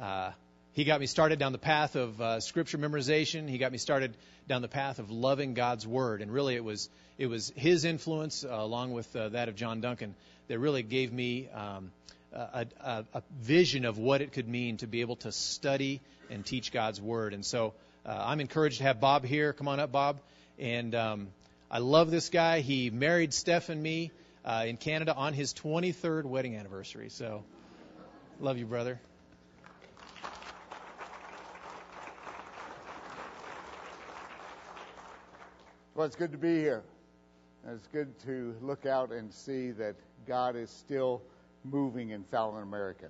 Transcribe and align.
uh, 0.00 0.30
he 0.72 0.84
got 0.84 1.00
me 1.00 1.06
started 1.06 1.38
down 1.38 1.52
the 1.52 1.58
path 1.58 1.96
of 1.96 2.20
uh, 2.20 2.40
scripture 2.40 2.78
memorization. 2.78 3.48
He 3.48 3.58
got 3.58 3.72
me 3.72 3.78
started 3.78 4.16
down 4.46 4.62
the 4.62 4.68
path 4.68 4.98
of 4.98 5.10
loving 5.10 5.54
God's 5.54 5.86
word, 5.86 6.22
and 6.22 6.32
really 6.32 6.54
it 6.54 6.64
was 6.64 6.88
it 7.18 7.26
was 7.26 7.52
his 7.56 7.84
influence 7.84 8.44
uh, 8.44 8.48
along 8.50 8.92
with 8.92 9.14
uh, 9.16 9.30
that 9.30 9.48
of 9.48 9.56
John 9.56 9.80
Duncan 9.80 10.14
that 10.46 10.58
really 10.58 10.82
gave 10.82 11.12
me 11.12 11.48
um, 11.48 11.90
a, 12.32 12.66
a, 12.80 13.04
a 13.14 13.22
vision 13.40 13.84
of 13.84 13.98
what 13.98 14.20
it 14.20 14.32
could 14.32 14.48
mean 14.48 14.76
to 14.78 14.86
be 14.86 15.00
able 15.00 15.16
to 15.16 15.32
study 15.32 16.00
and 16.30 16.44
teach 16.44 16.72
God's 16.72 17.00
word. 17.00 17.34
And 17.34 17.44
so 17.44 17.74
uh, 18.06 18.22
I'm 18.26 18.40
encouraged 18.40 18.78
to 18.78 18.84
have 18.84 19.00
Bob 19.00 19.24
here. 19.24 19.52
Come 19.52 19.68
on 19.68 19.80
up, 19.80 19.92
Bob. 19.92 20.20
And 20.58 20.94
um, 20.94 21.28
I 21.70 21.78
love 21.78 22.10
this 22.10 22.28
guy. 22.28 22.60
He 22.60 22.90
married 22.90 23.34
Steph 23.34 23.68
and 23.68 23.82
me 23.82 24.10
uh, 24.44 24.64
in 24.66 24.76
Canada 24.76 25.14
on 25.14 25.34
his 25.34 25.54
23rd 25.54 26.24
wedding 26.24 26.56
anniversary. 26.56 27.10
So 27.10 27.42
love 28.40 28.58
you, 28.58 28.66
brother. 28.66 29.00
Well, 35.98 36.06
it's 36.06 36.14
good 36.14 36.30
to 36.30 36.38
be 36.38 36.60
here. 36.60 36.84
It's 37.68 37.88
good 37.88 38.16
to 38.20 38.54
look 38.62 38.86
out 38.86 39.10
and 39.10 39.34
see 39.34 39.72
that 39.72 39.96
God 40.28 40.54
is 40.54 40.70
still 40.70 41.22
moving 41.64 42.10
in 42.10 42.22
Fallon 42.22 42.62
America. 42.62 43.06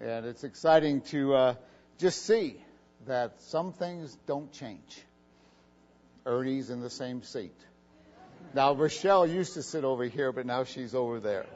And 0.00 0.24
it's 0.24 0.44
exciting 0.44 1.00
to 1.10 1.34
uh, 1.34 1.54
just 1.98 2.24
see 2.24 2.62
that 3.08 3.40
some 3.40 3.72
things 3.72 4.16
don't 4.24 4.52
change. 4.52 5.02
Ernie's 6.24 6.70
in 6.70 6.80
the 6.80 6.90
same 6.90 7.24
seat. 7.24 7.58
Now, 8.54 8.72
Rochelle 8.76 9.26
used 9.26 9.54
to 9.54 9.62
sit 9.64 9.82
over 9.82 10.04
here, 10.04 10.30
but 10.30 10.46
now 10.46 10.62
she's 10.62 10.94
over 10.94 11.18
there. 11.18 11.46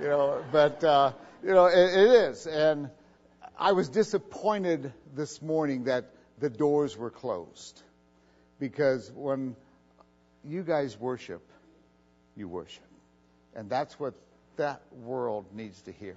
You 0.00 0.08
know, 0.08 0.42
but, 0.50 0.82
uh, 0.82 1.12
you 1.42 1.50
know, 1.50 1.66
it, 1.66 1.76
it 1.76 2.10
is. 2.30 2.46
And 2.46 2.88
I 3.58 3.72
was 3.72 3.90
disappointed 3.90 4.94
this 5.14 5.42
morning 5.42 5.84
that 5.84 6.06
the 6.38 6.48
doors 6.48 6.96
were 6.96 7.10
closed. 7.10 7.82
Because 8.58 9.12
when 9.14 9.56
you 10.44 10.62
guys 10.62 10.98
worship, 10.98 11.42
you 12.36 12.48
worship. 12.48 12.84
And 13.54 13.68
that's 13.68 13.98
what 13.98 14.14
that 14.56 14.82
world 14.92 15.46
needs 15.52 15.80
to 15.82 15.92
hear. 15.92 16.16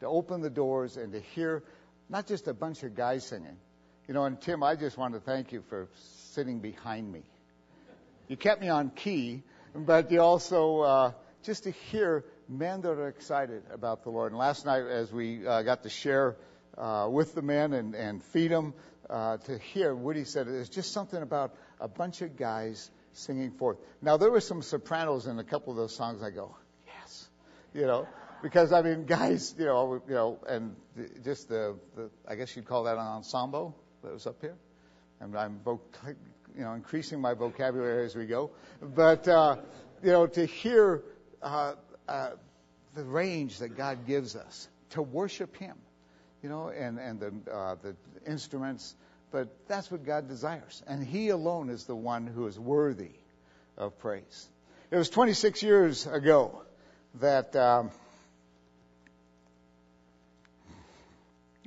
To 0.00 0.06
open 0.06 0.40
the 0.40 0.50
doors 0.50 0.96
and 0.96 1.12
to 1.12 1.20
hear 1.20 1.62
not 2.08 2.26
just 2.26 2.48
a 2.48 2.54
bunch 2.54 2.82
of 2.82 2.94
guys 2.94 3.26
singing. 3.26 3.56
You 4.08 4.14
know, 4.14 4.24
and 4.24 4.40
Tim, 4.40 4.62
I 4.62 4.74
just 4.74 4.96
want 4.98 5.14
to 5.14 5.20
thank 5.20 5.52
you 5.52 5.62
for 5.68 5.88
sitting 6.32 6.58
behind 6.58 7.10
me. 7.12 7.22
You 8.28 8.36
kept 8.36 8.60
me 8.60 8.68
on 8.68 8.90
key, 8.90 9.42
but 9.74 10.10
you 10.10 10.20
also, 10.20 10.80
uh, 10.80 11.12
just 11.44 11.64
to 11.64 11.70
hear 11.70 12.24
men 12.48 12.80
that 12.80 12.90
are 12.90 13.08
excited 13.08 13.62
about 13.72 14.02
the 14.02 14.10
Lord. 14.10 14.32
And 14.32 14.38
last 14.38 14.66
night, 14.66 14.82
as 14.82 15.12
we 15.12 15.46
uh, 15.46 15.62
got 15.62 15.84
to 15.84 15.88
share 15.90 16.36
uh, 16.76 17.08
with 17.10 17.34
the 17.34 17.42
men 17.42 17.72
and, 17.72 17.94
and 17.94 18.22
feed 18.22 18.50
them, 18.50 18.74
uh, 19.08 19.36
to 19.38 19.58
hear 19.58 19.94
Woody 19.94 20.24
said, 20.24 20.46
there's 20.46 20.68
just 20.68 20.92
something 20.92 21.20
about 21.20 21.54
a 21.80 21.88
bunch 21.88 22.22
of 22.22 22.36
guys 22.36 22.90
singing 23.12 23.50
forth. 23.52 23.78
Now 24.02 24.16
there 24.16 24.30
were 24.30 24.40
some 24.40 24.62
sopranos 24.62 25.26
in 25.26 25.38
a 25.38 25.44
couple 25.44 25.72
of 25.72 25.76
those 25.76 25.94
songs. 25.94 26.22
I 26.22 26.30
go, 26.30 26.54
yes, 26.86 27.28
you 27.74 27.86
know, 27.86 28.06
because 28.42 28.72
I 28.72 28.82
mean, 28.82 29.04
guys, 29.06 29.54
you 29.58 29.66
know, 29.66 30.02
you 30.08 30.14
know, 30.14 30.38
and 30.48 30.76
just 31.24 31.48
the, 31.48 31.76
the 31.96 32.10
I 32.26 32.34
guess 32.34 32.54
you'd 32.56 32.66
call 32.66 32.84
that 32.84 32.96
an 32.96 33.06
ensemble 33.06 33.76
that 34.02 34.12
was 34.12 34.26
up 34.26 34.40
here. 34.40 34.56
And 35.20 35.36
I'm, 35.36 35.60
you 35.66 36.62
know, 36.62 36.72
increasing 36.72 37.20
my 37.20 37.34
vocabulary 37.34 38.06
as 38.06 38.16
we 38.16 38.26
go. 38.26 38.50
But 38.80 39.28
uh, 39.28 39.56
you 40.02 40.12
know, 40.12 40.26
to 40.26 40.46
hear 40.46 41.02
uh, 41.42 41.74
uh, 42.08 42.30
the 42.94 43.04
range 43.04 43.58
that 43.58 43.76
God 43.76 44.06
gives 44.06 44.36
us 44.36 44.68
to 44.90 45.02
worship 45.02 45.56
Him, 45.56 45.76
you 46.42 46.48
know, 46.48 46.68
and 46.68 46.98
and 46.98 47.20
the 47.20 47.52
uh, 47.52 47.76
the 47.82 47.94
instruments 48.26 48.94
but 49.30 49.48
that's 49.68 49.90
what 49.90 50.04
God 50.04 50.28
desires. 50.28 50.82
And 50.86 51.04
He 51.04 51.28
alone 51.28 51.70
is 51.70 51.84
the 51.84 51.96
one 51.96 52.26
who 52.26 52.46
is 52.46 52.58
worthy 52.58 53.12
of 53.76 53.98
praise. 53.98 54.48
It 54.90 54.96
was 54.96 55.08
26 55.10 55.62
years 55.62 56.06
ago 56.06 56.62
that 57.20 57.54
um, 57.56 57.90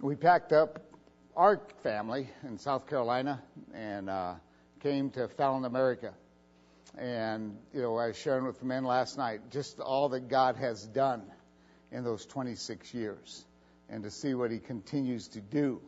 we 0.01 0.15
packed 0.15 0.51
up 0.51 0.79
our 1.35 1.61
family 1.81 2.29
in 2.43 2.57
South 2.57 2.87
Carolina 2.87 3.41
and 3.73 4.09
uh, 4.09 4.33
came 4.81 5.09
to 5.11 5.27
Fallon, 5.29 5.65
America. 5.65 6.13
And, 6.97 7.57
you 7.73 7.81
know, 7.81 7.97
I 7.97 8.07
was 8.07 8.17
sharing 8.17 8.45
with 8.45 8.59
the 8.59 8.65
men 8.65 8.83
last 8.83 9.17
night 9.17 9.49
just 9.49 9.79
all 9.79 10.09
that 10.09 10.27
God 10.27 10.57
has 10.57 10.85
done 10.85 11.23
in 11.91 12.03
those 12.03 12.25
26 12.25 12.93
years 12.93 13.45
and 13.89 14.03
to 14.03 14.11
see 14.11 14.33
what 14.33 14.51
He 14.51 14.59
continues 14.59 15.29
to 15.29 15.41
do. 15.41 15.81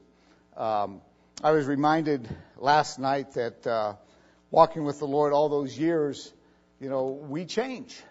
Um, 0.57 1.01
I 1.43 1.51
was 1.51 1.67
reminded 1.67 2.27
last 2.57 2.97
night 2.97 3.33
that 3.33 3.67
uh, 3.67 3.95
walking 4.51 4.85
with 4.85 4.99
the 4.99 5.05
Lord 5.05 5.33
all 5.33 5.49
those 5.49 5.77
years, 5.77 6.33
you 6.79 6.89
know, 6.89 7.07
we 7.07 7.45
change. 7.45 8.01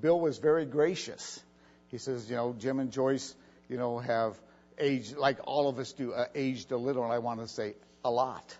Bill 0.00 0.18
was 0.18 0.38
very 0.38 0.64
gracious. 0.64 1.42
He 1.88 1.98
says, 1.98 2.30
you 2.30 2.36
know, 2.36 2.54
Jim 2.56 2.78
and 2.78 2.92
Joyce, 2.92 3.34
you 3.68 3.76
know, 3.76 3.98
have 3.98 4.40
aged 4.78 5.16
like 5.16 5.38
all 5.44 5.68
of 5.68 5.80
us 5.80 5.92
do, 5.92 6.12
uh, 6.12 6.26
aged 6.36 6.70
a 6.70 6.76
little, 6.76 7.02
and 7.02 7.12
I 7.12 7.18
want 7.18 7.40
to 7.40 7.48
say 7.48 7.74
a 8.04 8.10
lot. 8.10 8.56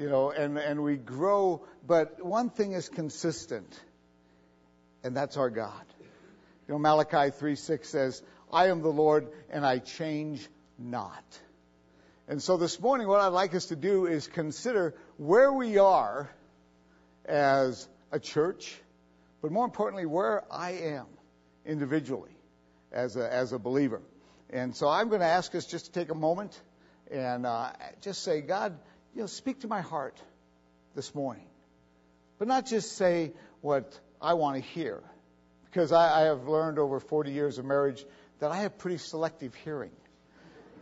You 0.00 0.08
know, 0.08 0.30
and 0.30 0.58
and 0.58 0.82
we 0.82 0.96
grow, 0.96 1.64
but 1.86 2.24
one 2.24 2.50
thing 2.50 2.72
is 2.72 2.88
consistent, 2.88 3.80
and 5.02 5.16
that's 5.16 5.36
our 5.36 5.50
God. 5.50 5.84
You 6.66 6.74
know, 6.74 6.78
Malachi 6.78 7.30
3:6 7.30 7.88
says, 7.88 8.22
"I 8.52 8.68
am 8.68 8.82
the 8.82 8.92
Lord, 8.92 9.28
and 9.48 9.64
I 9.64 9.78
change 9.78 10.48
not." 10.76 11.24
And 12.30 12.42
so 12.42 12.58
this 12.58 12.78
morning, 12.78 13.08
what 13.08 13.22
I'd 13.22 13.28
like 13.28 13.54
us 13.54 13.66
to 13.66 13.76
do 13.76 14.04
is 14.04 14.26
consider 14.26 14.94
where 15.16 15.50
we 15.50 15.78
are 15.78 16.28
as 17.24 17.88
a 18.12 18.20
church, 18.20 18.78
but 19.40 19.50
more 19.50 19.64
importantly, 19.64 20.04
where 20.04 20.44
I 20.52 20.72
am 20.72 21.06
individually 21.64 22.36
as 22.92 23.16
a, 23.16 23.32
as 23.32 23.54
a 23.54 23.58
believer. 23.58 24.02
And 24.50 24.76
so 24.76 24.90
I'm 24.90 25.08
going 25.08 25.22
to 25.22 25.26
ask 25.26 25.54
us 25.54 25.64
just 25.64 25.86
to 25.86 25.92
take 25.92 26.10
a 26.10 26.14
moment 26.14 26.60
and 27.10 27.46
uh, 27.46 27.70
just 28.02 28.22
say, 28.22 28.42
God, 28.42 28.78
you 29.14 29.22
know, 29.22 29.26
speak 29.26 29.60
to 29.60 29.66
my 29.66 29.80
heart 29.80 30.20
this 30.94 31.14
morning. 31.14 31.46
But 32.38 32.46
not 32.46 32.66
just 32.66 32.92
say 32.98 33.32
what 33.62 33.98
I 34.20 34.34
want 34.34 34.56
to 34.56 34.62
hear, 34.62 35.02
because 35.64 35.92
I, 35.92 36.20
I 36.20 36.24
have 36.26 36.46
learned 36.46 36.78
over 36.78 37.00
40 37.00 37.32
years 37.32 37.56
of 37.56 37.64
marriage 37.64 38.04
that 38.40 38.50
I 38.50 38.58
have 38.58 38.76
pretty 38.76 38.98
selective 38.98 39.54
hearing. 39.54 39.92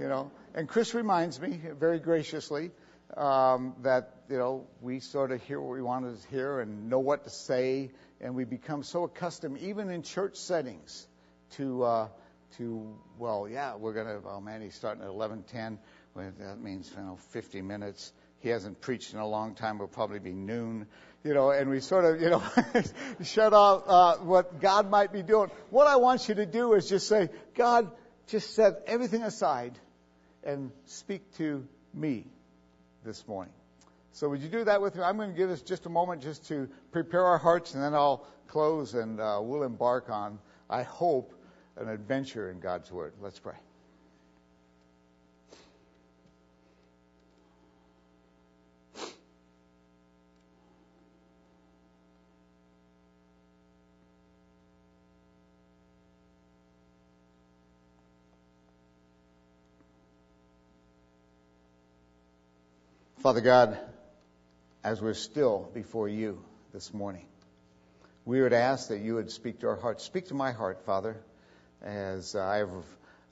You 0.01 0.09
know, 0.09 0.31
and 0.57 0.67
Chris 0.67 0.95
reminds 0.95 1.39
me 1.39 1.61
very 1.79 1.99
graciously 1.99 2.71
um, 3.15 3.75
that 3.83 4.23
you 4.31 4.39
know 4.39 4.67
we 4.81 5.01
sort 5.01 5.31
of 5.31 5.43
hear 5.43 5.61
what 5.61 5.75
we 5.75 5.83
want 5.83 6.23
to 6.23 6.29
hear 6.29 6.61
and 6.61 6.89
know 6.89 6.99
what 6.99 7.25
to 7.25 7.31
say, 7.31 7.91
and 8.23 8.35
we 8.35 8.45
become 8.45 8.83
so 8.83 9.05
accustomed, 9.05 9.59
even 9.59 9.91
in 9.91 10.03
church 10.03 10.37
settings, 10.37 11.07
to 11.53 11.85
uh, 11.85 12.09
to 12.57 12.97
well, 13.19 13.47
yeah, 13.49 13.77
we're 13.77 13.93
gonna. 13.93 14.19
Oh 14.27 14.41
man, 14.41 14.63
he's 14.63 14.75
starting 14.75 15.03
at 15.03 15.11
11:10. 15.11 15.79
Well, 16.15 16.33
that 16.41 16.59
means 16.59 16.91
you 16.97 17.05
know 17.05 17.19
50 17.31 17.61
minutes. 17.61 18.13
He 18.41 18.49
hasn't 18.49 18.81
preached 18.81 19.13
in 19.13 19.19
a 19.19 19.29
long 19.29 19.55
time. 19.55 19.77
It'll 19.77 19.89
probably 19.89 20.21
be 20.21 20.33
noon. 20.33 20.87
You 21.23 21.35
know, 21.35 21.51
and 21.51 21.69
we 21.69 21.81
sort 21.81 22.05
of, 22.05 22.21
you 22.23 22.31
know, 22.31 22.43
shut 23.25 23.53
off 23.53 23.83
uh, 23.87 24.17
what 24.23 24.61
God 24.61 24.89
might 24.89 25.13
be 25.13 25.23
doing. 25.23 25.51
What 25.71 25.89
I 25.89 25.97
want 25.97 26.29
you 26.29 26.37
to 26.37 26.47
do 26.47 26.75
is 26.75 26.89
just 26.89 27.09
say, 27.09 27.31
God, 27.57 27.91
just 28.29 28.55
set 28.55 28.85
everything 28.87 29.23
aside 29.23 29.77
and 30.47 30.71
speak 30.87 31.37
to 31.37 31.67
me 31.93 32.25
this 33.05 33.27
morning. 33.29 33.53
So 34.13 34.31
would 34.31 34.41
you 34.41 34.49
do 34.49 34.65
that 34.65 34.81
with 34.81 34.97
me? 34.97 35.03
I'm 35.03 35.19
going 35.19 35.31
to 35.31 35.37
give 35.37 35.51
us 35.51 35.61
just 35.61 35.85
a 35.85 35.91
moment 35.91 36.23
just 36.23 36.47
to 36.49 36.69
prepare 36.93 37.25
our 37.25 37.37
hearts, 37.37 37.75
and 37.75 37.83
then 37.83 37.93
I'll 37.93 38.27
close 38.47 38.95
and 38.95 39.21
uh, 39.21 39.41
we'll 39.43 39.65
embark 39.65 40.09
on, 40.09 40.39
I 40.71 40.85
hope, 40.85 41.35
an 41.77 41.89
adventure 41.89 42.51
in 42.51 42.61
God's 42.61 42.91
Word. 42.91 43.13
Let's 43.21 43.39
pray. 43.39 43.57
Father 63.27 63.41
God, 63.41 63.77
as 64.85 65.03
we're 65.03 65.13
still 65.13 65.69
before 65.75 66.09
you 66.09 66.45
this 66.73 66.95
morning, 66.95 67.27
we 68.25 68.41
would 68.41 68.53
ask 68.53 68.91
that 68.91 69.01
you 69.01 69.17
would 69.17 69.33
speak 69.33 69.59
to 69.63 69.67
our 69.67 69.75
hearts. 69.75 70.05
Speak 70.05 70.29
to 70.29 70.35
my 70.35 70.53
heart, 70.53 70.85
Father, 70.87 71.17
as 71.83 72.37
I 72.37 72.59
have 72.59 72.85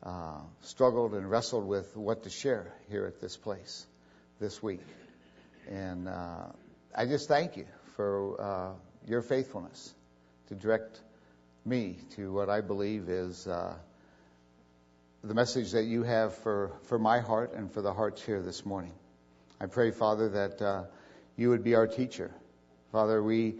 uh, 0.02 0.40
struggled 0.62 1.14
and 1.14 1.30
wrestled 1.30 1.68
with 1.68 1.96
what 1.96 2.24
to 2.24 2.28
share 2.28 2.74
here 2.90 3.06
at 3.06 3.20
this 3.20 3.36
place 3.36 3.86
this 4.40 4.60
week. 4.60 4.80
And 5.70 6.08
uh, 6.08 6.46
I 6.92 7.06
just 7.06 7.28
thank 7.28 7.56
you 7.56 7.66
for 7.94 8.40
uh, 8.40 8.72
your 9.06 9.22
faithfulness 9.22 9.94
to 10.48 10.56
direct 10.56 11.00
me 11.64 11.98
to 12.16 12.32
what 12.32 12.50
I 12.50 12.62
believe 12.62 13.08
is 13.08 13.46
uh, 13.46 13.76
the 15.22 15.34
message 15.34 15.70
that 15.70 15.84
you 15.84 16.02
have 16.02 16.34
for, 16.34 16.72
for 16.86 16.98
my 16.98 17.20
heart 17.20 17.52
and 17.54 17.70
for 17.70 17.80
the 17.80 17.92
hearts 17.92 18.20
here 18.20 18.42
this 18.42 18.66
morning. 18.66 18.90
I 19.64 19.66
pray, 19.66 19.92
Father, 19.92 20.28
that 20.28 20.60
uh, 20.60 20.82
you 21.38 21.48
would 21.48 21.64
be 21.64 21.74
our 21.74 21.86
teacher. 21.86 22.30
Father, 22.92 23.22
we 23.22 23.54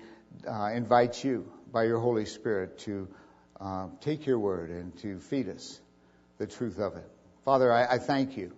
uh, 0.46 0.66
invite 0.74 1.24
you 1.24 1.50
by 1.72 1.84
your 1.84 1.98
Holy 1.98 2.26
Spirit 2.26 2.78
to 2.80 3.08
uh, 3.58 3.86
take 4.02 4.26
your 4.26 4.38
word 4.38 4.68
and 4.68 4.94
to 4.98 5.18
feed 5.18 5.48
us 5.48 5.80
the 6.36 6.46
truth 6.46 6.78
of 6.78 6.96
it. 6.96 7.08
Father, 7.46 7.72
I, 7.72 7.94
I 7.94 7.98
thank 7.98 8.36
you 8.36 8.52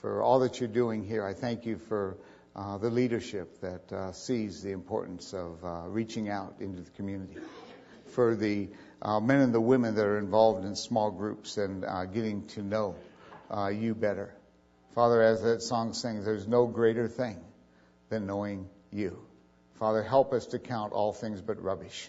for 0.00 0.20
all 0.20 0.40
that 0.40 0.58
you're 0.58 0.68
doing 0.68 1.04
here. 1.04 1.24
I 1.24 1.32
thank 1.32 1.64
you 1.64 1.78
for 1.78 2.16
uh, 2.56 2.76
the 2.78 2.90
leadership 2.90 3.60
that 3.60 3.92
uh, 3.92 4.10
sees 4.10 4.60
the 4.60 4.72
importance 4.72 5.32
of 5.32 5.64
uh, 5.64 5.82
reaching 5.86 6.28
out 6.28 6.56
into 6.58 6.82
the 6.82 6.90
community, 6.90 7.36
for 8.06 8.34
the 8.34 8.68
uh, 9.00 9.20
men 9.20 9.40
and 9.42 9.54
the 9.54 9.60
women 9.60 9.94
that 9.94 10.04
are 10.04 10.18
involved 10.18 10.66
in 10.66 10.74
small 10.74 11.12
groups 11.12 11.56
and 11.56 11.84
uh, 11.84 12.04
getting 12.06 12.48
to 12.48 12.64
know 12.64 12.96
uh, 13.48 13.68
you 13.68 13.94
better. 13.94 14.34
Father, 14.94 15.22
as 15.22 15.42
that 15.42 15.62
song 15.62 15.92
sings, 15.92 16.24
there's 16.24 16.48
no 16.48 16.66
greater 16.66 17.06
thing 17.06 17.38
than 18.08 18.26
knowing 18.26 18.68
you. 18.90 19.18
Father, 19.78 20.02
help 20.02 20.32
us 20.32 20.46
to 20.46 20.58
count 20.58 20.92
all 20.92 21.12
things 21.12 21.40
but 21.40 21.62
rubbish 21.62 22.08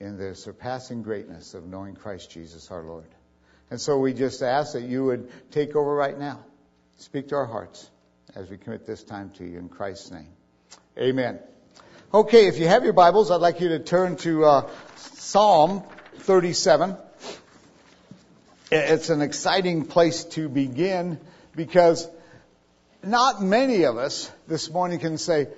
in 0.00 0.16
the 0.16 0.34
surpassing 0.34 1.02
greatness 1.02 1.54
of 1.54 1.66
knowing 1.66 1.94
Christ 1.94 2.30
Jesus 2.30 2.70
our 2.70 2.82
Lord. 2.82 3.08
And 3.70 3.80
so 3.80 3.98
we 3.98 4.14
just 4.14 4.42
ask 4.42 4.72
that 4.72 4.82
you 4.82 5.04
would 5.04 5.30
take 5.50 5.76
over 5.76 5.94
right 5.94 6.18
now. 6.18 6.40
Speak 6.96 7.28
to 7.28 7.36
our 7.36 7.46
hearts 7.46 7.88
as 8.34 8.50
we 8.50 8.56
commit 8.56 8.86
this 8.86 9.02
time 9.02 9.30
to 9.38 9.44
you 9.44 9.58
in 9.58 9.68
Christ's 9.68 10.10
name. 10.10 10.28
Amen. 10.98 11.38
Okay, 12.12 12.46
if 12.46 12.58
you 12.58 12.66
have 12.66 12.84
your 12.84 12.94
Bibles, 12.94 13.30
I'd 13.30 13.36
like 13.36 13.60
you 13.60 13.68
to 13.68 13.78
turn 13.78 14.16
to 14.16 14.44
uh, 14.44 14.70
Psalm 14.96 15.82
37. 16.20 16.96
It's 18.70 19.10
an 19.10 19.22
exciting 19.22 19.84
place 19.84 20.24
to 20.24 20.48
begin 20.48 21.20
because 21.58 22.08
not 23.02 23.42
many 23.42 23.82
of 23.82 23.98
us 23.98 24.30
this 24.46 24.70
morning 24.70 25.00
can 25.00 25.18
say, 25.18 25.48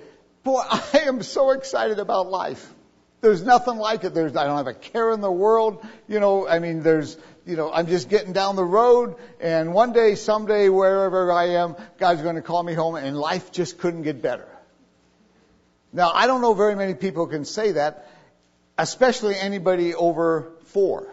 Boy, 0.43 0.59
I 0.69 1.03
am 1.05 1.21
so 1.21 1.51
excited 1.51 1.99
about 1.99 2.27
life. 2.27 2.73
There's 3.21 3.43
nothing 3.43 3.77
like 3.77 4.03
it. 4.03 4.15
There's, 4.15 4.35
I 4.35 4.45
don't 4.47 4.57
have 4.57 4.65
a 4.65 4.73
care 4.73 5.11
in 5.11 5.21
the 5.21 5.31
world. 5.31 5.85
You 6.07 6.19
know, 6.19 6.47
I 6.47 6.57
mean, 6.57 6.81
there's, 6.81 7.17
you 7.45 7.55
know, 7.55 7.71
I'm 7.71 7.85
just 7.85 8.09
getting 8.09 8.33
down 8.33 8.55
the 8.55 8.65
road 8.65 9.15
and 9.39 9.75
one 9.75 9.93
day, 9.93 10.15
someday, 10.15 10.69
wherever 10.69 11.31
I 11.31 11.49
am, 11.49 11.75
God's 11.99 12.23
going 12.23 12.35
to 12.35 12.41
call 12.41 12.63
me 12.63 12.73
home 12.73 12.95
and 12.95 13.15
life 13.15 13.51
just 13.51 13.77
couldn't 13.77 14.01
get 14.01 14.23
better. 14.23 14.47
Now, 15.93 16.11
I 16.11 16.25
don't 16.25 16.41
know 16.41 16.55
very 16.55 16.75
many 16.75 16.95
people 16.95 17.27
can 17.27 17.45
say 17.45 17.73
that, 17.73 18.09
especially 18.75 19.35
anybody 19.35 19.93
over 19.93 20.53
four. 20.65 21.10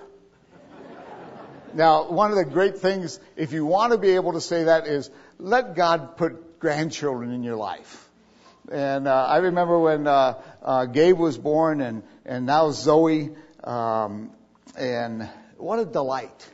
Now, 1.75 2.11
one 2.11 2.31
of 2.31 2.37
the 2.37 2.45
great 2.45 2.79
things, 2.79 3.21
if 3.37 3.53
you 3.53 3.65
want 3.65 3.93
to 3.93 3.99
be 3.99 4.11
able 4.11 4.33
to 4.33 4.41
say 4.41 4.65
that, 4.65 4.87
is 4.87 5.11
let 5.39 5.75
God 5.75 6.17
put 6.17 6.61
grandchildren 6.61 7.33
in 7.33 7.43
your 7.43 7.57
life. 7.57 8.09
And 8.71 9.09
uh, 9.09 9.27
I 9.27 9.39
remember 9.39 9.79
when 9.79 10.07
uh, 10.07 10.43
uh, 10.63 10.85
Gabe 10.87 11.19
was 11.19 11.39
born, 11.39 11.81
and 11.81 12.03
and 12.27 12.45
now 12.45 12.71
Zoe, 12.71 13.31
um, 13.65 14.31
and 14.77 15.29
what 15.57 15.79
a 15.79 15.87
delight, 15.87 16.51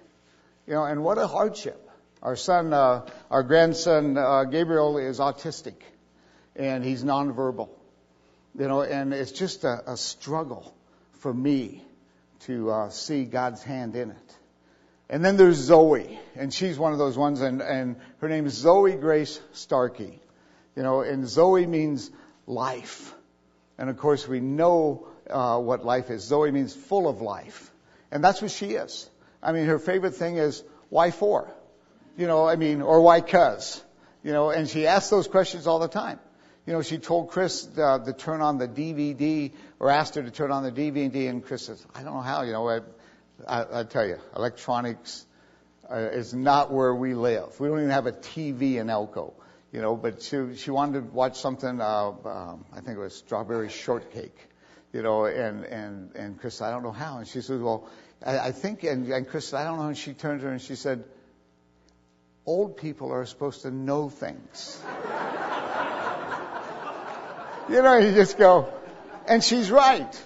you 0.67 0.75
know, 0.75 0.85
and 0.85 1.03
what 1.03 1.19
a 1.19 1.27
hardship. 1.27 1.81
Our 2.23 2.37
son, 2.37 2.73
uh, 2.73 3.07
our 3.31 3.43
grandson 3.43 4.17
uh, 4.17 4.45
Gabriel 4.45 4.99
is 4.99 5.19
autistic, 5.19 5.75
and 6.55 6.85
he's 6.85 7.03
nonverbal, 7.03 7.69
you 8.59 8.69
know, 8.69 8.83
and 8.83 9.13
it's 9.13 9.33
just 9.33 9.65
a, 9.65 9.93
a 9.93 9.97
struggle 9.97 10.75
for 11.15 11.35
me 11.35 11.83
to 12.41 12.71
uh, 12.71 12.89
see 12.91 13.25
God's 13.25 13.63
hand 13.63 13.97
in 13.97 14.11
it. 14.11 14.24
And 15.09 15.25
then 15.25 15.37
there's 15.37 15.57
Zoe, 15.57 16.19
and 16.35 16.53
she's 16.53 16.79
one 16.79 16.93
of 16.93 16.99
those 16.99 17.17
ones, 17.17 17.43
and, 17.43 17.61
and 17.61 17.97
her 18.19 18.29
name 18.29 18.47
is 18.47 18.55
Zoe 18.55 18.97
Grace 18.97 19.39
Starkey. 19.53 20.19
You 20.77 20.83
know, 20.83 21.03
and 21.03 21.29
Zoe 21.29 21.67
means 21.67 22.11
life. 22.47 23.15
And 23.79 23.91
of 23.91 23.99
course, 23.99 24.27
we 24.27 24.41
know 24.41 25.07
uh, 25.29 25.59
what 25.59 25.85
life 25.85 26.11
is. 26.11 26.23
Zoe 26.23 26.51
means 26.51 26.75
full 26.75 27.09
of 27.09 27.21
life. 27.21 27.71
And 28.11 28.25
that's 28.25 28.41
what 28.41 28.51
she 28.51 28.73
is. 28.73 29.09
I 29.43 29.53
mean, 29.53 29.67
her 29.67 29.79
favorite 29.79 30.15
thing 30.15 30.39
is, 30.39 30.63
why 30.89 31.11
for? 31.11 31.53
You 32.17 32.27
know, 32.27 32.49
I 32.49 32.57
mean, 32.57 32.81
or 32.83 33.01
why 33.01 33.21
cuz? 33.21 33.83
You 34.23 34.33
know, 34.33 34.51
and 34.51 34.69
she 34.69 34.87
asks 34.87 35.11
those 35.11 35.29
questions 35.29 35.67
all 35.67 35.81
the 35.81 35.89
time. 35.89 36.19
You 36.67 36.73
know, 36.73 36.81
she 36.81 36.97
told 36.97 37.29
Chris 37.31 37.69
uh, 37.77 37.99
to 37.99 38.13
turn 38.15 38.41
on 38.41 38.57
the 38.57 38.67
DVD, 38.67 39.53
or 39.79 39.91
asked 39.91 40.15
her 40.15 40.23
to 40.23 40.31
turn 40.31 40.51
on 40.51 40.63
the 40.63 40.73
DVD, 40.73 41.29
and 41.29 41.45
Chris 41.45 41.67
says, 41.67 41.85
I 41.95 42.03
don't 42.03 42.15
know 42.15 42.21
how, 42.21 42.43
you 42.43 42.53
know, 42.53 42.69
I, 42.69 42.81
I, 43.47 43.81
I 43.81 43.83
tell 43.85 44.07
you, 44.07 44.19
electronics 44.37 45.25
uh, 45.91 45.97
is 45.97 46.35
not 46.35 46.73
where 46.73 46.95
we 46.95 47.15
live. 47.15 47.59
We 47.59 47.69
don't 47.69 47.79
even 47.79 47.91
have 47.91 48.07
a 48.07 48.13
TV 48.13 48.77
in 48.77 48.91
Elko 48.91 49.35
you 49.75 49.83
know, 49.83 49.97
but 49.97 50.23
she 50.23 50.55
she 50.55 50.71
wanted 50.71 51.01
to 51.01 51.07
watch 51.13 51.41
something. 51.41 51.81
Uh, 51.81 52.13
um, 52.25 52.65
I 52.73 52.81
think 52.81 52.97
it 52.97 53.01
was 53.01 53.17
strawberry 53.17 53.69
shortcake, 53.69 54.39
you 54.93 55.03
know, 55.03 55.25
and 55.25 55.65
and 55.65 56.15
and 56.15 56.41
Chris, 56.41 56.63
I 56.63 56.71
don't 56.71 56.85
know 56.85 56.93
how, 56.93 57.19
and 57.19 57.27
she 57.27 57.41
said, 57.41 57.61
well, 57.61 57.89
I, 58.25 58.39
I 58.39 58.53
think, 58.53 58.85
and 58.85 59.09
and 59.09 59.29
Chris, 59.29 59.53
I 59.53 59.65
don't 59.65 59.79
know, 59.79 59.89
and 59.89 59.99
she 59.99 60.15
turned 60.15 60.43
to 60.43 60.47
her 60.47 60.53
and 60.53 60.63
she 60.63 60.77
said, 60.77 61.03
old 62.47 62.77
people 62.77 63.11
are 63.11 63.27
supposed 63.27 63.63
to 63.63 63.73
know 63.73 64.11
things. 64.11 64.81
you 67.69 67.83
know, 67.83 67.99
you 67.99 68.15
just 68.15 68.39
go, 68.39 68.73
and 69.27 69.43
she's 69.43 69.73
right. 69.73 70.23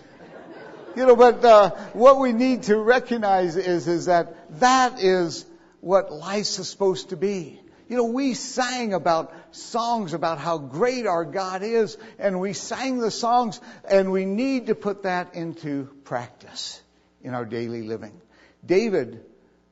You 0.99 1.07
know, 1.07 1.15
but 1.15 1.45
uh, 1.45 1.71
what 1.93 2.19
we 2.19 2.33
need 2.33 2.65
to 2.65 2.77
recognize 2.77 3.55
is 3.55 3.87
is 3.87 4.07
that 4.07 4.59
that 4.59 5.01
is 5.01 5.47
what 5.81 6.11
life's 6.11 6.59
is 6.59 6.69
supposed 6.69 7.11
to 7.11 7.17
be. 7.17 7.61
You 7.89 7.97
know, 7.99 8.07
we 8.07 8.35
sang 8.35 8.93
about 8.95 9.33
songs 9.53 10.13
about 10.13 10.39
how 10.39 10.59
great 10.59 11.07
our 11.07 11.25
God 11.25 11.63
is, 11.63 11.97
and 12.19 12.41
we 12.41 12.53
sang 12.53 12.99
the 12.99 13.13
songs, 13.13 13.61
and 13.89 14.11
we 14.11 14.25
need 14.25 14.67
to 14.67 14.75
put 14.75 15.05
that 15.05 15.37
into 15.37 15.85
practice 16.03 16.83
in 17.23 17.33
our 17.33 17.45
daily 17.45 17.83
living. 17.83 18.21
David, 18.67 19.25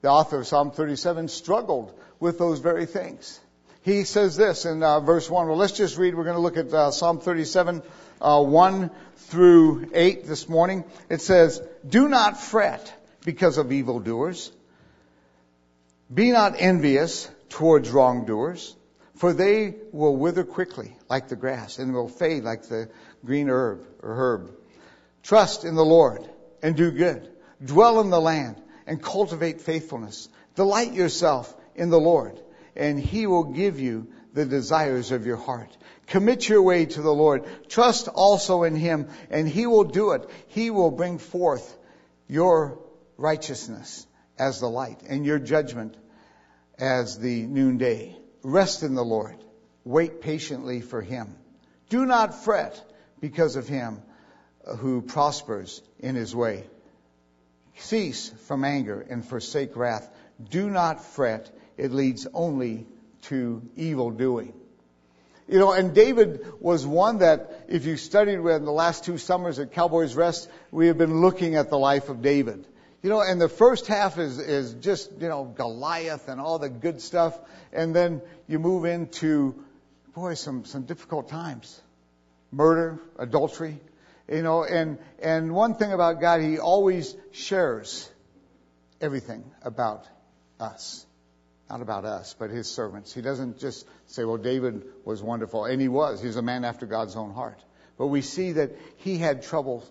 the 0.03 0.09
author 0.11 0.39
of 0.39 0.47
Psalm 0.47 0.71
37, 0.71 1.27
struggled 1.27 1.93
with 2.21 2.39
those 2.39 2.61
very 2.61 2.87
things. 2.87 3.41
He 3.87 4.03
says 4.03 4.37
this 4.37 4.65
in 4.65 4.83
uh, 4.83 4.99
verse 4.99 5.31
1. 5.31 5.47
Well, 5.47 5.57
let's 5.57 5.75
just 5.75 5.97
read. 5.97 6.17
We're 6.17 6.25
going 6.25 6.35
to 6.35 6.43
look 6.43 6.57
at 6.57 6.75
uh, 6.75 6.91
Psalm 6.91 7.21
37, 7.21 7.85
uh, 8.21 8.43
1 8.43 8.91
through 9.15 9.91
8 9.95 10.27
this 10.27 10.49
morning. 10.49 10.83
It 11.09 11.21
says, 11.21 11.63
Do 11.89 12.09
not 12.09 12.37
fret 12.41 12.93
because 13.25 13.59
of 13.59 13.71
evildoers. 13.71 14.51
Be 16.13 16.33
not 16.33 16.55
envious 16.59 17.31
towards 17.49 17.89
wrongdoers, 17.91 18.75
for 19.15 19.33
they 19.33 19.77
will 19.93 20.17
wither 20.17 20.43
quickly 20.43 20.97
like 21.09 21.29
the 21.29 21.37
grass 21.37 21.79
and 21.79 21.95
will 21.95 22.09
fade 22.09 22.43
like 22.43 22.65
the 22.65 22.91
green 23.25 23.49
herb 23.49 23.87
or 24.03 24.17
herb. 24.17 24.51
Trust 25.23 25.65
in 25.65 25.77
the 25.77 25.85
Lord 25.85 26.29
and 26.61 26.75
do 26.75 26.91
good. 26.91 27.31
Dwell 27.65 28.01
in 28.01 28.11
the 28.11 28.21
land 28.21 28.61
and 28.85 29.01
cultivate 29.01 29.61
faithfulness. 29.61 30.29
Delight 30.57 30.93
yourself 30.93 31.55
in 31.77 31.91
the 31.91 32.01
Lord 32.01 32.43
and 32.77 32.99
he 32.99 33.27
will 33.27 33.45
give 33.45 33.81
you 33.81 34.09
the 34.33 34.45
desires 34.45 35.13
of 35.13 35.27
your 35.27 35.37
heart. 35.37 35.77
Commit 36.07 36.49
your 36.49 36.63
way 36.63 36.87
to 36.87 37.03
the 37.03 37.15
Lord. 37.15 37.45
Trust 37.69 38.09
also 38.09 38.63
in 38.63 38.77
him 38.77 39.09
and 39.31 39.49
he 39.49 39.67
will 39.67 39.85
do 39.85 40.13
it. 40.13 40.29
He 40.49 40.71
will 40.71 40.91
bring 40.91 41.19
forth 41.19 41.77
your 42.29 42.79
righteousness 43.17 44.07
as 44.39 44.61
the 44.61 44.69
light 44.69 45.03
and 45.09 45.25
your 45.25 45.39
judgment 45.39 45.97
as 46.79 47.19
the 47.19 47.43
noonday. 47.43 48.17
Rest 48.43 48.83
in 48.83 48.95
the 48.95 49.05
Lord. 49.05 49.37
Wait 49.85 50.21
patiently 50.21 50.81
for 50.81 51.01
him. 51.01 51.35
Do 51.89 52.05
not 52.05 52.45
fret 52.45 52.81
because 53.21 53.57
of 53.57 53.69
him 53.69 54.03
who 54.79 55.01
prospers 55.01 55.81
in 55.99 56.15
his 56.15 56.35
way. 56.35 56.67
Cease 57.79 58.31
from 58.47 58.65
anger 58.65 59.01
and 59.01 59.25
forsake 59.25 59.77
wrath. 59.77 60.09
Do 60.51 60.69
not 60.69 61.05
fret. 61.05 61.51
It 61.77 61.93
leads 61.93 62.27
only 62.33 62.87
to 63.23 63.63
evil 63.77 64.11
doing. 64.11 64.53
You 65.49 65.61
know, 65.61 65.73
and 65.73 65.95
David 65.95 66.45
was 66.59 66.85
one 66.85 67.19
that, 67.19 67.67
if 67.69 67.85
you 67.85 67.97
studied 67.97 68.41
with 68.41 68.57
in 68.57 68.65
the 68.65 68.73
last 68.73 69.05
two 69.05 69.17
summers 69.17 69.61
at 69.61 69.73
Cowboys 69.73 70.17
Rest, 70.17 70.51
we 70.73 70.89
have 70.89 70.99
been 70.99 71.21
looking 71.21 71.55
at 71.55 71.71
the 71.71 71.79
life 71.79 72.09
of 72.09 72.21
David. 72.21 72.67
You 73.03 73.11
know, 73.11 73.21
and 73.21 73.41
the 73.41 73.49
first 73.49 73.87
half 73.87 74.19
is, 74.19 74.41
is 74.41 74.75
just, 74.75 75.13
you 75.21 75.29
know, 75.29 75.45
Goliath 75.45 76.29
and 76.29 76.41
all 76.41 76.59
the 76.59 76.69
good 76.69 77.01
stuff. 77.01 77.39
And 77.73 77.95
then 77.95 78.23
you 78.49 78.59
move 78.59 78.85
into, 78.85 79.55
boy, 80.15 80.35
some, 80.35 80.65
some 80.65 80.83
difficult 80.83 81.29
times. 81.29 81.81
Murder, 82.51 82.99
adultery, 83.17 83.79
you 84.29 84.43
know, 84.43 84.65
and, 84.65 84.99
and 85.23 85.55
one 85.55 85.75
thing 85.75 85.93
about 85.93 86.21
God, 86.21 86.41
He 86.41 86.59
always 86.59 87.15
shares 87.31 88.11
everything 89.01 89.45
about 89.63 90.05
us. 90.59 91.06
Not 91.69 91.83
about 91.83 92.05
us, 92.05 92.35
but 92.39 92.51
His 92.51 92.69
servants. 92.69 93.13
He 93.13 93.23
doesn't 93.23 93.59
just 93.59 93.87
say, 94.07 94.25
well, 94.25 94.37
David 94.37 94.85
was 95.05 95.23
wonderful. 95.23 95.65
And 95.65 95.81
he 95.81 95.89
was. 95.89 96.23
He's 96.23 96.37
a 96.37 96.43
man 96.43 96.65
after 96.65 96.87
God's 96.87 97.17
own 97.17 97.33
heart. 97.33 97.61
But 97.99 98.09
we 98.09 98.23
see 98.23 98.53
that 98.53 98.73
he 98.99 99.19
had 99.19 99.43
trouble 99.43 99.85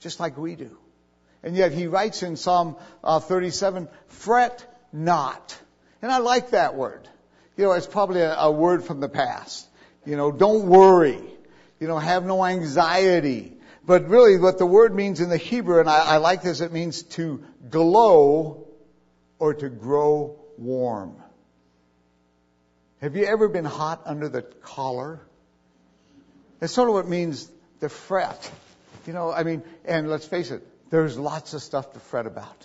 just 0.00 0.20
like 0.20 0.36
we 0.36 0.56
do. 0.56 0.76
And 1.42 1.56
yet 1.56 1.72
he 1.72 1.86
writes 1.86 2.22
in 2.22 2.36
Psalm 2.36 2.76
uh, 3.02 3.20
37, 3.20 3.88
fret 4.08 4.64
not. 4.92 5.58
And 6.00 6.12
I 6.12 6.18
like 6.18 6.50
that 6.50 6.74
word. 6.74 7.08
You 7.56 7.64
know, 7.64 7.72
it's 7.72 7.86
probably 7.86 8.20
a, 8.20 8.34
a 8.34 8.50
word 8.50 8.84
from 8.84 9.00
the 9.00 9.08
past. 9.08 9.66
You 10.04 10.16
know, 10.16 10.32
don't 10.32 10.66
worry. 10.66 11.20
You 11.80 11.88
know, 11.88 11.98
have 11.98 12.24
no 12.24 12.44
anxiety. 12.44 13.54
But 13.84 14.08
really 14.08 14.38
what 14.38 14.58
the 14.58 14.66
word 14.66 14.94
means 14.94 15.20
in 15.20 15.28
the 15.28 15.36
Hebrew, 15.36 15.80
and 15.80 15.88
I, 15.88 16.14
I 16.14 16.16
like 16.18 16.42
this, 16.42 16.60
it 16.60 16.72
means 16.72 17.02
to 17.14 17.42
glow 17.68 18.68
or 19.38 19.54
to 19.54 19.68
grow 19.68 20.38
warm. 20.56 21.21
Have 23.02 23.16
you 23.16 23.24
ever 23.24 23.48
been 23.48 23.64
hot 23.64 24.02
under 24.04 24.28
the 24.28 24.42
collar? 24.42 25.20
That's 26.60 26.72
sort 26.72 26.88
of 26.88 26.94
what 26.94 27.08
means 27.08 27.50
to 27.80 27.88
fret. 27.88 28.48
You 29.08 29.12
know, 29.12 29.32
I 29.32 29.42
mean, 29.42 29.64
and 29.84 30.08
let's 30.08 30.24
face 30.24 30.52
it, 30.52 30.64
there's 30.88 31.18
lots 31.18 31.52
of 31.52 31.62
stuff 31.62 31.94
to 31.94 31.98
fret 31.98 32.26
about. 32.26 32.64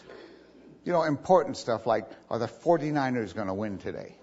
You 0.83 0.93
know, 0.93 1.01
important 1.01 1.57
stuff 1.57 1.87
like, 1.87 2.07
are 2.29 2.37
the 2.37 2.45
49ers 2.47 3.33
going 3.33 3.47
to 3.47 3.53
win 3.55 3.79
today? 3.79 4.13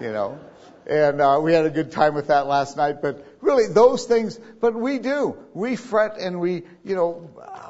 You 0.00 0.10
know, 0.10 0.40
and 0.86 1.20
uh, 1.20 1.38
we 1.42 1.52
had 1.52 1.66
a 1.66 1.70
good 1.70 1.92
time 1.92 2.14
with 2.14 2.28
that 2.28 2.46
last 2.46 2.78
night. 2.78 3.02
But 3.02 3.22
really, 3.42 3.66
those 3.66 4.06
things, 4.06 4.40
but 4.58 4.74
we 4.74 5.00
do. 5.00 5.36
We 5.52 5.76
fret 5.76 6.16
and 6.18 6.40
we, 6.40 6.62
you 6.82 6.96
know, 6.96 7.12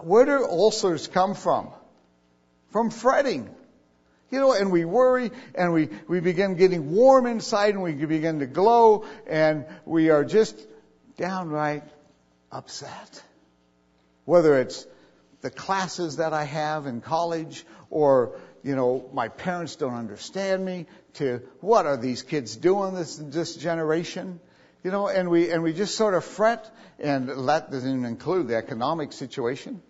where 0.02 0.24
do 0.24 0.46
ulcers 0.46 1.08
come 1.08 1.34
from? 1.34 1.68
From 2.70 2.90
fretting. 2.90 3.52
You 4.32 4.40
know, 4.40 4.54
and 4.54 4.72
we 4.72 4.86
worry 4.86 5.30
and 5.54 5.74
we, 5.74 5.90
we 6.08 6.20
begin 6.20 6.56
getting 6.56 6.90
warm 6.90 7.26
inside 7.26 7.74
and 7.74 7.82
we 7.82 7.92
begin 7.92 8.38
to 8.38 8.46
glow 8.46 9.04
and 9.26 9.66
we 9.84 10.08
are 10.08 10.24
just 10.24 10.58
downright 11.18 11.84
upset. 12.50 13.22
Whether 14.24 14.58
it's 14.58 14.86
the 15.42 15.50
classes 15.50 16.16
that 16.16 16.32
I 16.32 16.44
have 16.44 16.86
in 16.86 17.02
college 17.02 17.66
or, 17.90 18.40
you 18.64 18.74
know, 18.74 19.10
my 19.12 19.28
parents 19.28 19.76
don't 19.76 19.92
understand 19.92 20.64
me 20.64 20.86
to 21.14 21.42
what 21.60 21.84
are 21.84 21.98
these 21.98 22.22
kids 22.22 22.56
doing 22.56 22.94
this, 22.94 23.16
this 23.16 23.54
generation? 23.54 24.40
You 24.82 24.92
know, 24.92 25.08
and 25.08 25.28
we, 25.28 25.50
and 25.50 25.62
we 25.62 25.74
just 25.74 25.94
sort 25.94 26.14
of 26.14 26.24
fret 26.24 26.74
and 26.98 27.28
that 27.48 27.70
doesn't 27.70 27.90
even 27.90 28.06
include 28.06 28.48
the 28.48 28.56
economic 28.56 29.12
situation. 29.12 29.82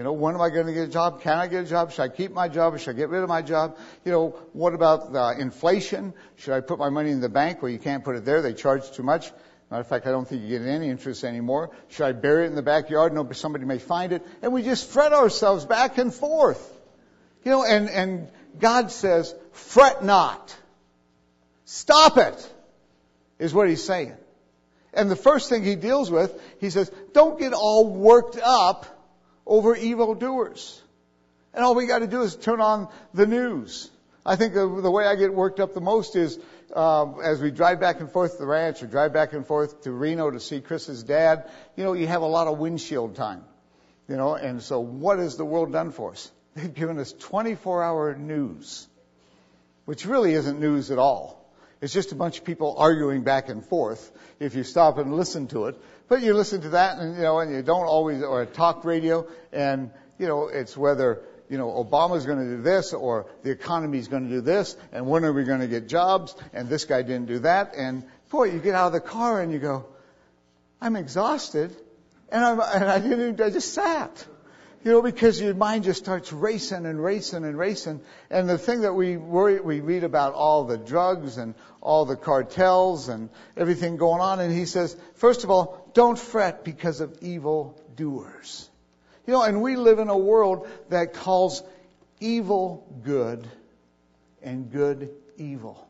You 0.00 0.04
know, 0.04 0.14
when 0.14 0.34
am 0.34 0.40
I 0.40 0.48
going 0.48 0.64
to 0.64 0.72
get 0.72 0.88
a 0.88 0.90
job? 0.90 1.20
Can 1.20 1.36
I 1.36 1.46
get 1.46 1.64
a 1.64 1.68
job? 1.68 1.92
Should 1.92 2.00
I 2.00 2.08
keep 2.08 2.32
my 2.32 2.48
job 2.48 2.78
should 2.80 2.88
I 2.88 2.98
get 2.98 3.10
rid 3.10 3.22
of 3.22 3.28
my 3.28 3.42
job? 3.42 3.76
You 4.02 4.12
know, 4.12 4.28
what 4.54 4.72
about 4.72 5.12
the 5.12 5.36
inflation? 5.38 6.14
Should 6.36 6.54
I 6.54 6.62
put 6.62 6.78
my 6.78 6.88
money 6.88 7.10
in 7.10 7.20
the 7.20 7.28
bank? 7.28 7.60
Well, 7.60 7.70
you 7.70 7.78
can't 7.78 8.02
put 8.02 8.16
it 8.16 8.24
there. 8.24 8.40
They 8.40 8.54
charge 8.54 8.90
too 8.92 9.02
much. 9.02 9.30
Matter 9.70 9.82
of 9.82 9.88
fact, 9.88 10.06
I 10.06 10.10
don't 10.10 10.26
think 10.26 10.40
you 10.40 10.58
get 10.58 10.66
any 10.66 10.88
interest 10.88 11.22
anymore. 11.22 11.72
Should 11.88 12.06
I 12.06 12.12
bury 12.12 12.44
it 12.44 12.46
in 12.46 12.54
the 12.54 12.62
backyard? 12.62 13.12
No, 13.12 13.24
but 13.24 13.36
somebody 13.36 13.66
may 13.66 13.76
find 13.76 14.14
it. 14.14 14.26
And 14.40 14.54
we 14.54 14.62
just 14.62 14.88
fret 14.88 15.12
ourselves 15.12 15.66
back 15.66 15.98
and 15.98 16.14
forth. 16.14 16.66
You 17.44 17.50
know, 17.50 17.64
and, 17.66 17.90
and 17.90 18.28
God 18.58 18.90
says, 18.90 19.34
fret 19.52 20.02
not. 20.02 20.56
Stop 21.66 22.16
it, 22.16 22.54
is 23.38 23.52
what 23.52 23.68
he's 23.68 23.84
saying. 23.84 24.14
And 24.94 25.10
the 25.10 25.14
first 25.14 25.50
thing 25.50 25.62
he 25.62 25.74
deals 25.76 26.10
with, 26.10 26.32
he 26.58 26.70
says, 26.70 26.90
don't 27.12 27.38
get 27.38 27.52
all 27.52 27.86
worked 27.86 28.38
up 28.42 28.96
over 29.50 29.76
evildoers. 29.76 30.80
And 31.52 31.64
all 31.64 31.74
we 31.74 31.86
got 31.86 31.98
to 31.98 32.06
do 32.06 32.22
is 32.22 32.36
turn 32.36 32.60
on 32.60 32.88
the 33.12 33.26
news. 33.26 33.90
I 34.24 34.36
think 34.36 34.54
the, 34.54 34.90
way 34.90 35.04
I 35.04 35.16
get 35.16 35.34
worked 35.34 35.58
up 35.58 35.74
the 35.74 35.80
most 35.80 36.14
is 36.14 36.38
uh, 36.74 37.18
as 37.18 37.40
we 37.40 37.50
drive 37.50 37.80
back 37.80 38.00
and 38.00 38.10
forth 38.10 38.34
to 38.34 38.38
the 38.38 38.46
ranch 38.46 38.82
or 38.82 38.86
drive 38.86 39.12
back 39.12 39.32
and 39.32 39.44
forth 39.44 39.82
to 39.82 39.90
Reno 39.90 40.30
to 40.30 40.38
see 40.38 40.60
Chris's 40.60 41.02
dad. 41.02 41.50
You 41.74 41.82
know, 41.82 41.94
you 41.94 42.06
have 42.06 42.22
a 42.22 42.26
lot 42.26 42.46
of 42.46 42.58
windshield 42.58 43.16
time. 43.16 43.44
You 44.08 44.16
know, 44.16 44.34
and 44.34 44.62
so 44.62 44.78
what 44.80 45.18
has 45.18 45.36
the 45.36 45.44
world 45.44 45.72
done 45.72 45.90
for 45.90 46.12
us? 46.12 46.30
They've 46.54 46.72
given 46.72 46.98
us 46.98 47.12
24 47.12 47.82
hour 47.82 48.14
news, 48.14 48.86
which 49.84 50.06
really 50.06 50.32
isn't 50.34 50.60
news 50.60 50.92
at 50.92 50.98
all. 50.98 51.40
It's 51.80 51.94
just 51.94 52.12
a 52.12 52.14
bunch 52.14 52.38
of 52.38 52.44
people 52.44 52.76
arguing 52.78 53.22
back 53.22 53.48
and 53.48 53.64
forth 53.64 54.12
if 54.38 54.54
you 54.54 54.64
stop 54.64 54.98
and 54.98 55.16
listen 55.16 55.48
to 55.48 55.66
it. 55.66 55.80
But 56.10 56.22
you 56.22 56.34
listen 56.34 56.62
to 56.62 56.70
that 56.70 56.98
and, 56.98 57.14
you 57.14 57.22
know, 57.22 57.38
and 57.38 57.54
you 57.54 57.62
don't 57.62 57.86
always, 57.86 58.20
or 58.20 58.44
talk 58.44 58.84
radio 58.84 59.28
and, 59.52 59.92
you 60.18 60.26
know, 60.26 60.48
it's 60.48 60.76
whether, 60.76 61.22
you 61.48 61.56
know, 61.56 61.68
Obama's 61.68 62.26
going 62.26 62.40
to 62.40 62.56
do 62.56 62.62
this 62.62 62.92
or 62.92 63.26
the 63.44 63.52
economy's 63.52 64.08
going 64.08 64.24
to 64.24 64.28
do 64.28 64.40
this 64.40 64.76
and 64.90 65.06
when 65.06 65.24
are 65.24 65.32
we 65.32 65.44
going 65.44 65.60
to 65.60 65.68
get 65.68 65.86
jobs 65.86 66.34
and 66.52 66.68
this 66.68 66.84
guy 66.84 67.02
didn't 67.02 67.26
do 67.26 67.38
that. 67.38 67.74
And 67.76 68.02
boy, 68.28 68.50
you 68.50 68.58
get 68.58 68.74
out 68.74 68.88
of 68.88 68.92
the 68.92 69.00
car 69.00 69.40
and 69.40 69.52
you 69.52 69.60
go, 69.60 69.86
I'm 70.80 70.96
exhausted 70.96 71.76
and, 72.28 72.44
I'm, 72.44 72.58
and 72.58 72.90
I 72.90 72.98
didn't, 72.98 73.40
I 73.40 73.50
just 73.50 73.72
sat. 73.72 74.26
You 74.82 74.92
know, 74.92 75.02
because 75.02 75.38
your 75.38 75.54
mind 75.54 75.84
just 75.84 76.02
starts 76.02 76.32
racing 76.32 76.86
and 76.86 77.04
racing 77.04 77.44
and 77.44 77.56
racing. 77.58 78.00
And 78.30 78.48
the 78.48 78.56
thing 78.56 78.80
that 78.80 78.94
we 78.94 79.18
worry, 79.18 79.60
we 79.60 79.80
read 79.80 80.04
about 80.04 80.32
all 80.32 80.64
the 80.64 80.78
drugs 80.78 81.36
and 81.36 81.54
all 81.82 82.06
the 82.06 82.16
cartels 82.16 83.10
and 83.10 83.28
everything 83.58 83.98
going 83.98 84.22
on. 84.22 84.40
And 84.40 84.50
he 84.50 84.64
says, 84.64 84.96
first 85.16 85.44
of 85.44 85.50
all, 85.50 85.79
don't 85.94 86.18
fret 86.18 86.64
because 86.64 87.00
of 87.00 87.18
evil 87.22 87.80
doers. 87.96 88.68
You 89.26 89.34
know, 89.34 89.42
and 89.42 89.62
we 89.62 89.76
live 89.76 89.98
in 89.98 90.08
a 90.08 90.16
world 90.16 90.68
that 90.88 91.14
calls 91.14 91.62
evil 92.20 92.86
good 93.02 93.46
and 94.42 94.70
good 94.70 95.10
evil. 95.36 95.86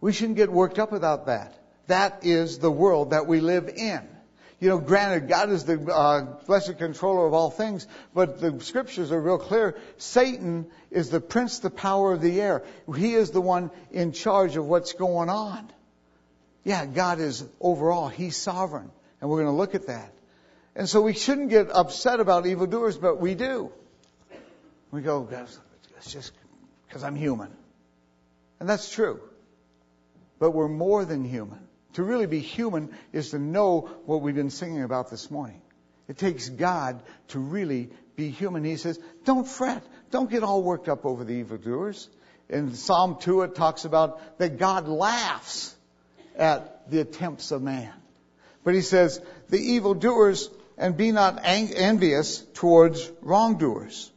We 0.00 0.12
shouldn't 0.12 0.36
get 0.36 0.50
worked 0.50 0.78
up 0.78 0.92
about 0.92 1.26
that. 1.26 1.54
That 1.86 2.20
is 2.24 2.58
the 2.58 2.70
world 2.70 3.10
that 3.10 3.26
we 3.26 3.40
live 3.40 3.68
in. 3.68 4.08
You 4.60 4.68
know, 4.68 4.78
granted, 4.78 5.28
God 5.28 5.50
is 5.50 5.64
the 5.64 5.78
uh, 5.92 6.22
blessed 6.46 6.78
controller 6.78 7.26
of 7.26 7.34
all 7.34 7.50
things, 7.50 7.86
but 8.14 8.40
the 8.40 8.60
scriptures 8.60 9.12
are 9.12 9.20
real 9.20 9.38
clear. 9.38 9.76
Satan 9.98 10.66
is 10.90 11.10
the 11.10 11.20
prince, 11.20 11.58
the 11.58 11.70
power 11.70 12.12
of 12.12 12.22
the 12.22 12.40
air. 12.40 12.62
He 12.96 13.14
is 13.14 13.30
the 13.30 13.40
one 13.40 13.70
in 13.90 14.12
charge 14.12 14.56
of 14.56 14.64
what's 14.66 14.92
going 14.92 15.28
on. 15.28 15.70
Yeah, 16.64 16.86
God 16.86 17.20
is 17.20 17.44
overall. 17.60 18.08
He's 18.08 18.36
sovereign. 18.36 18.90
And 19.20 19.30
we're 19.30 19.42
going 19.42 19.52
to 19.54 19.56
look 19.56 19.74
at 19.74 19.86
that. 19.86 20.12
And 20.74 20.88
so 20.88 21.02
we 21.02 21.12
shouldn't 21.12 21.50
get 21.50 21.70
upset 21.70 22.20
about 22.20 22.46
evildoers, 22.46 22.96
but 22.96 23.20
we 23.20 23.34
do. 23.34 23.70
We 24.90 25.02
go, 25.02 25.28
it's 25.96 26.12
just 26.12 26.32
because 26.88 27.04
I'm 27.04 27.14
human. 27.14 27.50
And 28.60 28.68
that's 28.68 28.90
true. 28.90 29.20
But 30.38 30.50
we're 30.50 30.68
more 30.68 31.04
than 31.04 31.24
human. 31.24 31.60
To 31.94 32.02
really 32.02 32.26
be 32.26 32.40
human 32.40 32.90
is 33.12 33.30
to 33.30 33.38
know 33.38 33.88
what 34.06 34.20
we've 34.20 34.34
been 34.34 34.50
singing 34.50 34.82
about 34.82 35.10
this 35.10 35.30
morning. 35.30 35.60
It 36.08 36.18
takes 36.18 36.48
God 36.48 37.02
to 37.28 37.38
really 37.38 37.90
be 38.16 38.30
human. 38.30 38.64
He 38.64 38.76
says, 38.76 38.98
don't 39.24 39.46
fret. 39.46 39.82
Don't 40.10 40.30
get 40.30 40.42
all 40.42 40.62
worked 40.62 40.88
up 40.88 41.06
over 41.06 41.24
the 41.24 41.34
evildoers. 41.34 42.08
In 42.48 42.74
Psalm 42.74 43.16
2, 43.20 43.42
it 43.42 43.54
talks 43.54 43.84
about 43.84 44.38
that 44.38 44.58
God 44.58 44.86
laughs 44.86 45.73
at 46.36 46.90
the 46.90 47.00
attempts 47.00 47.50
of 47.50 47.62
man. 47.62 47.92
But 48.64 48.74
he 48.74 48.80
says, 48.80 49.20
the 49.48 49.58
evildoers, 49.58 50.50
and 50.76 50.96
be 50.96 51.12
not 51.12 51.40
envious 51.44 52.38
towards 52.54 53.10
wrongdoers, 53.22 54.10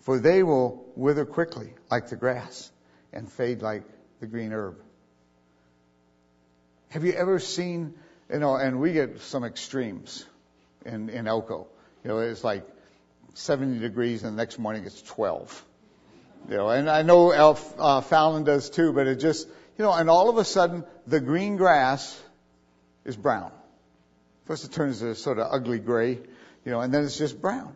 for 0.00 0.18
they 0.18 0.42
will 0.42 0.84
wither 0.94 1.24
quickly 1.24 1.72
like 1.90 2.08
the 2.08 2.16
grass 2.16 2.70
and 3.12 3.30
fade 3.30 3.62
like 3.62 3.82
the 4.20 4.26
green 4.26 4.52
herb. 4.52 4.76
Have 6.90 7.04
you 7.04 7.12
ever 7.12 7.40
seen, 7.40 7.94
you 8.32 8.38
know, 8.38 8.54
and 8.54 8.80
we 8.80 8.92
get 8.92 9.20
some 9.20 9.42
extremes 9.42 10.24
in, 10.84 11.08
in 11.08 11.26
Elko. 11.26 11.66
You 12.02 12.08
know, 12.08 12.18
it's 12.18 12.44
like 12.44 12.66
70 13.34 13.80
degrees 13.80 14.22
and 14.22 14.36
the 14.36 14.42
next 14.42 14.58
morning 14.58 14.84
it's 14.84 15.02
12. 15.02 15.64
You 16.48 16.56
know, 16.56 16.68
and 16.68 16.90
I 16.90 17.02
know 17.02 17.30
Elf, 17.30 17.74
uh, 17.78 18.00
Fallon 18.02 18.44
does 18.44 18.68
too, 18.68 18.92
but 18.92 19.06
it 19.06 19.16
just, 19.16 19.48
you 19.76 19.84
know, 19.84 19.92
and 19.92 20.08
all 20.08 20.28
of 20.28 20.38
a 20.38 20.44
sudden 20.44 20.84
the 21.06 21.20
green 21.20 21.56
grass 21.56 22.20
is 23.04 23.16
brown. 23.16 23.52
First 24.46 24.64
it 24.64 24.72
turns 24.72 25.00
to 25.00 25.14
sort 25.14 25.38
of 25.38 25.48
ugly 25.50 25.78
gray, 25.78 26.12
you 26.64 26.72
know, 26.72 26.80
and 26.80 26.92
then 26.92 27.04
it's 27.04 27.18
just 27.18 27.40
brown. 27.40 27.74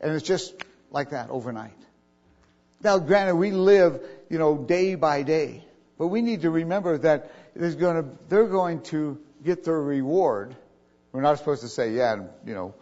And 0.00 0.12
it's 0.12 0.26
just 0.26 0.54
like 0.90 1.10
that 1.10 1.30
overnight. 1.30 1.76
Now 2.82 2.98
granted, 2.98 3.36
we 3.36 3.52
live, 3.52 4.00
you 4.28 4.38
know, 4.38 4.56
day 4.56 4.96
by 4.96 5.22
day. 5.22 5.64
But 5.98 6.08
we 6.08 6.22
need 6.22 6.42
to 6.42 6.50
remember 6.50 6.98
that 6.98 7.30
there's 7.54 7.76
going 7.76 8.02
to, 8.02 8.08
they're 8.28 8.48
going 8.48 8.82
to 8.84 9.20
get 9.44 9.64
their 9.64 9.80
reward. 9.80 10.56
We're 11.12 11.20
not 11.20 11.38
supposed 11.38 11.62
to 11.62 11.68
say, 11.68 11.92
yeah, 11.92 12.16
you 12.44 12.54
know, 12.54 12.74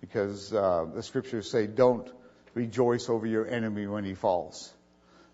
because 0.00 0.52
uh, 0.52 0.86
the 0.94 1.02
scriptures 1.02 1.50
say, 1.50 1.66
don't 1.66 2.08
rejoice 2.54 3.08
over 3.08 3.26
your 3.26 3.46
enemy 3.48 3.86
when 3.86 4.04
he 4.04 4.14
falls. 4.14 4.72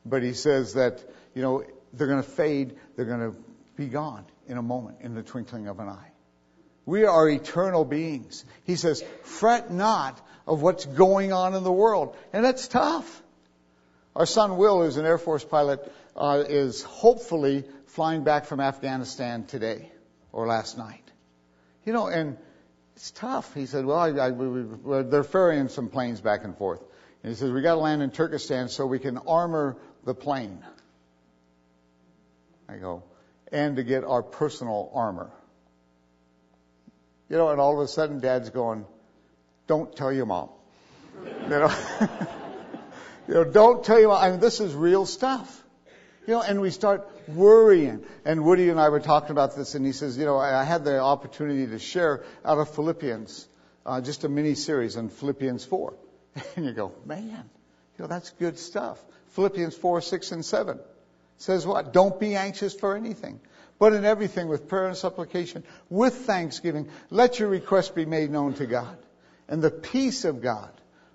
But 0.07 0.23
he 0.23 0.33
says 0.33 0.75
that, 0.75 1.05
you 1.35 1.43
know, 1.43 1.65
they're 1.97 2.07
going 2.07 2.23
to 2.23 2.29
fade, 2.29 2.77
they're 2.97 3.05
going 3.05 3.33
to 3.33 3.37
be 3.77 3.87
gone 3.87 4.25
in 4.47 4.59
a 4.59 4.63
moment, 4.63 4.99
in 5.01 5.15
the 5.15 5.23
twinkling 5.23 5.69
of 5.69 5.79
an 5.81 5.89
eye. 5.89 6.11
We 6.87 7.05
are 7.05 7.29
eternal 7.29 7.85
beings. 7.85 8.45
He 8.65 8.77
says, 8.77 9.03
fret 9.23 9.71
not 9.71 10.21
of 10.47 10.61
what's 10.61 10.85
going 10.85 11.33
on 11.33 11.55
in 11.55 11.65
the 11.65 11.73
world. 11.73 12.15
And 12.33 12.45
that's 12.45 12.69
tough. 12.69 13.23
Our 14.15 14.27
son 14.27 14.57
Will, 14.59 14.83
who's 14.83 14.97
an 14.97 15.07
Air 15.07 15.19
Force 15.19 15.45
pilot, 15.45 15.91
uh, 16.15 16.45
is 16.47 16.83
hopefully 16.83 17.65
flying 17.87 18.23
back 18.23 18.45
from 18.45 18.61
Afghanistan 18.61 19.45
today 19.45 19.91
or 20.31 20.47
last 20.47 20.77
night. 20.77 21.03
You 21.85 21.93
know, 21.93 22.07
and 22.07 22.37
it's 22.97 23.11
tough. 23.13 23.55
He 23.55 23.67
said, 23.67 23.85
well, 23.85 23.99
I, 23.99 24.09
I, 24.11 24.31
we, 24.31 24.63
we, 24.63 25.03
they're 25.03 25.25
ferrying 25.25 25.69
some 25.69 25.89
planes 25.89 26.21
back 26.21 26.45
and 26.45 26.57
forth. 26.57 26.81
And 27.23 27.33
he 27.33 27.37
says, 27.37 27.51
we 27.51 27.63
got 27.63 27.75
to 27.75 27.81
land 27.81 28.03
in 28.03 28.11
Turkestan 28.11 28.69
so 28.69 28.87
we 28.87 28.99
can 28.99 29.17
armor 29.19 29.77
the 30.05 30.15
plane. 30.15 30.63
I 32.69 32.77
go, 32.77 33.03
and 33.53 33.77
to 33.77 33.83
get 33.83 34.05
our 34.05 34.23
personal 34.23 34.91
armor. 34.95 35.31
You 37.29 37.37
know, 37.37 37.51
and 37.51 37.61
all 37.61 37.75
of 37.75 37.85
a 37.85 37.89
sudden 37.89 38.21
dad's 38.21 38.51
going, 38.51 38.87
don't 39.67 39.95
tell 39.95 40.13
your 40.13 40.27
mom. 40.27 40.51
You 41.45 41.49
know, 41.49 41.75
you 43.29 43.35
know, 43.35 43.45
don't 43.45 43.85
tell 43.85 44.01
your 44.01 44.09
mom. 44.09 44.23
I 44.23 44.31
mean, 44.31 44.41
this 44.41 44.61
is 44.61 44.75
real 44.75 45.07
stuff. 45.07 45.63
You 46.27 46.35
know, 46.35 46.43
and 46.43 46.61
we 46.61 46.71
start 46.71 47.09
worrying. 47.29 48.05
And 48.25 48.45
Woody 48.45 48.71
and 48.71 48.81
I 48.81 48.89
were 48.89 49.01
talking 49.01 49.31
about 49.31 49.55
this, 49.57 49.75
and 49.75 49.85
he 49.85 49.93
says, 49.93 50.17
you 50.17 50.25
know, 50.25 50.39
I 50.39 50.65
had 50.65 50.85
the 50.85 50.99
opportunity 51.01 51.67
to 51.67 51.79
share 51.79 52.25
out 52.45 52.59
of 52.59 52.75
Philippians, 52.75 53.47
uh, 53.85 54.01
just 54.01 54.25
a 54.25 54.29
mini 54.29 54.55
series 54.55 54.97
on 54.97 55.09
Philippians 55.09 55.65
4. 55.65 55.95
And 56.57 56.65
you 56.65 56.73
go, 56.73 56.93
man, 57.05 57.29
you 57.29 58.03
know, 58.03 58.07
that's 58.07 58.31
good 58.31 58.59
stuff. 58.59 58.99
Philippians 59.31 59.77
4, 59.77 60.01
6, 60.01 60.33
and 60.33 60.45
7 60.45 60.81
says 61.39 61.67
what? 61.67 61.93
Don't 61.93 62.19
be 62.19 62.37
anxious 62.37 62.75
for 62.75 62.97
anything, 62.97 63.41
but 63.79 63.93
in 63.93 64.05
everything 64.05 64.49
with 64.49 64.69
prayer 64.69 64.87
and 64.87 64.97
supplication, 64.97 65.65
with 65.91 66.15
thanksgiving, 66.15 66.89
let 67.11 67.39
your 67.39 67.49
requests 67.49 67.91
be 67.91 68.07
made 68.07 68.31
known 68.31 68.55
to 68.55 68.67
God. 68.67 68.97
And 69.49 69.63
the 69.63 69.71
peace 69.71 70.25
of 70.25 70.41
God, 70.41 70.71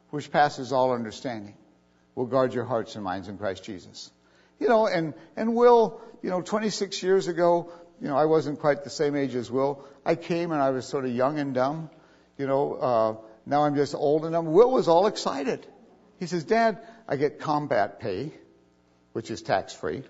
which 0.09 0.31
passes 0.31 0.71
all 0.71 0.93
understanding, 0.93 1.55
will 2.15 2.25
guard 2.25 2.53
your 2.53 2.65
hearts 2.65 2.95
and 2.95 3.03
minds 3.03 3.27
in 3.27 3.38
Christ 3.38 3.63
Jesus. 3.63 4.11
You 4.59 4.67
know, 4.67 4.88
and, 4.88 5.13
and 5.35 5.55
Will, 5.55 6.01
you 6.21 6.29
know, 6.29 6.41
26 6.41 7.01
years 7.01 7.27
ago, 7.27 7.71
you 8.01 8.07
know, 8.07 8.17
I 8.17 8.25
wasn't 8.25 8.59
quite 8.59 8.83
the 8.83 8.89
same 8.89 9.15
age 9.15 9.35
as 9.35 9.49
Will. 9.49 9.83
I 10.05 10.15
came 10.15 10.51
and 10.51 10.61
I 10.61 10.69
was 10.71 10.85
sort 10.85 11.05
of 11.05 11.11
young 11.11 11.39
and 11.39 11.53
dumb. 11.53 11.89
You 12.38 12.47
know, 12.47 12.73
uh, 12.73 13.15
now 13.45 13.63
I'm 13.63 13.75
just 13.75 13.95
old 13.95 14.23
and 14.23 14.33
dumb. 14.33 14.51
Will 14.51 14.71
was 14.71 14.88
all 14.88 15.07
excited. 15.07 15.65
He 16.19 16.27
says, 16.27 16.43
Dad, 16.43 16.79
I 17.07 17.15
get 17.15 17.39
combat 17.39 17.99
pay, 17.99 18.33
which 19.19 19.29
is 19.29 19.41
tax 19.41 19.73
free. 19.73 20.03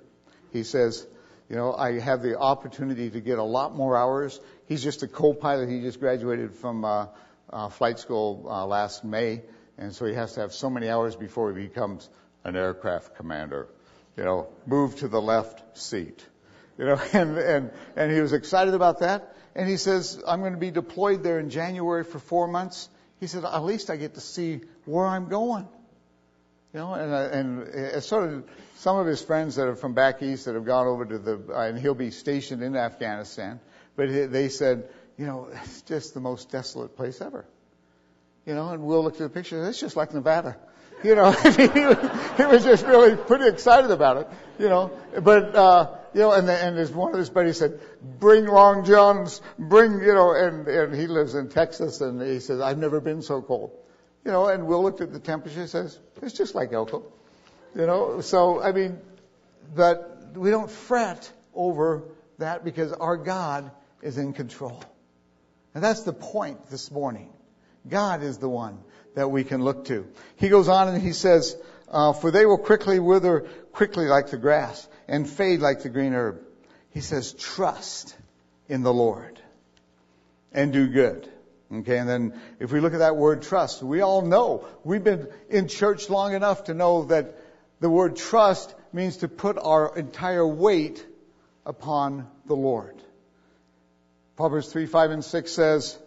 He 0.53 0.61
says, 0.61 1.03
you 1.49 1.55
know, 1.55 1.73
I 1.73 1.99
have 1.99 2.21
the 2.21 2.37
opportunity 2.37 3.09
to 3.09 3.19
get 3.19 3.39
a 3.39 3.43
lot 3.43 3.75
more 3.75 3.97
hours. 3.97 4.39
He's 4.67 4.83
just 4.83 5.01
a 5.01 5.07
co-pilot. 5.07 5.67
He 5.67 5.81
just 5.81 5.99
graduated 5.99 6.53
from 6.53 6.85
uh, 6.85 7.07
uh, 7.49 7.69
flight 7.69 7.97
school 7.97 8.45
uh, 8.47 8.67
last 8.67 9.03
May, 9.03 9.41
and 9.79 9.95
so 9.95 10.05
he 10.05 10.13
has 10.13 10.33
to 10.33 10.41
have 10.41 10.53
so 10.53 10.69
many 10.69 10.89
hours 10.89 11.15
before 11.15 11.51
he 11.51 11.63
becomes 11.63 12.07
an 12.43 12.55
aircraft 12.55 13.15
commander 13.15 13.67
you 14.19 14.25
know, 14.25 14.49
move 14.67 14.97
to 14.97 15.07
the 15.07 15.21
left 15.21 15.77
seat. 15.77 16.23
You 16.77 16.85
know, 16.85 17.01
and, 17.13 17.37
and, 17.37 17.71
and 17.95 18.11
he 18.11 18.19
was 18.19 18.33
excited 18.33 18.73
about 18.73 18.99
that. 18.99 19.33
And 19.55 19.67
he 19.67 19.77
says, 19.77 20.21
I'm 20.27 20.41
going 20.41 20.53
to 20.53 20.59
be 20.59 20.71
deployed 20.71 21.23
there 21.23 21.39
in 21.39 21.49
January 21.49 22.03
for 22.03 22.19
four 22.19 22.47
months. 22.47 22.89
He 23.21 23.27
said, 23.27 23.45
at 23.45 23.63
least 23.63 23.89
I 23.89 23.95
get 23.95 24.15
to 24.15 24.21
see 24.21 24.61
where 24.85 25.05
I'm 25.05 25.29
going. 25.29 25.67
You 26.73 26.79
know, 26.81 26.93
and, 26.93 27.13
and 27.13 27.67
it's 27.73 28.05
sort 28.05 28.31
of 28.31 28.43
some 28.75 28.97
of 28.97 29.07
his 29.07 29.21
friends 29.21 29.55
that 29.55 29.67
are 29.67 29.75
from 29.75 29.95
back 29.95 30.21
east 30.21 30.45
that 30.45 30.53
have 30.53 30.65
gone 30.65 30.85
over 30.85 31.03
to 31.03 31.17
the, 31.17 31.39
and 31.55 31.79
he'll 31.79 31.95
be 31.95 32.11
stationed 32.11 32.61
in 32.61 32.75
Afghanistan. 32.75 33.59
But 33.95 34.31
they 34.31 34.49
said, 34.49 34.87
you 35.17 35.25
know, 35.25 35.49
it's 35.51 35.81
just 35.81 36.13
the 36.13 36.19
most 36.19 36.51
desolate 36.51 36.95
place 36.95 37.21
ever. 37.21 37.45
You 38.45 38.53
know, 38.53 38.69
and 38.69 38.83
we'll 38.83 39.03
look 39.03 39.13
at 39.13 39.19
the 39.19 39.29
picture. 39.29 39.67
It's 39.67 39.79
just 39.79 39.95
like 39.95 40.13
Nevada. 40.13 40.57
You 41.01 41.15
know, 41.15 41.31
he, 41.31 41.67
he 41.67 42.45
was 42.45 42.65
just 42.65 42.85
really 42.85 43.15
pretty 43.15 43.47
excited 43.47 43.89
about 43.89 44.17
it. 44.17 44.27
You 44.59 44.67
know, 44.67 44.91
but 45.21 45.55
uh, 45.55 45.95
you 46.13 46.19
know, 46.19 46.33
and 46.33 46.45
the, 46.45 46.51
and 46.53 46.77
his, 46.77 46.91
one 46.91 47.13
of 47.13 47.19
his 47.19 47.29
buddies 47.29 47.57
said, 47.57 47.79
"Bring 48.19 48.45
Long 48.47 48.83
Johns, 48.83 49.39
bring 49.57 50.01
you 50.01 50.13
know," 50.13 50.33
and 50.33 50.67
and 50.67 50.93
he 50.93 51.07
lives 51.07 51.35
in 51.35 51.47
Texas, 51.47 52.01
and 52.01 52.21
he 52.21 52.41
says, 52.41 52.59
"I've 52.59 52.77
never 52.77 52.99
been 52.99 53.21
so 53.21 53.41
cold." 53.41 53.71
You 54.25 54.31
know, 54.31 54.47
and 54.47 54.67
Will 54.67 54.83
looked 54.83 55.01
at 55.01 55.11
the 55.11 55.19
temperature 55.19 55.61
and 55.61 55.69
says, 55.69 55.99
"It's 56.21 56.33
just 56.33 56.55
like 56.55 56.73
Elko." 56.73 57.03
You 57.75 57.85
know, 57.85 58.21
so 58.21 58.61
I 58.61 58.71
mean, 58.71 58.99
but 59.75 60.31
we 60.35 60.49
don't 60.49 60.69
fret 60.69 61.31
over 61.53 62.03
that 62.37 62.63
because 62.63 62.93
our 62.93 63.17
God 63.17 63.71
is 64.01 64.17
in 64.17 64.33
control. 64.33 64.83
And 65.73 65.83
that's 65.83 66.03
the 66.03 66.13
point 66.13 66.69
this 66.69 66.91
morning. 66.91 67.31
God 67.87 68.23
is 68.23 68.37
the 68.37 68.49
one 68.49 68.79
that 69.15 69.29
we 69.29 69.43
can 69.43 69.63
look 69.63 69.85
to. 69.85 70.07
He 70.35 70.49
goes 70.49 70.67
on 70.67 70.87
and 70.87 71.01
he 71.01 71.13
says, 71.13 71.55
uh, 71.87 72.13
for 72.13 72.31
they 72.31 72.45
will 72.45 72.57
quickly 72.57 72.99
wither 72.99 73.47
quickly 73.71 74.05
like 74.05 74.29
the 74.29 74.37
grass 74.37 74.87
and 75.07 75.29
fade 75.29 75.59
like 75.59 75.81
the 75.81 75.89
green 75.89 76.13
herb. 76.13 76.41
He 76.91 77.01
says, 77.01 77.33
trust 77.33 78.15
in 78.67 78.83
the 78.83 78.93
Lord 78.93 79.39
and 80.51 80.73
do 80.73 80.87
good. 80.87 81.29
Okay, 81.71 81.99
and 81.99 82.09
then 82.09 82.39
if 82.59 82.71
we 82.71 82.79
look 82.79 82.93
at 82.93 82.99
that 82.99 83.15
word 83.15 83.43
trust, 83.43 83.83
we 83.83 84.01
all 84.01 84.23
know, 84.23 84.65
we've 84.83 85.03
been 85.03 85.27
in 85.49 85.67
church 85.67 86.09
long 86.09 86.33
enough 86.33 86.63
to 86.63 86.73
know 86.73 87.05
that 87.05 87.37
the 87.79 87.89
word 87.89 88.15
trust 88.15 88.73
means 88.91 89.17
to 89.17 89.27
put 89.27 89.57
our 89.59 89.95
entire 89.95 90.47
weight 90.47 91.05
upon 91.65 92.27
the 92.47 92.55
Lord. 92.55 92.99
Proverbs 94.35 94.71
3, 94.71 94.87
5, 94.87 95.11
and 95.11 95.23
6 95.23 95.51
says, 95.51 95.97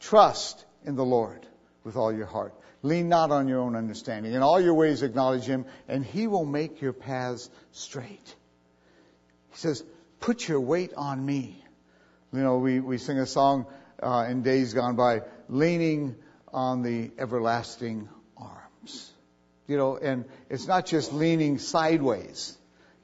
trust 0.00 0.64
in 0.86 0.96
the 0.96 1.04
Lord 1.04 1.46
with 1.84 1.96
all 1.96 2.12
your 2.12 2.26
heart. 2.26 2.54
Lean 2.82 3.08
not 3.08 3.30
on 3.30 3.48
your 3.48 3.60
own 3.60 3.76
understanding. 3.76 4.32
In 4.32 4.42
all 4.42 4.60
your 4.60 4.74
ways 4.74 5.02
acknowledge 5.02 5.44
him, 5.44 5.66
and 5.86 6.04
he 6.04 6.26
will 6.26 6.46
make 6.46 6.80
your 6.80 6.92
paths 6.92 7.50
straight. 7.72 8.34
He 9.50 9.56
says, 9.56 9.84
put 10.18 10.48
your 10.48 10.60
weight 10.60 10.94
on 10.96 11.24
me. 11.24 11.62
You 12.32 12.40
know, 12.40 12.58
we, 12.58 12.80
we 12.80 12.96
sing 12.96 13.18
a 13.18 13.26
song 13.26 13.66
uh, 14.02 14.26
in 14.28 14.42
days 14.42 14.74
gone 14.74 14.96
by, 14.96 15.22
leaning 15.48 16.16
on 16.52 16.82
the 16.82 17.10
everlasting 17.18 18.08
arms. 18.36 19.10
You 19.66 19.76
know, 19.76 19.96
and 19.96 20.24
it's 20.50 20.66
not 20.66 20.86
just 20.86 21.12
leaning 21.12 21.58
sideways. 21.58 22.56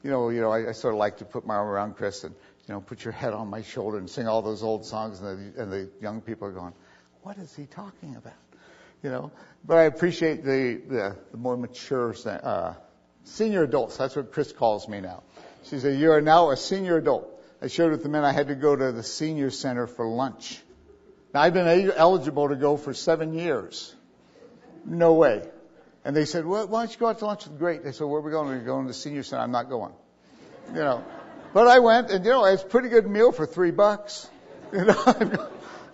You 0.03 0.11
know, 0.11 0.29
you 0.29 0.41
know, 0.41 0.51
I, 0.51 0.71
I 0.71 0.73
sort 0.73 0.95
of 0.95 0.99
like 0.99 1.19
to 1.19 1.25
put 1.25 1.47
my 1.47 1.55
arm 1.55 1.69
around 1.69 1.97
Chris 1.97 2.25
and, 2.25 2.35
you 2.67 2.75
know, 2.75 2.81
put 2.81 3.05
your 3.05 3.13
head 3.13 3.33
on 3.33 3.49
my 3.49 3.63
shoulder 3.63 3.99
and 3.99 4.09
sing 4.09 4.29
all 4.29 4.43
those 4.43 4.63
old 4.63 4.85
songs, 4.85 5.21
and 5.21 5.55
the, 5.55 5.63
and 5.63 5.73
the 5.73 5.91
young 6.01 6.21
people 6.21 6.49
are 6.49 6.53
going, 6.53 6.75
what 7.23 7.39
is 7.39 7.55
he 7.55 7.67
talking 7.67 8.17
about? 8.17 8.35
you 9.03 9.11
know. 9.11 9.31
But 9.65 9.79
I 9.79 9.83
appreciate 9.85 10.45
the, 10.45 10.81
the, 10.89 11.17
the 11.31 11.37
more 11.37 11.57
mature 11.57 12.15
uh, 12.27 12.75
senior 13.25 13.65
adults. 13.65 13.97
That's 13.97 14.17
what 14.17 14.33
Chris 14.33 14.53
calls 14.53 14.89
me 14.89 15.01
now. 15.01 15.23
She 15.65 15.79
said, 15.79 15.99
"You 15.99 16.13
are 16.13 16.21
now 16.21 16.51
a 16.51 16.57
senior 16.57 16.97
adult." 16.97 17.29
I 17.61 17.67
shared 17.67 17.91
with 17.91 18.03
the 18.03 18.09
men 18.09 18.25
I 18.25 18.33
had 18.33 18.49
to 18.49 18.55
go 18.55 18.75
to 18.77 18.93
the 18.93 19.03
senior 19.03 19.51
center 19.51 19.87
for 19.87 20.07
lunch. 20.07 20.63
I've 21.35 21.55
been 21.55 21.91
eligible 21.97 22.49
to 22.49 22.57
go 22.57 22.77
for 22.77 22.95
seven 22.95 23.35
years. 23.35 23.95
No 24.85 25.14
way. 25.14 25.43
And 26.05 26.17
they 26.17 26.25
said, 26.25 26.47
well, 26.47 26.67
why 26.67 26.83
don't 26.83 26.93
you 26.93 26.99
go 26.99 27.09
out 27.09 27.19
to 27.19 27.27
lunch? 27.27 27.47
with 27.47 27.59
Great. 27.59 27.85
They 27.85 27.93
said, 27.93 28.05
where 28.07 28.21
are 28.21 28.23
we 28.23 28.31
going? 28.31 28.49
We're 28.49 28.61
going 28.61 28.87
to 28.87 28.88
the 28.88 28.95
senior 28.95 29.23
center. 29.23 29.43
I'm 29.43 29.53
not 29.53 29.69
going. 29.69 29.93
You 30.69 30.81
know. 30.81 31.05
But 31.53 31.69
I 31.69 31.81
went 31.81 32.11
and, 32.11 32.25
you 32.25 32.31
know, 32.31 32.45
it's 32.45 32.62
a 32.62 32.67
pretty 32.67 32.88
good 32.88 33.07
meal 33.07 33.33
for 33.33 33.47
three 33.47 33.71
bucks. 33.71 34.29
You 34.71 34.85
know. 34.85 35.49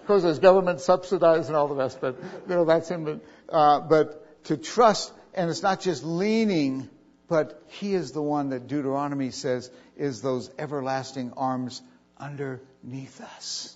Of 0.05 0.09
course, 0.09 0.23
there's 0.23 0.39
government 0.39 0.83
subsidized 0.83 1.47
and 1.47 1.57
all 1.57 1.67
the 1.67 1.75
rest, 1.75 1.99
but 1.99 2.19
you 2.47 2.55
know 2.55 2.67
that's 2.67 2.91
him. 2.91 3.05
But, 3.07 3.21
uh, 3.49 3.81
but 3.81 4.45
to 4.45 4.59
trust, 4.59 5.11
and 5.33 5.49
it's 5.49 5.63
not 5.63 5.81
just 5.81 6.05
leaning, 6.05 6.91
but 7.27 7.63
He 7.69 7.95
is 7.95 8.13
the 8.13 8.21
one 8.21 8.51
that 8.51 8.67
Deuteronomy 8.67 9.31
says 9.31 9.71
is 9.97 10.21
those 10.21 10.51
everlasting 10.59 11.33
arms 11.39 11.81
underneath 12.19 13.23
us. 13.23 13.74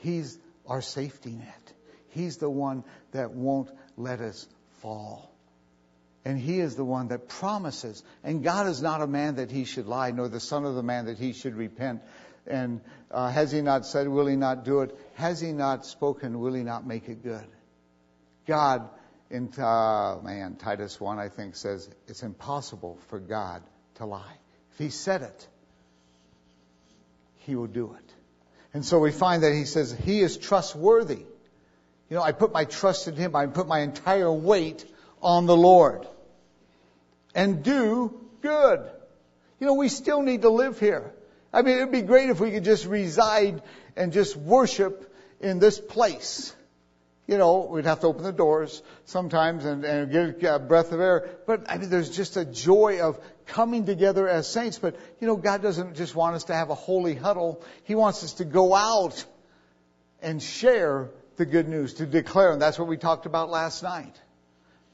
He's 0.00 0.38
our 0.66 0.82
safety 0.82 1.30
net. 1.30 1.72
He's 2.08 2.38
the 2.38 2.50
one 2.50 2.84
that 3.12 3.32
won't 3.32 3.70
let 3.96 4.20
us 4.20 4.46
fall. 4.80 5.30
And 6.24 6.38
he 6.38 6.60
is 6.60 6.76
the 6.76 6.84
one 6.84 7.08
that 7.08 7.28
promises. 7.28 8.02
And 8.22 8.42
God 8.44 8.66
is 8.66 8.82
not 8.82 9.00
a 9.00 9.06
man 9.06 9.36
that 9.36 9.50
he 9.50 9.64
should 9.64 9.86
lie, 9.86 10.10
nor 10.10 10.28
the 10.28 10.40
son 10.40 10.64
of 10.64 10.74
the 10.74 10.82
man 10.82 11.06
that 11.06 11.18
he 11.18 11.32
should 11.32 11.54
repent. 11.54 12.02
And 12.46 12.80
uh, 13.10 13.30
has 13.30 13.52
he 13.52 13.62
not 13.62 13.86
said, 13.86 14.08
will 14.08 14.26
he 14.26 14.36
not 14.36 14.64
do 14.64 14.80
it? 14.80 14.96
Has 15.14 15.40
he 15.40 15.52
not 15.52 15.86
spoken, 15.86 16.40
will 16.40 16.54
he 16.54 16.62
not 16.62 16.86
make 16.86 17.08
it 17.08 17.22
good? 17.22 17.46
God, 18.46 18.88
in 19.30 19.50
uh, 19.58 20.18
man, 20.22 20.56
Titus 20.56 21.00
1, 21.00 21.18
I 21.18 21.28
think, 21.28 21.56
says 21.56 21.88
it's 22.06 22.22
impossible 22.22 22.98
for 23.08 23.18
God 23.18 23.62
to 23.96 24.06
lie. 24.06 24.36
If 24.72 24.78
he 24.78 24.90
said 24.90 25.22
it, 25.22 25.48
he 27.38 27.54
will 27.54 27.66
do 27.66 27.94
it. 27.94 28.14
And 28.72 28.84
so 28.84 28.98
we 28.98 29.10
find 29.10 29.42
that 29.42 29.52
he 29.52 29.64
says 29.64 29.92
he 29.92 30.20
is 30.20 30.36
trustworthy. 30.36 31.24
You 32.08 32.16
know, 32.16 32.22
I 32.22 32.32
put 32.32 32.52
my 32.52 32.64
trust 32.64 33.08
in 33.08 33.16
him. 33.16 33.34
I 33.34 33.46
put 33.46 33.66
my 33.66 33.80
entire 33.80 34.32
weight 34.32 34.84
on 35.22 35.46
the 35.46 35.56
Lord. 35.56 36.06
And 37.34 37.62
do 37.62 38.20
good. 38.42 38.88
You 39.58 39.66
know, 39.66 39.74
we 39.74 39.88
still 39.88 40.22
need 40.22 40.42
to 40.42 40.50
live 40.50 40.80
here. 40.80 41.12
I 41.52 41.62
mean, 41.62 41.76
it'd 41.76 41.92
be 41.92 42.02
great 42.02 42.30
if 42.30 42.40
we 42.40 42.50
could 42.50 42.64
just 42.64 42.86
reside 42.86 43.62
and 43.96 44.12
just 44.12 44.36
worship 44.36 45.14
in 45.40 45.58
this 45.58 45.80
place. 45.80 46.54
You 47.26 47.38
know, 47.38 47.68
we'd 47.70 47.84
have 47.84 48.00
to 48.00 48.08
open 48.08 48.24
the 48.24 48.32
doors 48.32 48.82
sometimes 49.04 49.64
and, 49.64 49.84
and 49.84 50.10
get 50.10 50.42
a 50.42 50.54
uh, 50.54 50.58
breath 50.58 50.92
of 50.92 51.00
air. 51.00 51.28
But 51.46 51.70
I 51.70 51.78
mean, 51.78 51.88
there's 51.88 52.10
just 52.10 52.36
a 52.36 52.44
joy 52.44 53.00
of 53.00 53.20
coming 53.46 53.86
together 53.86 54.28
as 54.28 54.48
saints. 54.48 54.78
But, 54.78 54.96
you 55.20 55.26
know, 55.26 55.36
God 55.36 55.62
doesn't 55.62 55.96
just 55.96 56.14
want 56.14 56.34
us 56.34 56.44
to 56.44 56.54
have 56.54 56.70
a 56.70 56.74
holy 56.74 57.14
huddle. 57.14 57.62
He 57.84 57.94
wants 57.94 58.24
us 58.24 58.34
to 58.34 58.44
go 58.44 58.74
out 58.74 59.24
and 60.22 60.42
share 60.42 61.10
the 61.36 61.46
good 61.46 61.68
news, 61.68 61.94
to 61.94 62.06
declare. 62.06 62.52
And 62.52 62.60
that's 62.60 62.78
what 62.78 62.88
we 62.88 62.96
talked 62.96 63.26
about 63.26 63.50
last 63.50 63.82
night. 63.82 64.14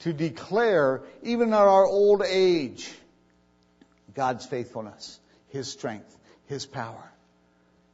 To 0.00 0.12
declare, 0.12 1.02
even 1.22 1.52
at 1.52 1.60
our 1.60 1.86
old 1.86 2.22
age, 2.22 2.92
God's 4.14 4.46
faithfulness, 4.46 5.18
His 5.48 5.70
strength, 5.70 6.16
His 6.46 6.66
power. 6.66 7.12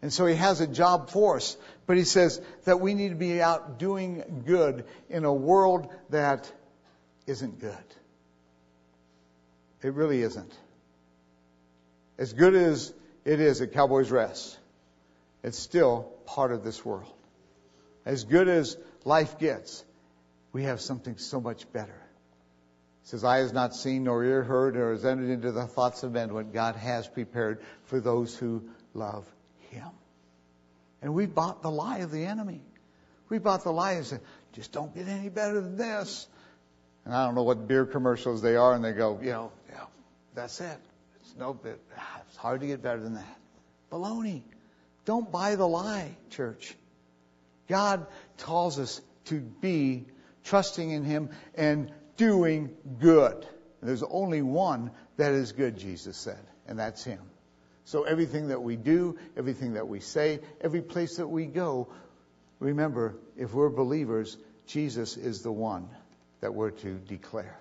And 0.03 0.13
so 0.13 0.27
He 0.27 0.35
has 0.35 0.61
a 0.61 0.67
job 0.67 1.11
for 1.11 1.37
us. 1.37 1.57
But 1.87 1.97
He 1.97 2.05
says 2.05 2.41
that 2.65 2.81
we 2.81 2.95
need 2.95 3.11
to 3.11 3.15
be 3.15 3.41
out 3.43 3.79
doing 3.79 4.45
good 4.47 4.85
in 5.09 5.25
a 5.25 5.33
world 5.33 5.93
that 6.11 6.51
isn't 7.27 7.61
good. 7.61 7.77
It 9.83 9.95
really 9.95 10.23
isn't. 10.23 10.53
As 12.19 12.33
good 12.33 12.55
as 12.55 12.93
it 13.25 13.41
is 13.41 13.61
at 13.61 13.73
Cowboys 13.73 14.11
Rest, 14.11 14.59
it's 15.43 15.59
still 15.59 16.13
part 16.27 16.53
of 16.53 16.63
this 16.63 16.85
world. 16.85 17.13
As 18.05 18.25
good 18.25 18.49
as 18.49 18.77
life 19.05 19.39
gets, 19.39 19.85
we 20.53 20.65
have 20.65 20.81
something 20.81 21.17
so 21.19 21.41
much 21.41 21.71
better. 21.73 21.91
It 21.93 23.09
says, 23.09 23.25
Eye 23.25 23.39
has 23.39 23.53
not 23.53 23.75
seen, 23.75 24.05
nor 24.05 24.23
ear 24.23 24.43
heard, 24.43 24.75
nor 24.75 24.93
has 24.93 25.05
entered 25.05 25.31
into 25.31 25.51
the 25.51 25.67
thoughts 25.67 26.03
of 26.03 26.13
men 26.13 26.33
what 26.33 26.53
God 26.53 26.77
has 26.77 27.09
prepared 27.09 27.61
for 27.85 28.01
those 28.01 28.37
who 28.37 28.63
love 28.95 29.27
Him. 29.71 29.89
And 31.03 31.15
we 31.15 31.27
bought 31.27 31.63
the 31.63 31.71
lie 31.71 31.99
of 31.99 32.11
the 32.11 32.25
enemy. 32.25 32.61
We 33.29 33.39
bought 33.39 33.65
the 33.65 33.73
lie 33.73 33.93
and 33.93 34.07
said, 34.07 34.21
just 34.53 34.73
don't 34.73 34.95
get 34.95 35.09
any 35.09 35.29
better 35.29 35.61
than 35.61 35.77
this. 35.77 36.27
And 37.05 37.15
I 37.15 37.27
don't 37.27 37.35
know 37.35 37.43
what 37.43 37.67
beer 37.67 37.85
commercials 37.85 38.43
they 38.43 38.55
are, 38.55 38.75
and 38.75 38.85
they 38.85 38.93
go, 38.93 39.19
you 39.21 39.31
know, 39.31 39.53
yeah, 39.69 39.85
that's 40.35 40.61
it. 40.61 40.79
It's 41.21 41.35
no 41.37 41.53
bit. 41.53 41.81
It's 42.29 42.37
hard 42.37 42.61
to 42.61 42.67
get 42.67 42.83
better 42.83 43.01
than 43.01 43.15
that. 43.15 43.39
Baloney. 43.91 44.43
Don't 45.05 45.33
buy 45.33 45.57
the 45.57 45.67
lie, 45.67 46.15
church. 46.31 46.75
God 47.69 48.07
calls 48.39 48.79
us 48.79 49.01
to 49.27 49.41
be 49.41 50.05
trusting 50.45 50.91
in 50.91 51.05
Him 51.05 51.31
and 51.57 51.91
doing 52.17 52.77
good. 53.01 53.47
There's 53.83 54.05
only 54.05 54.43
one 54.43 54.93
that 55.17 55.33
is 55.33 55.53
good, 55.53 55.77
Jesus 55.77 56.17
said, 56.17 56.39
and 56.69 56.79
that's 56.79 57.03
Him. 57.03 57.21
So 57.85 58.05
everything 58.05 58.49
that 58.49 58.63
we 58.63 58.77
do, 58.77 59.19
everything 59.37 59.75
that 59.75 59.89
we 59.89 60.01
say, 60.01 60.41
every 60.61 60.83
place 60.83 61.17
that 61.17 61.27
we 61.27 61.47
go, 61.47 61.89
remember, 62.61 63.17
if 63.37 63.53
we're 63.53 63.71
believers, 63.71 64.37
Jesus 64.67 65.17
is 65.17 65.43
the 65.43 65.53
one 65.53 65.89
that 66.41 66.55
we're 66.55 66.71
to 66.71 66.95
declare. 66.95 67.59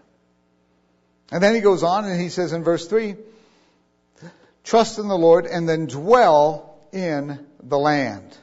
And 1.31 1.41
then 1.41 1.55
he 1.55 1.61
goes 1.61 1.83
on 1.83 2.05
and 2.05 2.19
he 2.19 2.29
says 2.29 2.53
in 2.53 2.63
verse 2.63 2.87
3 2.87 3.15
trust 4.63 4.99
in 4.99 5.07
the 5.07 5.17
Lord 5.17 5.45
and 5.45 5.67
then 5.67 5.87
dwell 5.87 6.79
in 6.91 7.45
the 7.63 7.77
land. 7.77 8.37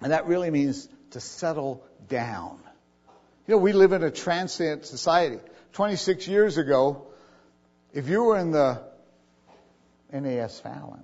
And 0.00 0.12
that 0.12 0.26
really 0.26 0.50
means 0.50 0.88
to 1.10 1.20
settle 1.20 1.84
down. 2.08 2.58
You 3.46 3.54
know, 3.54 3.58
we 3.58 3.72
live 3.72 3.92
in 3.92 4.02
a 4.02 4.10
transient 4.10 4.86
society. 4.86 5.38
26 5.74 6.26
years 6.26 6.58
ago, 6.58 7.06
if 7.92 8.08
you 8.08 8.24
were 8.24 8.38
in 8.38 8.50
the 8.50 8.82
NAS 10.12 10.60
Fallon, 10.60 11.02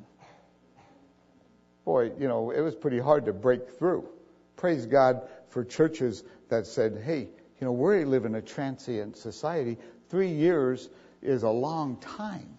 boy, 1.85 2.13
you 2.19 2.29
know, 2.29 2.51
it 2.51 2.61
was 2.61 2.75
pretty 2.75 2.99
hard 2.99 3.25
to 3.27 3.33
break 3.33 3.79
through. 3.79 4.09
Praise 4.57 4.87
God 4.87 5.23
for 5.51 5.65
churches 5.65 6.23
that 6.51 6.67
said, 6.67 7.03
hey, 7.05 7.29
you 7.61 7.67
know, 7.67 7.73
we 7.73 8.05
live 8.05 8.25
in 8.25 8.35
a 8.35 8.43
transient 8.43 9.17
society. 9.17 9.79
Three 10.11 10.33
years 10.33 10.89
is 11.23 11.43
a 11.43 11.51
long 11.51 11.97
time. 11.97 12.59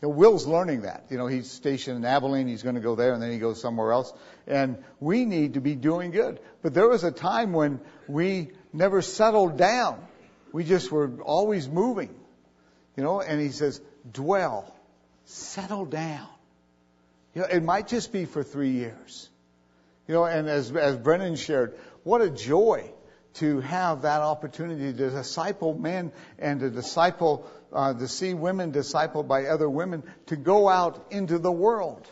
You 0.00 0.08
know, 0.08 0.14
Will's 0.14 0.46
learning 0.46 0.82
that. 0.82 1.06
You 1.10 1.18
know, 1.18 1.26
he's 1.26 1.50
stationed 1.50 1.96
in 1.96 2.04
Abilene. 2.04 2.46
He's 2.46 2.62
going 2.62 2.76
to 2.76 2.80
go 2.80 2.94
there, 2.94 3.14
and 3.14 3.22
then 3.22 3.32
he 3.32 3.38
goes 3.38 3.60
somewhere 3.60 3.90
else. 3.90 4.12
And 4.46 4.84
we 5.00 5.24
need 5.24 5.54
to 5.54 5.60
be 5.60 5.74
doing 5.74 6.12
good. 6.12 6.38
But 6.62 6.72
there 6.72 6.88
was 6.88 7.02
a 7.02 7.10
time 7.10 7.52
when 7.52 7.80
we 8.06 8.52
never 8.72 9.02
settled 9.02 9.56
down. 9.56 10.00
We 10.52 10.62
just 10.62 10.92
were 10.92 11.10
always 11.22 11.68
moving. 11.68 12.14
You 12.96 13.02
know, 13.02 13.20
and 13.20 13.40
he 13.40 13.48
says, 13.48 13.80
dwell, 14.12 14.72
settle 15.28 15.84
down. 15.84 16.26
You 17.34 17.42
know, 17.42 17.48
it 17.48 17.62
might 17.62 17.88
just 17.88 18.12
be 18.12 18.24
for 18.24 18.42
three 18.42 18.70
years. 18.70 19.28
You 20.06 20.14
know, 20.14 20.24
and 20.24 20.48
as, 20.48 20.74
as 20.74 20.96
Brennan 20.96 21.36
shared, 21.36 21.78
what 22.02 22.22
a 22.22 22.30
joy 22.30 22.90
to 23.34 23.60
have 23.60 24.02
that 24.02 24.22
opportunity 24.22 24.92
to 24.92 25.10
disciple 25.10 25.78
men 25.78 26.12
and 26.38 26.60
to 26.60 26.70
disciple, 26.70 27.46
uh, 27.72 27.92
to 27.92 28.08
see 28.08 28.32
women 28.32 28.72
discipled 28.72 29.28
by 29.28 29.44
other 29.46 29.68
women, 29.68 30.02
to 30.26 30.36
go 30.36 30.68
out 30.68 31.06
into 31.10 31.38
the 31.38 31.52
world. 31.52 32.06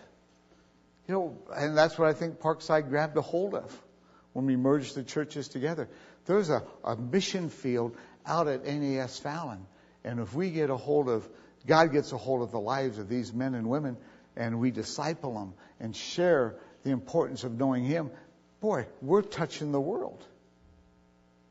You 1.08 1.14
know, 1.14 1.38
and 1.54 1.76
that's 1.76 1.98
what 1.98 2.08
I 2.08 2.12
think 2.12 2.38
Parkside 2.38 2.90
grabbed 2.90 3.16
a 3.16 3.22
hold 3.22 3.54
of 3.54 3.82
when 4.34 4.44
we 4.44 4.56
merged 4.56 4.94
the 4.94 5.02
churches 5.02 5.48
together. 5.48 5.88
There's 6.26 6.50
a, 6.50 6.62
a 6.84 6.96
mission 6.96 7.48
field 7.48 7.96
out 8.26 8.46
at 8.46 8.66
NAS 8.66 9.18
Fallon. 9.18 9.66
And 10.04 10.20
if 10.20 10.34
we 10.34 10.50
get 10.50 10.68
a 10.68 10.76
hold 10.76 11.08
of, 11.08 11.26
God 11.66 11.92
gets 11.92 12.12
a 12.12 12.16
hold 12.16 12.42
of 12.42 12.50
the 12.50 12.60
lives 12.60 12.98
of 12.98 13.08
these 13.08 13.32
men 13.32 13.54
and 13.54 13.68
women, 13.68 13.96
and 14.36 14.60
we 14.60 14.70
disciple 14.70 15.34
them 15.34 15.54
and 15.80 15.94
share 15.94 16.54
the 16.84 16.90
importance 16.90 17.44
of 17.44 17.58
knowing 17.58 17.84
Him, 17.84 18.10
boy, 18.60 18.86
we're 19.02 19.22
touching 19.22 19.72
the 19.72 19.80
world. 19.80 20.24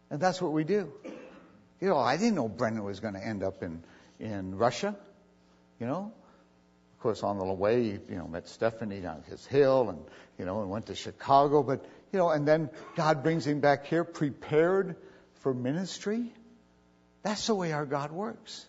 And 0.09 0.19
that's 0.19 0.41
what 0.41 0.53
we 0.53 0.63
do. 0.63 0.91
You 1.81 1.89
know, 1.89 1.97
I 1.97 2.17
didn't 2.17 2.35
know 2.35 2.47
Brendan 2.47 2.83
was 2.83 2.99
going 2.99 3.15
to 3.15 3.25
end 3.25 3.43
up 3.43 3.61
in, 3.61 3.83
in 4.19 4.57
Russia. 4.57 4.95
You 5.79 5.87
know, 5.87 6.13
of 6.93 6.99
course, 6.99 7.21
on 7.21 7.37
the 7.37 7.45
way, 7.45 7.83
you 7.83 8.15
know, 8.15 8.27
met 8.27 8.47
Stephanie 8.47 9.05
on 9.05 9.23
his 9.27 9.45
hill 9.45 9.89
and, 9.89 9.99
you 10.39 10.45
know, 10.45 10.61
and 10.61 10.69
went 10.69 10.85
to 10.85 10.95
Chicago. 10.95 11.63
But, 11.63 11.85
you 12.13 12.19
know, 12.19 12.29
and 12.29 12.47
then 12.47 12.69
God 12.95 13.23
brings 13.23 13.45
him 13.45 13.59
back 13.59 13.87
here 13.87 14.05
prepared 14.05 14.95
for 15.41 15.53
ministry. 15.53 16.31
That's 17.23 17.47
the 17.47 17.55
way 17.55 17.73
our 17.73 17.85
God 17.85 18.11
works. 18.11 18.65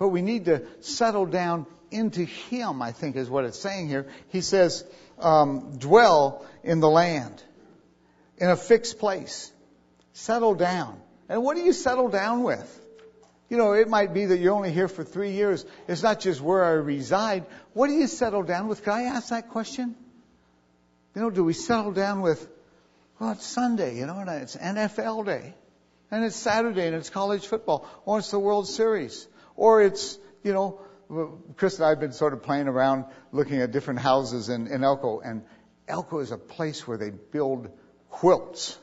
But 0.00 0.08
we 0.08 0.22
need 0.22 0.46
to 0.46 0.62
settle 0.80 1.26
down 1.26 1.66
into 1.90 2.24
Him, 2.24 2.80
I 2.80 2.90
think 2.90 3.16
is 3.16 3.28
what 3.28 3.44
it's 3.44 3.58
saying 3.58 3.88
here. 3.88 4.06
He 4.30 4.40
says, 4.40 4.82
um, 5.18 5.76
dwell 5.76 6.46
in 6.64 6.80
the 6.80 6.88
land, 6.88 7.42
in 8.38 8.48
a 8.48 8.56
fixed 8.56 8.98
place. 8.98 9.52
Settle 10.14 10.54
down. 10.54 10.98
And 11.28 11.44
what 11.44 11.54
do 11.54 11.62
you 11.62 11.74
settle 11.74 12.08
down 12.08 12.42
with? 12.42 12.78
You 13.50 13.58
know, 13.58 13.74
it 13.74 13.88
might 13.88 14.14
be 14.14 14.24
that 14.24 14.38
you're 14.38 14.54
only 14.54 14.72
here 14.72 14.88
for 14.88 15.04
three 15.04 15.32
years. 15.32 15.66
It's 15.86 16.02
not 16.02 16.20
just 16.20 16.40
where 16.40 16.64
I 16.64 16.70
reside. 16.70 17.44
What 17.74 17.88
do 17.88 17.92
you 17.92 18.06
settle 18.06 18.42
down 18.42 18.68
with? 18.68 18.82
Can 18.82 18.94
I 18.94 19.02
ask 19.02 19.28
that 19.28 19.50
question? 19.50 19.94
You 21.14 21.20
know, 21.20 21.30
do 21.30 21.44
we 21.44 21.52
settle 21.52 21.92
down 21.92 22.22
with, 22.22 22.48
well, 23.18 23.32
it's 23.32 23.44
Sunday, 23.44 23.98
you 23.98 24.06
know, 24.06 24.18
and 24.18 24.30
it's 24.30 24.56
NFL 24.56 25.26
day, 25.26 25.52
and 26.10 26.24
it's 26.24 26.36
Saturday, 26.36 26.86
and 26.86 26.96
it's 26.96 27.10
college 27.10 27.46
football, 27.46 27.86
or 28.06 28.20
it's 28.20 28.30
the 28.30 28.38
World 28.38 28.66
Series, 28.66 29.26
or 29.60 29.82
it's, 29.82 30.18
you 30.42 30.54
know, 30.54 30.80
Chris 31.56 31.76
and 31.76 31.84
I 31.84 31.90
have 31.90 32.00
been 32.00 32.12
sort 32.12 32.32
of 32.32 32.42
playing 32.42 32.66
around 32.66 33.04
looking 33.30 33.60
at 33.60 33.72
different 33.72 34.00
houses 34.00 34.48
in, 34.48 34.68
in 34.68 34.82
Elko, 34.82 35.20
and 35.20 35.42
Elko 35.86 36.20
is 36.20 36.30
a 36.30 36.38
place 36.38 36.88
where 36.88 36.96
they 36.96 37.10
build 37.10 37.68
quilts. 38.08 38.78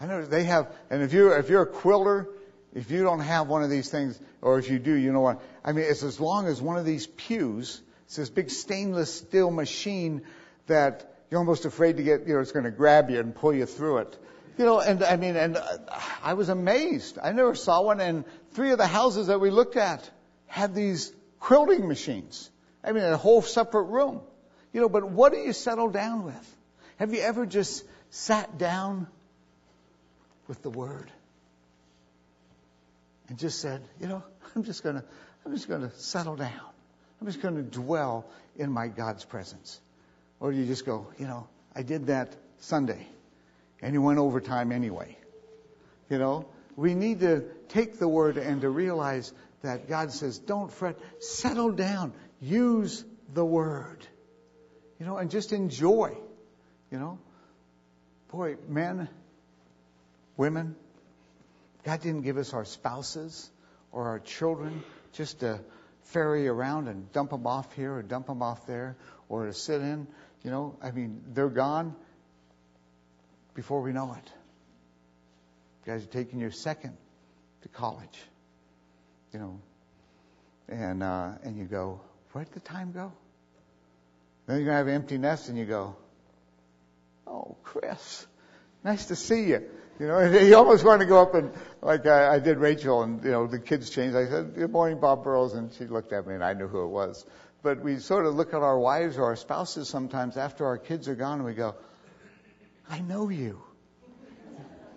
I 0.00 0.06
know 0.06 0.24
they 0.24 0.44
have, 0.44 0.72
and 0.90 1.02
if 1.02 1.12
you're, 1.12 1.36
if 1.36 1.50
you're 1.50 1.62
a 1.62 1.66
quilter, 1.66 2.28
if 2.72 2.92
you 2.92 3.02
don't 3.02 3.18
have 3.18 3.48
one 3.48 3.64
of 3.64 3.70
these 3.70 3.90
things, 3.90 4.20
or 4.40 4.60
if 4.60 4.70
you 4.70 4.78
do, 4.78 4.94
you 4.94 5.12
know 5.12 5.22
what? 5.22 5.42
I 5.64 5.72
mean, 5.72 5.86
it's 5.88 6.04
as 6.04 6.20
long 6.20 6.46
as 6.46 6.62
one 6.62 6.78
of 6.78 6.84
these 6.84 7.08
pews. 7.08 7.82
It's 8.04 8.14
this 8.14 8.30
big 8.30 8.50
stainless 8.50 9.12
steel 9.12 9.50
machine 9.50 10.22
that 10.68 11.16
you're 11.30 11.40
almost 11.40 11.64
afraid 11.64 11.96
to 11.96 12.04
get, 12.04 12.28
you 12.28 12.34
know, 12.34 12.40
it's 12.40 12.52
going 12.52 12.64
to 12.64 12.70
grab 12.70 13.10
you 13.10 13.18
and 13.18 13.34
pull 13.34 13.52
you 13.52 13.66
through 13.66 13.98
it. 13.98 14.16
You 14.56 14.66
know, 14.66 14.78
and 14.78 15.02
I 15.02 15.16
mean, 15.16 15.36
and 15.36 15.56
uh, 15.56 15.78
I 16.22 16.34
was 16.34 16.48
amazed. 16.48 17.18
I 17.20 17.32
never 17.32 17.54
saw 17.54 17.82
one, 17.82 18.00
and 18.00 18.24
three 18.52 18.72
of 18.72 18.78
the 18.78 18.86
houses 18.86 19.28
that 19.28 19.40
we 19.40 19.50
looked 19.50 19.76
at 19.76 20.08
had 20.46 20.74
these 20.74 21.12
quilting 21.38 21.86
machines. 21.86 22.50
I 22.82 22.92
mean, 22.92 23.04
a 23.04 23.16
whole 23.16 23.42
separate 23.42 23.84
room. 23.84 24.20
You 24.72 24.80
know, 24.80 24.88
but 24.88 25.08
what 25.08 25.32
do 25.32 25.38
you 25.38 25.52
settle 25.52 25.90
down 25.90 26.24
with? 26.24 26.56
Have 26.98 27.12
you 27.12 27.20
ever 27.20 27.46
just 27.46 27.84
sat 28.10 28.58
down 28.58 29.06
with 30.50 30.62
the 30.62 30.70
Word. 30.70 31.10
And 33.28 33.38
just 33.38 33.60
said, 33.60 33.80
you 34.00 34.08
know, 34.08 34.24
I'm 34.56 34.64
just 34.64 34.82
gonna, 34.82 35.04
I'm 35.46 35.54
just 35.54 35.68
gonna 35.68 35.92
settle 35.94 36.34
down. 36.34 36.60
I'm 37.20 37.26
just 37.28 37.40
gonna 37.40 37.62
dwell 37.62 38.26
in 38.56 38.72
my 38.72 38.88
God's 38.88 39.24
presence. 39.24 39.80
Or 40.40 40.50
do 40.50 40.58
you 40.58 40.66
just 40.66 40.84
go, 40.84 41.06
you 41.18 41.26
know, 41.28 41.46
I 41.74 41.82
did 41.82 42.08
that 42.08 42.34
Sunday, 42.58 43.06
and 43.80 43.94
you 43.94 44.02
went 44.02 44.18
overtime 44.18 44.72
anyway. 44.72 45.16
You 46.08 46.18
know, 46.18 46.46
we 46.80 46.94
need 46.94 47.20
to 47.20 47.44
take 47.68 47.98
the 47.98 48.08
Word 48.08 48.38
and 48.38 48.62
to 48.62 48.70
realize 48.70 49.34
that 49.60 49.86
God 49.86 50.12
says, 50.12 50.38
don't 50.38 50.72
fret, 50.72 50.98
settle 51.18 51.72
down, 51.72 52.14
use 52.40 53.04
the 53.34 53.44
Word. 53.44 54.06
You 54.98 55.04
know, 55.04 55.18
and 55.18 55.30
just 55.30 55.52
enjoy. 55.52 56.16
You 56.90 56.98
know, 56.98 57.18
boy, 58.32 58.56
men, 58.66 59.10
women. 60.38 60.74
God 61.84 62.00
didn't 62.00 62.22
give 62.22 62.38
us 62.38 62.54
our 62.54 62.64
spouses 62.64 63.50
or 63.92 64.08
our 64.08 64.18
children 64.18 64.82
just 65.12 65.40
to 65.40 65.60
ferry 66.04 66.48
around 66.48 66.88
and 66.88 67.12
dump 67.12 67.30
them 67.30 67.46
off 67.46 67.70
here 67.74 67.94
or 67.94 68.02
dump 68.02 68.26
them 68.26 68.40
off 68.40 68.66
there 68.66 68.96
or 69.28 69.44
to 69.44 69.52
sit 69.52 69.82
in. 69.82 70.06
You 70.42 70.50
know, 70.50 70.78
I 70.82 70.92
mean, 70.92 71.20
they're 71.34 71.50
gone 71.50 71.94
before 73.52 73.82
we 73.82 73.92
know 73.92 74.14
it. 74.14 74.32
You 75.84 75.92
guys 75.92 76.04
are 76.04 76.08
taking 76.08 76.40
your 76.40 76.50
second 76.50 76.96
to 77.62 77.68
college. 77.68 78.18
You 79.32 79.38
know, 79.38 79.60
and 80.68 81.02
uh, 81.02 81.32
and 81.42 81.56
you 81.56 81.64
go, 81.64 82.00
where'd 82.32 82.50
the 82.52 82.60
time 82.60 82.92
go? 82.92 83.12
Then 84.46 84.56
you're 84.56 84.66
gonna 84.66 84.78
have 84.78 84.88
an 84.88 84.94
empty 84.94 85.18
nest, 85.18 85.48
and 85.48 85.56
you 85.56 85.64
go, 85.64 85.96
oh, 87.26 87.56
Chris, 87.62 88.26
nice 88.82 89.06
to 89.06 89.16
see 89.16 89.44
you. 89.44 89.62
You 89.98 90.06
know, 90.06 90.20
you 90.40 90.56
almost 90.56 90.84
want 90.84 91.00
to 91.00 91.06
go 91.06 91.20
up 91.20 91.34
and, 91.34 91.52
like 91.82 92.06
I, 92.06 92.34
I 92.34 92.38
did 92.38 92.58
Rachel, 92.58 93.02
and, 93.02 93.22
you 93.22 93.30
know, 93.30 93.46
the 93.46 93.58
kids 93.58 93.90
changed. 93.90 94.16
I 94.16 94.26
said, 94.26 94.54
Good 94.54 94.70
morning, 94.70 94.98
Bob 94.98 95.24
Burrows, 95.24 95.54
and 95.54 95.72
she 95.74 95.84
looked 95.84 96.12
at 96.12 96.26
me, 96.26 96.34
and 96.34 96.42
I 96.42 96.54
knew 96.54 96.66
who 96.66 96.84
it 96.84 96.88
was. 96.88 97.24
But 97.62 97.82
we 97.82 97.98
sort 97.98 98.24
of 98.24 98.34
look 98.34 98.54
at 98.54 98.62
our 98.62 98.78
wives 98.78 99.18
or 99.18 99.24
our 99.24 99.36
spouses 99.36 99.88
sometimes 99.88 100.36
after 100.38 100.66
our 100.66 100.78
kids 100.78 101.08
are 101.08 101.14
gone, 101.14 101.38
and 101.38 101.44
we 101.44 101.54
go, 101.54 101.74
I 102.88 103.00
know 103.00 103.28
you. 103.28 103.60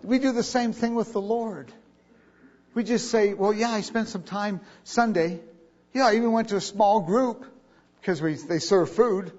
We 0.03 0.19
do 0.19 0.31
the 0.31 0.43
same 0.43 0.73
thing 0.73 0.95
with 0.95 1.13
the 1.13 1.21
Lord. 1.21 1.71
We 2.73 2.83
just 2.83 3.09
say, 3.09 3.33
Well, 3.33 3.53
yeah, 3.53 3.69
I 3.69 3.81
spent 3.81 4.09
some 4.09 4.23
time 4.23 4.61
Sunday. 4.83 5.39
Yeah, 5.93 6.07
I 6.07 6.15
even 6.15 6.31
went 6.31 6.49
to 6.49 6.57
a 6.57 6.61
small 6.61 7.01
group 7.01 7.45
because 8.01 8.21
we, 8.21 8.33
they 8.33 8.59
serve 8.59 8.89
food, 8.89 9.31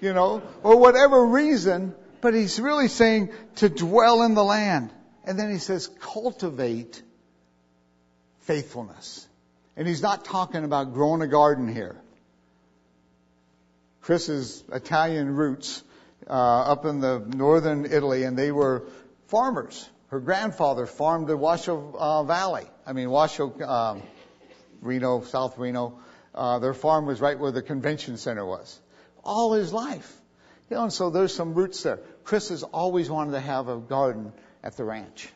you 0.00 0.12
know, 0.12 0.42
or 0.62 0.78
whatever 0.78 1.24
reason. 1.24 1.94
But 2.20 2.34
he's 2.34 2.58
really 2.58 2.88
saying 2.88 3.30
to 3.56 3.68
dwell 3.68 4.22
in 4.22 4.34
the 4.34 4.44
land. 4.44 4.90
And 5.24 5.38
then 5.38 5.50
he 5.50 5.58
says, 5.58 5.88
cultivate 6.00 7.02
faithfulness. 8.40 9.26
And 9.76 9.86
he's 9.86 10.02
not 10.02 10.24
talking 10.24 10.64
about 10.64 10.94
growing 10.94 11.20
a 11.20 11.26
garden 11.26 11.68
here. 11.68 11.96
Chris's 14.00 14.62
Italian 14.72 15.34
roots 15.34 15.82
uh, 16.28 16.32
up 16.32 16.84
in 16.84 17.00
the 17.00 17.18
northern 17.18 17.84
Italy, 17.84 18.22
and 18.22 18.38
they 18.38 18.52
were 18.52 18.84
farmers. 19.26 19.88
Her 20.08 20.20
grandfather 20.20 20.86
farmed 20.86 21.26
the 21.26 21.36
Washoe 21.36 21.94
uh, 21.98 22.22
Valley. 22.22 22.66
I 22.86 22.92
mean, 22.92 23.10
Washoe, 23.10 23.60
um, 23.62 24.02
Reno, 24.80 25.22
South 25.22 25.58
Reno. 25.58 25.98
Uh, 26.34 26.58
their 26.58 26.74
farm 26.74 27.06
was 27.06 27.20
right 27.20 27.38
where 27.38 27.50
the 27.50 27.62
convention 27.62 28.16
center 28.16 28.44
was. 28.44 28.80
All 29.24 29.52
his 29.52 29.72
life. 29.72 30.12
You 30.70 30.76
know, 30.76 30.84
and 30.84 30.92
so 30.92 31.10
there's 31.10 31.34
some 31.34 31.54
roots 31.54 31.82
there. 31.82 32.00
Chris 32.24 32.50
has 32.50 32.62
always 32.62 33.10
wanted 33.10 33.32
to 33.32 33.40
have 33.40 33.68
a 33.68 33.78
garden 33.78 34.32
at 34.62 34.76
the 34.76 34.84
ranch. 34.84 35.28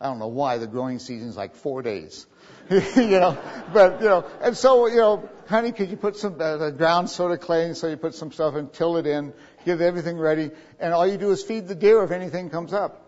I 0.00 0.06
don't 0.06 0.18
know 0.18 0.28
why 0.28 0.58
the 0.58 0.66
growing 0.66 0.98
season's 0.98 1.36
like 1.36 1.54
four 1.54 1.82
days. 1.82 2.26
you 2.70 3.20
know, 3.20 3.38
but 3.72 4.00
you 4.00 4.06
know, 4.06 4.24
and 4.40 4.56
so 4.56 4.86
you 4.86 4.96
know, 4.96 5.28
honey, 5.48 5.72
could 5.72 5.90
you 5.90 5.96
put 5.96 6.16
some 6.16 6.40
uh, 6.40 6.70
ground 6.70 7.10
sort 7.10 7.32
of 7.32 7.40
clay, 7.40 7.66
and 7.66 7.76
so 7.76 7.88
you 7.88 7.96
put 7.96 8.14
some 8.14 8.32
stuff 8.32 8.54
and 8.54 8.72
till 8.72 8.96
it 8.96 9.06
in, 9.06 9.32
get 9.64 9.80
everything 9.80 10.18
ready, 10.18 10.50
and 10.80 10.94
all 10.94 11.06
you 11.06 11.18
do 11.18 11.30
is 11.30 11.42
feed 11.42 11.68
the 11.68 11.74
deer 11.74 12.02
if 12.02 12.10
anything 12.10 12.50
comes 12.50 12.72
up. 12.72 13.03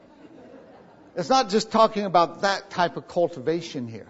It's 1.17 1.31
not 1.31 1.49
just 1.49 1.73
talking 1.73 2.05
about 2.05 2.43
that 2.43 2.71
type 2.71 2.97
of 2.97 3.09
cultivation 3.09 3.89
here. 3.89 4.09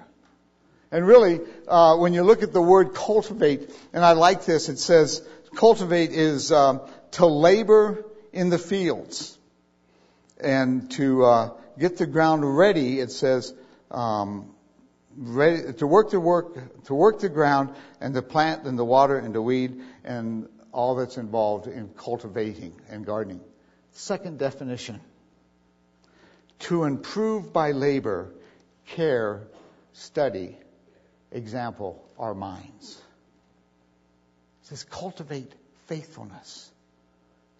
And 0.90 1.06
really, 1.06 1.40
uh, 1.68 1.96
when 1.96 2.14
you 2.14 2.22
look 2.22 2.42
at 2.42 2.52
the 2.52 2.62
word 2.62 2.94
cultivate, 2.94 3.70
and 3.92 4.04
I 4.04 4.12
like 4.12 4.44
this, 4.44 4.68
it 4.68 4.78
says 4.78 5.26
cultivate 5.54 6.10
is 6.10 6.52
um, 6.52 6.80
to 7.12 7.26
labor 7.26 8.04
in 8.32 8.50
the 8.50 8.58
fields 8.58 9.38
and 10.40 10.90
to 10.92 11.24
uh, 11.24 11.50
get 11.78 11.96
the 11.96 12.06
ground 12.06 12.56
ready. 12.56 13.00
It 13.00 13.10
says 13.10 13.54
um, 13.90 14.54
ready 15.16 15.72
to 15.74 15.86
work 15.86 16.10
the 16.10 16.20
work 16.20 16.84
to 16.84 16.94
work 16.94 17.20
the 17.20 17.28
ground 17.28 17.74
and 18.00 18.14
to 18.14 18.22
plant 18.22 18.64
and 18.64 18.78
to 18.78 18.84
water 18.84 19.18
and 19.18 19.34
to 19.34 19.42
weed 19.42 19.80
and 20.04 20.48
all 20.72 20.96
that's 20.96 21.16
involved 21.16 21.66
in 21.66 21.88
cultivating 21.96 22.78
and 22.90 23.06
gardening. 23.06 23.40
Second 23.92 24.38
definition: 24.38 25.00
to 26.60 26.84
improve 26.84 27.52
by 27.52 27.72
labor, 27.72 28.32
care, 28.86 29.42
study, 29.92 30.56
example, 31.30 32.02
our 32.18 32.34
minds. 32.34 33.02
It 34.62 34.68
says 34.68 34.84
cultivate 34.84 35.52
faithfulness. 35.86 36.70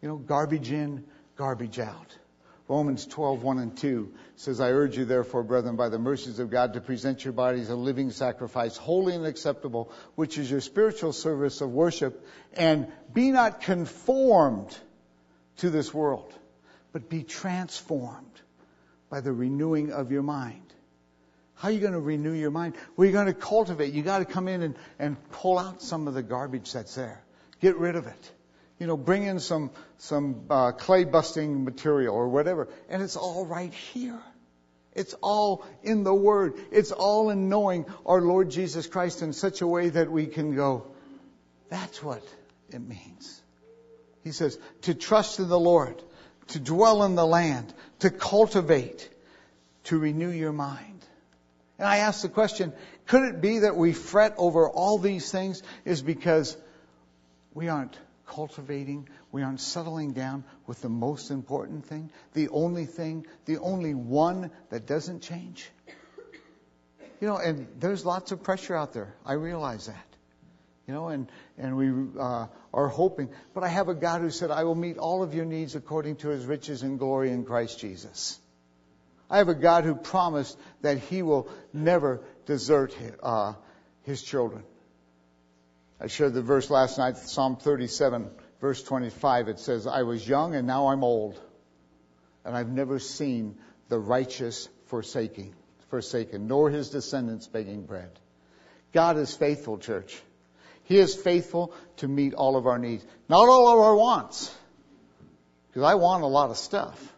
You 0.03 0.09
know, 0.09 0.17
garbage 0.17 0.71
in, 0.71 1.05
garbage 1.37 1.79
out. 1.79 2.17
Romans 2.69 3.07
12, 3.07 3.45
1 3.45 3.59
and 3.61 3.77
2 3.77 4.13
says, 4.35 4.61
I 4.61 4.73
urge 4.73 4.99
you 4.99 5.05
therefore, 5.05 5.45
brethren, 5.45 5.77
by 5.77 5.89
the 5.89 6.01
mercies 6.01 6.41
of 6.41 6.51
God, 6.51 6.73
to 6.73 6.81
present 6.81 7.25
your 7.25 7.33
bodies 7.33 7.71
a 7.71 7.77
living 7.77 8.11
sacrifice, 8.11 8.77
holy 8.77 9.15
and 9.15 9.25
acceptable, 9.25 9.93
which 10.17 10.37
is 10.37 10.51
your 10.51 10.61
spiritual 10.61 11.13
service 11.13 11.61
of 11.61 11.71
worship, 11.71 12.27
and 12.55 12.89
be 13.15 13.31
not 13.31 13.61
conformed 13.61 14.77
to 15.59 15.71
this 15.71 15.95
world, 15.95 16.35
but 16.93 17.09
be 17.09 17.23
transformed 17.23 18.41
by 19.11 19.21
the 19.21 19.33
renewing 19.33 19.93
of 19.93 20.11
your 20.13 20.23
mind. 20.23 20.63
How 21.55 21.69
are 21.69 21.73
you 21.73 21.81
going 21.81 21.93
to 21.93 22.01
renew 22.01 22.33
your 22.33 22.51
mind? 22.51 22.75
Well, 22.97 23.07
you're 23.07 23.13
going 23.13 23.27
to 23.27 23.35
cultivate. 23.35 23.95
You 23.95 24.03
got 24.03 24.19
to 24.19 24.25
come 24.25 24.47
in 24.47 24.63
and, 24.63 24.77
and 24.99 25.31
pull 25.31 25.59
out 25.59 25.81
some 25.81 26.07
of 26.07 26.15
the 26.15 26.23
garbage 26.23 26.73
that's 26.73 26.95
there. 26.95 27.23
Get 27.61 27.77
rid 27.77 27.97
of 27.97 28.07
it 28.07 28.33
you 28.79 28.87
know, 28.87 28.97
bring 28.97 29.25
in 29.25 29.41
some 29.41 29.71
some 29.99 30.47
uh, 30.51 30.73
clay 30.73 31.05
busting 31.05 31.65
material 31.65 32.15
or 32.15 32.29
whatever, 32.29 32.69
and 32.89 33.03
it's 33.03 33.17
all 33.17 33.47
right 33.47 33.73
here. 33.73 34.21
It's 34.95 35.15
all 35.23 35.65
in 35.83 36.05
the 36.05 36.15
Word. 36.15 36.55
It's 36.71 36.93
all 36.93 37.31
in 37.31 37.49
knowing 37.49 37.85
our 38.07 38.21
Lord 38.21 38.51
Jesus 38.51 38.87
Christ 38.87 39.23
in 39.23 39.33
such 39.33 39.61
a 39.61 39.67
way 39.67 39.91
that 39.91 40.11
we 40.11 40.27
can 40.27 40.55
go, 40.55 40.87
that's 41.69 42.03
what 42.03 42.23
it 42.71 42.81
means. 42.81 43.43
He 44.25 44.33
says, 44.33 44.59
to 44.83 44.95
trust 44.95 45.39
in 45.39 45.49
the 45.49 45.61
Lord, 45.61 46.03
to 46.49 46.61
dwell 46.61 47.05
in 47.05 47.15
the 47.15 47.27
land, 47.27 47.73
to 48.01 48.11
cultivate, 48.11 49.09
to 49.85 49.99
renew 49.99 50.31
your 50.31 50.53
mind. 50.53 51.05
And 51.79 51.87
I 51.87 51.99
ask 51.99 52.23
the 52.23 52.29
question, 52.29 52.73
could 53.07 53.23
it 53.23 53.41
be 53.41 53.61
that 53.61 53.77
we 53.77 53.93
fret 53.93 54.35
over 54.39 54.69
all 54.69 54.99
these 54.99 55.31
things 55.31 55.63
is 55.85 56.03
because 56.03 56.57
we 57.55 57.69
aren't 57.69 57.99
cultivating, 58.27 59.09
we 59.33 59.43
aren't 59.43 59.61
settling 59.61 60.13
down 60.13 60.45
with 60.67 60.81
the 60.83 60.89
most 60.89 61.31
important 61.31 61.87
thing, 61.87 62.11
the 62.35 62.49
only 62.49 62.87
thing, 62.87 63.27
the 63.45 63.59
only 63.59 63.95
one 63.95 64.51
that 64.71 64.87
doesn't 64.87 65.21
change. 65.21 65.71
You 67.21 67.29
know, 67.29 67.39
and 67.39 67.67
there's 67.79 68.05
lots 68.05 68.33
of 68.33 68.43
pressure 68.43 68.75
out 68.75 68.93
there. 68.93 69.15
I 69.25 69.35
realize 69.35 69.87
that. 69.87 70.06
You 70.87 70.95
know, 70.95 71.09
and, 71.09 71.29
and 71.59 71.77
we 71.77 71.91
uh, 72.21 72.47
are 72.73 72.89
hoping. 72.89 73.29
But 73.55 73.65
I 73.65 73.69
have 73.69 73.89
a 73.89 73.95
God 73.95 74.21
who 74.21 74.31
said, 74.31 74.51
I 74.51 74.65
will 74.65 74.77
meet 74.77 74.99
all 74.99 75.23
of 75.23 75.35
your 75.35 75.45
needs 75.45 75.75
according 75.75 76.17
to 76.17 76.29
his 76.29 76.47
riches 76.47 76.83
and 76.83 76.99
glory 76.99 77.31
in 77.31 77.45
Christ 77.45 77.81
Jesus. 77.81 78.39
I 79.29 79.39
have 79.39 79.49
a 79.49 79.55
God 79.55 79.85
who 79.85 79.97
promised 79.97 80.57
that 80.83 80.99
he 80.99 81.23
will 81.23 81.49
never 81.73 82.23
desert 82.47 82.93
his, 82.93 83.13
uh, 83.21 83.55
his 84.05 84.23
children. 84.23 84.63
I 86.01 86.07
shared 86.07 86.35
the 86.35 86.43
verse 86.43 86.71
last 86.71 86.99
night, 86.99 87.17
Psalm 87.17 87.57
37, 87.57 88.31
verse 88.61 88.83
25. 88.83 89.49
It 89.49 89.59
says, 89.59 89.87
I 89.87 90.03
was 90.03 90.27
young 90.29 90.55
and 90.55 90.67
now 90.67 90.89
I'm 90.89 91.03
old, 91.03 91.41
and 92.45 92.57
I've 92.57 92.69
never 92.69 93.01
seen 93.01 93.57
the 93.89 93.99
righteous 93.99 94.69
forsaking, 94.87 95.55
forsaken, 95.89 96.47
nor 96.47 96.71
his 96.71 96.91
descendants 96.91 97.49
begging 97.49 97.87
bread. 97.87 98.11
God 98.93 99.17
is 99.17 99.35
faithful, 99.35 99.79
church. 99.79 100.23
He 100.87 100.99
is 100.99 101.15
faithful 101.15 101.75
to 101.99 102.09
meet 102.09 102.35
all 102.35 102.57
of 102.57 102.67
our 102.67 102.79
needs. 102.79 103.05
Not 103.29 103.49
all 103.49 103.69
of 103.69 103.79
our 103.79 103.97
wants. 103.97 104.55
Because 105.69 105.83
I 105.83 105.97
want 105.97 106.23
a 106.23 106.29
lot 106.29 106.51
of 106.51 106.57
stuff. 106.57 107.13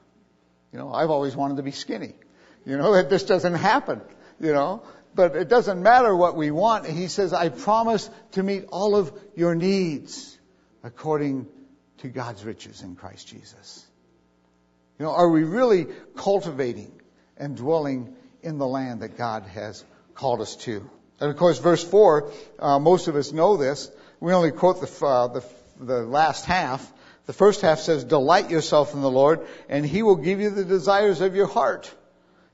You 0.72 0.78
know, 0.78 0.92
I've 0.92 1.10
always 1.10 1.36
wanted 1.36 1.58
to 1.58 1.62
be 1.62 1.70
skinny. 1.70 2.14
You 2.64 2.78
know, 2.78 2.92
that 2.94 3.10
just 3.10 3.28
doesn't 3.28 3.54
happen. 3.54 4.00
You 4.40 4.52
know, 4.52 4.82
but 5.14 5.36
it 5.36 5.48
doesn't 5.48 5.82
matter 5.82 6.14
what 6.14 6.36
we 6.36 6.50
want. 6.50 6.86
He 6.86 7.08
says, 7.08 7.32
I 7.32 7.50
promise 7.50 8.08
to 8.32 8.42
meet 8.42 8.64
all 8.70 8.96
of 8.96 9.12
your 9.36 9.54
needs 9.54 10.38
according 10.82 11.46
to 11.98 12.08
God's 12.08 12.44
riches 12.44 12.82
in 12.82 12.96
Christ 12.96 13.28
Jesus. 13.28 13.86
You 14.98 15.04
know, 15.06 15.12
are 15.12 15.28
we 15.28 15.44
really 15.44 15.86
cultivating 16.16 16.92
and 17.36 17.56
dwelling 17.56 18.14
in 18.42 18.58
the 18.58 18.66
land 18.66 19.00
that 19.00 19.18
God 19.18 19.42
has 19.44 19.84
called 20.14 20.40
us 20.40 20.56
to? 20.56 20.88
And 21.20 21.30
of 21.30 21.36
course, 21.36 21.58
verse 21.58 21.82
4, 21.82 22.30
uh, 22.58 22.78
most 22.78 23.08
of 23.08 23.16
us 23.16 23.32
know 23.32 23.56
this. 23.56 23.90
We 24.20 24.32
only 24.32 24.52
quote 24.52 24.80
the, 24.80 25.06
uh, 25.06 25.28
the, 25.28 25.44
the 25.80 26.02
last 26.02 26.44
half. 26.44 26.92
The 27.26 27.32
first 27.32 27.60
half 27.60 27.80
says, 27.80 28.04
Delight 28.04 28.50
yourself 28.50 28.94
in 28.94 29.00
the 29.00 29.10
Lord, 29.10 29.46
and 29.68 29.84
He 29.84 30.02
will 30.02 30.16
give 30.16 30.40
you 30.40 30.50
the 30.50 30.64
desires 30.64 31.20
of 31.20 31.34
your 31.34 31.46
heart. 31.46 31.92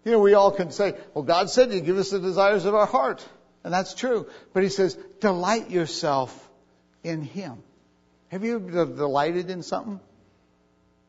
You 0.05 0.13
know, 0.13 0.19
we 0.19 0.35
all 0.35 0.51
can 0.51 0.71
say, 0.71 0.95
well, 1.15 1.25
God 1.25 1.49
said 1.49 1.73
He'd 1.73 1.87
give 1.87 1.97
us 1.97 2.11
the 2.11 2.21
desires 2.21 2.65
of 2.65 2.75
our 2.75 2.87
heart. 2.87 3.27
And 3.65 3.73
that's 3.73 3.95
true. 3.95 4.27
But 4.53 4.63
he 4.63 4.69
says, 4.69 4.97
delight 5.21 5.71
yourself 5.71 6.51
in 7.03 7.23
him. 7.23 7.63
Have 8.29 8.45
you 8.45 8.61
delighted 8.61 9.51
in 9.51 9.63
something? 9.63 10.01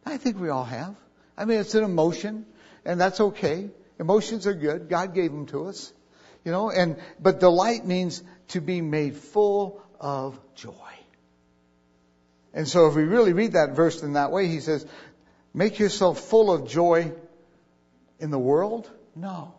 I 0.05 0.17
think 0.17 0.39
we 0.39 0.49
all 0.49 0.63
have. 0.63 0.95
I 1.37 1.45
mean, 1.45 1.59
it's 1.59 1.75
an 1.75 1.83
emotion, 1.83 2.45
and 2.85 2.99
that's 2.99 3.19
okay. 3.19 3.69
Emotions 3.99 4.47
are 4.47 4.53
good. 4.53 4.87
God 4.87 5.13
gave 5.13 5.31
them 5.31 5.47
to 5.47 5.67
us. 5.67 5.91
You 6.45 6.51
know, 6.51 6.69
and, 6.69 6.95
but 7.19 7.41
delight 7.41 7.85
means 7.85 8.23
to 8.49 8.61
be 8.61 8.79
made 8.79 9.17
full 9.17 9.81
of 9.99 10.39
joy. 10.55 10.71
And 12.53 12.67
so 12.67 12.87
if 12.87 12.95
we 12.95 13.03
really 13.03 13.33
read 13.33 13.53
that 13.53 13.71
verse 13.71 14.01
in 14.01 14.13
that 14.13 14.31
way, 14.31 14.47
he 14.47 14.61
says, 14.61 14.85
make 15.53 15.79
yourself 15.79 16.19
full 16.19 16.53
of 16.53 16.69
joy 16.69 17.11
in 18.19 18.31
the 18.31 18.39
world? 18.39 18.89
No. 19.15 19.53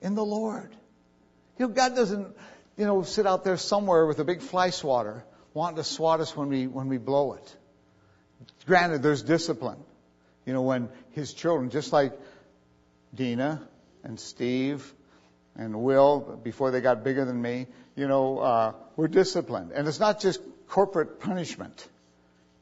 In 0.00 0.16
the 0.16 0.24
Lord. 0.24 0.70
You 1.58 1.68
know, 1.68 1.72
God 1.72 1.94
doesn't 1.94 2.34
you 2.76 2.86
know, 2.86 3.02
sit 3.02 3.26
out 3.26 3.44
there 3.44 3.56
somewhere 3.56 4.06
with 4.06 4.18
a 4.18 4.24
big 4.24 4.40
fly 4.40 4.70
swatter 4.70 5.24
wanting 5.52 5.76
to 5.76 5.84
swat 5.84 6.20
us 6.20 6.36
when 6.36 6.48
we, 6.48 6.66
when 6.66 6.88
we 6.88 6.98
blow 6.98 7.34
it. 7.34 7.56
Granted, 8.66 9.02
there's 9.02 9.22
discipline. 9.22 9.78
You 10.44 10.52
know, 10.52 10.62
when 10.62 10.88
his 11.12 11.32
children, 11.32 11.70
just 11.70 11.92
like 11.92 12.12
Dina 13.14 13.62
and 14.02 14.18
Steve 14.18 14.92
and 15.56 15.82
Will, 15.82 16.40
before 16.42 16.70
they 16.70 16.80
got 16.80 17.04
bigger 17.04 17.24
than 17.24 17.40
me, 17.40 17.66
you 17.96 18.08
know, 18.08 18.38
uh, 18.38 18.72
we're 18.96 19.08
disciplined. 19.08 19.72
And 19.72 19.86
it's 19.86 20.00
not 20.00 20.20
just 20.20 20.40
corporate 20.68 21.20
punishment, 21.20 21.88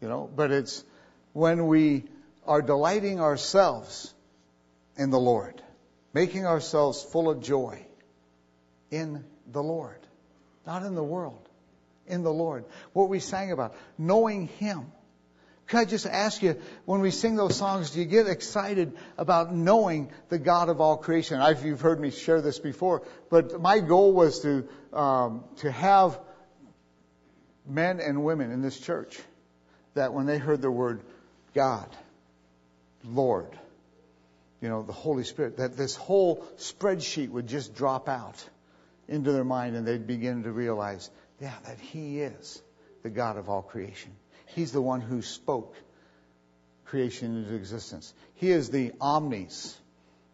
you 0.01 0.09
know, 0.09 0.29
but 0.35 0.51
it's 0.51 0.85
when 1.33 1.67
we 1.67 2.05
are 2.47 2.61
delighting 2.61 3.21
ourselves 3.21 4.13
in 4.97 5.11
the 5.11 5.19
Lord, 5.19 5.63
making 6.13 6.47
ourselves 6.47 7.03
full 7.03 7.31
of 7.31 7.43
joy 7.43 7.85
in 8.91 9.25
the 9.51 9.63
Lord, 9.63 9.99
not 10.67 10.83
in 10.83 10.95
the 10.95 11.03
world, 11.03 11.49
in 12.07 12.23
the 12.23 12.33
Lord. 12.33 12.65
What 12.93 13.09
we 13.09 13.21
sang 13.21 13.53
about, 13.53 13.75
knowing 13.97 14.49
Him. 14.49 14.93
Can 15.68 15.79
I 15.81 15.85
just 15.85 16.07
ask 16.07 16.42
you, 16.42 16.61
when 16.85 17.01
we 17.01 17.11
sing 17.11 17.37
those 17.37 17.57
songs, 17.57 17.92
do 17.92 18.01
you 18.01 18.05
get 18.05 18.27
excited 18.27 18.92
about 19.16 19.55
knowing 19.55 20.11
the 20.29 20.38
God 20.38 20.68
of 20.68 20.81
all 20.81 20.96
creation? 20.96 21.40
I've, 21.40 21.64
you've 21.64 21.81
heard 21.81 22.01
me 22.01 22.11
share 22.11 22.42
this 22.42 22.59
before, 22.59 23.03
but 23.31 23.61
my 23.61 23.79
goal 23.79 24.12
was 24.12 24.40
to 24.40 24.68
um, 24.92 25.44
to 25.57 25.70
have 25.70 26.18
men 27.66 28.01
and 28.01 28.25
women 28.25 28.51
in 28.51 28.62
this 28.62 28.79
church 28.79 29.18
that 29.94 30.12
when 30.12 30.27
they 30.27 30.38
heard 30.38 30.62
the 30.62 30.70
word 30.70 31.01
God, 31.55 31.88
Lord, 33.05 33.48
you 34.61 34.68
know, 34.68 34.83
the 34.83 34.92
Holy 34.92 35.25
Spirit, 35.25 35.59
that 35.59 35.77
this 35.77 35.96
whole 35.96 36.44
spreadsheet 36.57 37.31
would 37.31 37.46
just 37.46 37.75
drop 37.75 38.09
out 38.09 38.42
into 39.09 39.33
their 39.33 39.44
mind 39.44 39.77
and 39.77 39.87
they'd 39.87 40.07
begin 40.07 40.44
to 40.44 40.53
realize, 40.53 41.11
yeah, 41.40 41.55
that 41.66 41.81
He 41.81 42.20
is 42.20 42.62
the 43.03 43.11
God 43.11 43.37
of 43.37 43.48
all 43.48 43.62
creation. 43.62 44.12
He's 44.55 44.73
the 44.73 44.83
one 44.83 45.01
who 45.01 45.23
spoke 45.23 45.75
creation 46.85 47.37
into 47.37 47.55
existence. 47.55 48.12
He 48.35 48.51
is 48.51 48.69
the 48.69 48.93
omnis, 49.01 49.79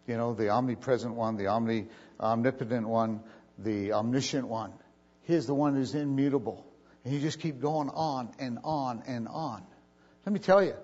you 0.07 0.17
know, 0.17 0.35
the 0.35 0.49
omnipresent 0.49 1.15
one, 1.15 1.37
the 1.37 1.47
omni, 1.47 1.87
omnipotent 2.19 2.89
one, 2.89 3.21
the 3.59 3.93
omniscient 3.93 4.49
one. 4.49 4.73
He 5.23 5.35
is 5.35 5.47
the 5.47 5.55
one 5.55 5.75
who's 5.75 5.95
immutable. 5.95 6.67
And 7.05 7.15
you 7.15 7.21
just 7.21 7.39
keep 7.39 7.61
going 7.61 7.91
on 7.91 8.31
and 8.39 8.59
on 8.65 9.05
and 9.07 9.29
on. 9.29 9.63
Let 10.27 10.33
me 10.33 10.41
tell 10.41 10.63
you, 10.63 10.75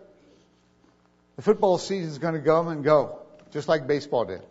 the 1.36 1.42
football 1.42 1.78
season 1.78 2.10
is 2.10 2.18
going 2.18 2.34
to 2.34 2.40
come 2.40 2.68
and 2.68 2.84
go, 2.84 3.18
just 3.50 3.66
like 3.66 3.86
baseball 3.86 4.24
did. 4.24 4.42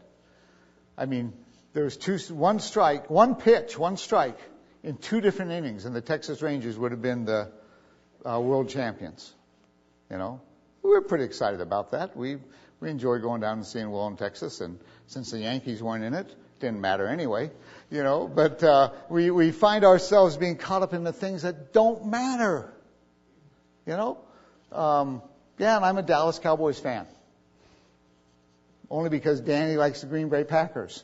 I 0.97 1.05
mean, 1.05 1.33
there's 1.73 1.95
two, 1.95 2.17
one 2.33 2.59
strike, 2.59 3.09
one 3.09 3.35
pitch, 3.35 3.77
one 3.77 3.97
strike 3.97 4.37
in 4.83 4.97
two 4.97 5.21
different 5.21 5.51
innings, 5.51 5.85
and 5.85 5.95
the 5.95 6.01
Texas 6.01 6.41
Rangers 6.41 6.77
would 6.77 6.91
have 6.91 7.01
been 7.01 7.23
the 7.25 7.51
uh, 8.25 8.39
world 8.39 8.69
champions. 8.69 9.33
You 10.09 10.17
know, 10.17 10.41
we 10.81 10.91
were 10.91 11.01
pretty 11.01 11.23
excited 11.23 11.61
about 11.61 11.91
that. 11.91 12.15
We 12.15 12.37
we 12.79 12.89
enjoyed 12.89 13.21
going 13.21 13.41
down 13.41 13.57
and 13.59 13.65
seeing 13.65 13.89
Will 13.91 14.07
in 14.07 14.17
Texas, 14.17 14.61
and 14.61 14.79
since 15.07 15.31
the 15.31 15.39
Yankees 15.39 15.81
weren't 15.81 16.03
in 16.03 16.13
it, 16.13 16.33
didn't 16.59 16.81
matter 16.81 17.07
anyway. 17.07 17.51
You 17.89 18.03
know, 18.03 18.27
but 18.27 18.63
uh, 18.63 18.91
we 19.09 19.31
we 19.31 19.51
find 19.51 19.85
ourselves 19.85 20.37
being 20.37 20.57
caught 20.57 20.81
up 20.81 20.93
in 20.93 21.03
the 21.03 21.13
things 21.13 21.43
that 21.43 21.73
don't 21.73 22.07
matter. 22.07 22.73
You 23.85 23.93
know, 23.93 24.17
um, 24.71 25.21
yeah, 25.57 25.75
and 25.75 25.85
I'm 25.85 25.97
a 25.97 26.03
Dallas 26.03 26.39
Cowboys 26.39 26.79
fan. 26.79 27.05
Only 28.89 29.09
because 29.09 29.41
Danny 29.41 29.75
likes 29.75 30.01
the 30.01 30.07
Green 30.07 30.29
Bay 30.29 30.43
Packers. 30.43 31.03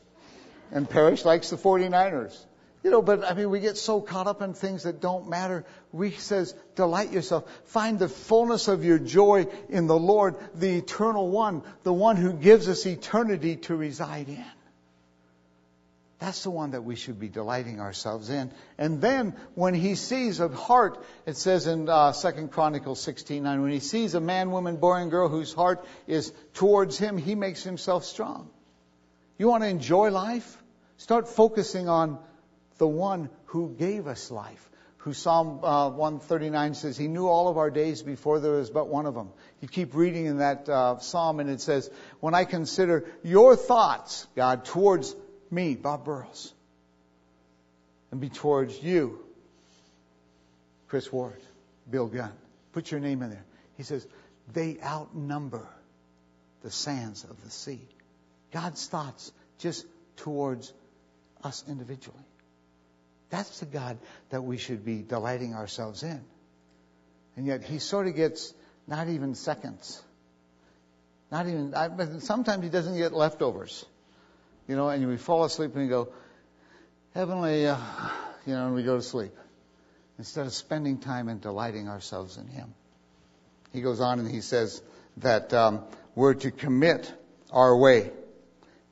And 0.71 0.87
Parrish 0.87 1.25
likes 1.25 1.49
the 1.49 1.57
49ers. 1.57 2.37
You 2.83 2.91
know, 2.91 3.01
but 3.01 3.25
I 3.25 3.33
mean, 3.33 3.49
we 3.49 3.59
get 3.59 3.77
so 3.77 3.99
caught 3.99 4.27
up 4.27 4.41
in 4.41 4.53
things 4.53 4.83
that 4.83 5.01
don't 5.01 5.29
matter. 5.29 5.65
We 5.91 6.11
says, 6.11 6.55
delight 6.75 7.11
yourself. 7.11 7.43
Find 7.65 7.99
the 7.99 8.07
fullness 8.07 8.69
of 8.69 8.85
your 8.85 8.99
joy 8.99 9.47
in 9.67 9.87
the 9.87 9.97
Lord, 9.99 10.35
the 10.55 10.77
eternal 10.77 11.29
one, 11.29 11.63
the 11.83 11.91
one 11.91 12.15
who 12.15 12.31
gives 12.31 12.69
us 12.69 12.85
eternity 12.85 13.57
to 13.57 13.75
reside 13.75 14.29
in. 14.29 14.45
That's 16.19 16.43
the 16.43 16.51
one 16.51 16.71
that 16.71 16.83
we 16.83 16.95
should 16.95 17.17
be 17.17 17.29
delighting 17.29 17.79
ourselves 17.79 18.29
in. 18.29 18.51
And 18.77 19.01
then 19.01 19.35
when 19.55 19.73
he 19.73 19.95
sees 19.95 20.41
a 20.41 20.49
heart, 20.49 21.01
it 21.25 21.37
says 21.37 21.65
in 21.65 21.87
uh, 21.87 22.11
2 22.11 22.49
Chronicles 22.49 23.05
16:9, 23.05 23.61
when 23.61 23.71
he 23.71 23.79
sees 23.79 24.15
a 24.15 24.19
man, 24.19 24.51
woman, 24.51 24.77
boy, 24.77 24.95
and 24.95 25.11
girl 25.11 25.29
whose 25.29 25.53
heart 25.53 25.85
is 26.07 26.33
towards 26.53 26.97
him, 26.97 27.17
he 27.17 27.35
makes 27.35 27.63
himself 27.63 28.03
strong. 28.03 28.49
You 29.37 29.47
want 29.47 29.63
to 29.63 29.69
enjoy 29.69 30.11
life? 30.11 30.61
Start 30.97 31.29
focusing 31.29 31.87
on 31.87 32.19
the 32.79 32.87
one 32.87 33.29
who 33.45 33.75
gave 33.77 34.07
us 34.07 34.31
life. 34.31 34.65
Who 35.03 35.13
Psalm 35.13 35.63
uh, 35.63 35.91
139 35.91 36.73
says, 36.73 36.97
He 36.97 37.07
knew 37.07 37.27
all 37.27 37.47
of 37.47 37.57
our 37.57 37.69
days 37.69 38.01
before 38.01 38.39
there 38.39 38.53
was 38.53 38.69
but 38.69 38.87
one 38.87 39.05
of 39.05 39.13
them. 39.13 39.29
You 39.61 39.67
keep 39.67 39.95
reading 39.95 40.25
in 40.25 40.39
that 40.39 40.67
uh, 40.67 40.99
psalm, 40.99 41.39
and 41.39 41.49
it 41.49 41.61
says, 41.61 41.89
When 42.19 42.33
I 42.33 42.43
consider 42.43 43.05
your 43.23 43.55
thoughts, 43.55 44.27
God, 44.35 44.65
towards 44.65 45.15
me, 45.49 45.75
Bob 45.75 46.03
Burrows, 46.03 46.53
and 48.11 48.19
be 48.19 48.29
towards 48.29 48.81
you, 48.83 49.19
Chris 50.89 51.11
Ward, 51.13 51.39
Bill 51.89 52.07
Gunn. 52.07 52.33
Put 52.73 52.91
your 52.91 52.99
name 52.99 53.21
in 53.21 53.29
there. 53.29 53.45
He 53.77 53.83
says, 53.83 54.05
they 54.53 54.77
outnumber 54.83 55.67
the 56.61 56.71
sands 56.71 57.23
of 57.23 57.41
the 57.43 57.49
sea. 57.49 57.81
God's 58.51 58.85
thoughts 58.87 59.31
just 59.59 59.85
towards 60.17 60.73
us 61.43 61.63
individually. 61.67 62.17
That's 63.29 63.59
the 63.59 63.65
God 63.65 63.97
that 64.29 64.43
we 64.43 64.57
should 64.57 64.83
be 64.83 65.01
delighting 65.01 65.53
ourselves 65.53 66.03
in. 66.03 66.21
And 67.35 67.45
yet 67.45 67.63
he 67.63 67.79
sort 67.79 68.07
of 68.07 68.15
gets 68.15 68.53
not 68.87 69.07
even 69.07 69.35
seconds. 69.35 70.01
Not 71.31 71.47
even, 71.47 71.73
I, 71.75 71.89
sometimes 72.19 72.63
he 72.63 72.69
doesn't 72.69 72.97
get 72.97 73.13
leftovers 73.13 73.85
you 74.69 74.75
know, 74.75 74.87
and 74.87 75.05
we 75.07 75.17
fall 75.17 75.43
asleep 75.43 75.73
and 75.73 75.83
we 75.83 75.89
go, 75.89 76.09
Heavenly, 77.15 77.65
uh, 77.65 77.75
you 78.45 78.53
know, 78.53 78.67
and 78.67 78.75
we 78.75 78.83
go 78.83 78.97
to 78.97 79.01
sleep 79.01 79.35
instead 80.19 80.45
of 80.45 80.53
spending 80.53 80.99
time 80.99 81.27
and 81.27 81.41
delighting 81.41 81.89
ourselves 81.89 82.37
in 82.37 82.47
Him. 82.47 82.75
He 83.73 83.81
goes 83.81 83.99
on 83.99 84.19
and 84.19 84.29
he 84.29 84.41
says 84.41 84.81
that 85.17 85.53
um, 85.55 85.83
we're 86.13 86.35
to 86.35 86.51
commit 86.51 87.11
our 87.51 87.75
way, 87.75 88.11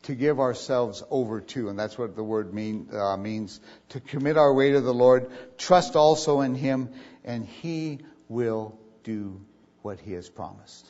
to 0.07 0.15
give 0.15 0.39
ourselves 0.39 1.03
over 1.11 1.41
to, 1.41 1.67
and 1.67 1.77
that's 1.77 1.97
what 1.97 2.15
the 2.15 2.23
word 2.23 2.53
mean, 2.53 2.87
uh, 2.93 3.17
means, 3.17 3.59
to 3.89 3.99
commit 3.99 4.37
our 4.37 4.53
way 4.53 4.71
to 4.71 4.79
the 4.79 4.93
Lord, 4.93 5.29
trust 5.57 5.97
also 5.97 6.39
in 6.39 6.55
Him, 6.55 6.89
and 7.25 7.45
He 7.45 7.99
will 8.29 8.79
do 9.03 9.41
what 9.81 9.99
He 9.99 10.13
has 10.13 10.29
promised. 10.29 10.89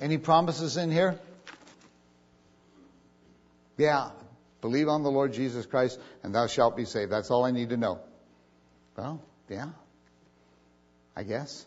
Any 0.00 0.16
promises 0.16 0.78
in 0.78 0.90
here? 0.90 1.20
Yeah, 3.76 4.08
believe 4.62 4.88
on 4.88 5.02
the 5.02 5.10
Lord 5.10 5.34
Jesus 5.34 5.66
Christ 5.66 6.00
and 6.22 6.34
thou 6.34 6.46
shalt 6.46 6.78
be 6.78 6.86
saved. 6.86 7.12
That's 7.12 7.30
all 7.30 7.44
I 7.44 7.50
need 7.50 7.68
to 7.70 7.76
know. 7.76 8.00
Well, 8.96 9.20
yeah, 9.50 9.68
I 11.14 11.24
guess. 11.24 11.66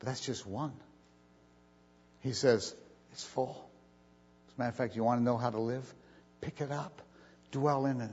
But 0.00 0.06
that's 0.06 0.20
just 0.20 0.44
one. 0.44 0.72
He 2.22 2.32
says, 2.32 2.74
it's 3.12 3.24
full. 3.24 3.69
Matter 4.60 4.68
of 4.68 4.76
fact, 4.76 4.94
you 4.94 5.02
want 5.02 5.20
to 5.20 5.24
know 5.24 5.38
how 5.38 5.48
to 5.48 5.58
live? 5.58 5.94
Pick 6.42 6.60
it 6.60 6.70
up. 6.70 7.00
Dwell 7.50 7.86
in 7.86 8.02
it. 8.02 8.10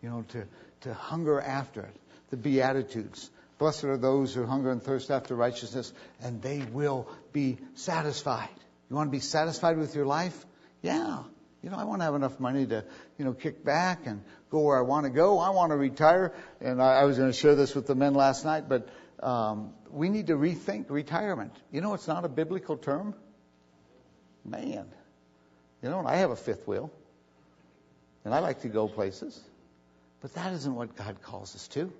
You 0.00 0.10
know, 0.10 0.24
to, 0.28 0.46
to 0.82 0.94
hunger 0.94 1.40
after 1.40 1.80
it. 1.80 1.96
The 2.30 2.36
Beatitudes. 2.36 3.28
Blessed 3.58 3.84
are 3.84 3.96
those 3.96 4.32
who 4.32 4.46
hunger 4.46 4.70
and 4.70 4.80
thirst 4.80 5.10
after 5.10 5.34
righteousness, 5.34 5.92
and 6.20 6.40
they 6.40 6.60
will 6.60 7.08
be 7.32 7.58
satisfied. 7.74 8.54
You 8.90 8.94
want 8.94 9.08
to 9.08 9.10
be 9.10 9.18
satisfied 9.18 9.76
with 9.76 9.96
your 9.96 10.06
life? 10.06 10.46
Yeah. 10.82 11.24
You 11.64 11.70
know, 11.70 11.78
I 11.78 11.82
want 11.82 12.00
to 12.00 12.04
have 12.04 12.14
enough 12.14 12.38
money 12.38 12.64
to, 12.64 12.84
you 13.18 13.24
know, 13.24 13.32
kick 13.32 13.64
back 13.64 14.06
and 14.06 14.22
go 14.50 14.60
where 14.60 14.78
I 14.78 14.82
want 14.82 15.06
to 15.06 15.10
go. 15.10 15.40
I 15.40 15.50
want 15.50 15.72
to 15.72 15.76
retire. 15.76 16.32
And 16.60 16.80
I, 16.80 17.00
I 17.00 17.04
was 17.06 17.18
going 17.18 17.28
to 17.28 17.36
share 17.36 17.56
this 17.56 17.74
with 17.74 17.88
the 17.88 17.96
men 17.96 18.14
last 18.14 18.44
night, 18.44 18.68
but 18.68 18.88
um, 19.20 19.72
we 19.90 20.10
need 20.10 20.28
to 20.28 20.34
rethink 20.34 20.90
retirement. 20.90 21.56
You 21.72 21.80
know, 21.80 21.94
it's 21.94 22.06
not 22.06 22.24
a 22.24 22.28
biblical 22.28 22.76
term. 22.76 23.16
Man, 24.44 24.86
you 25.82 25.90
know, 25.90 26.04
I 26.06 26.16
have 26.16 26.30
a 26.30 26.36
fifth 26.36 26.66
wheel, 26.66 26.90
and 28.24 28.34
I 28.34 28.38
like 28.38 28.62
to 28.62 28.68
go 28.68 28.88
places, 28.88 29.38
but 30.20 30.34
that 30.34 30.52
isn't 30.52 30.74
what 30.74 30.96
God 30.96 31.20
calls 31.22 31.54
us 31.54 31.68
to. 31.68 31.92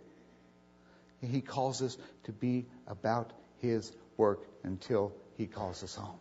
He 1.20 1.40
calls 1.40 1.82
us 1.82 1.96
to 2.24 2.32
be 2.32 2.66
about 2.86 3.32
His 3.60 3.92
work 4.16 4.40
until 4.64 5.12
He 5.36 5.46
calls 5.46 5.82
us 5.82 5.94
home. 5.94 6.18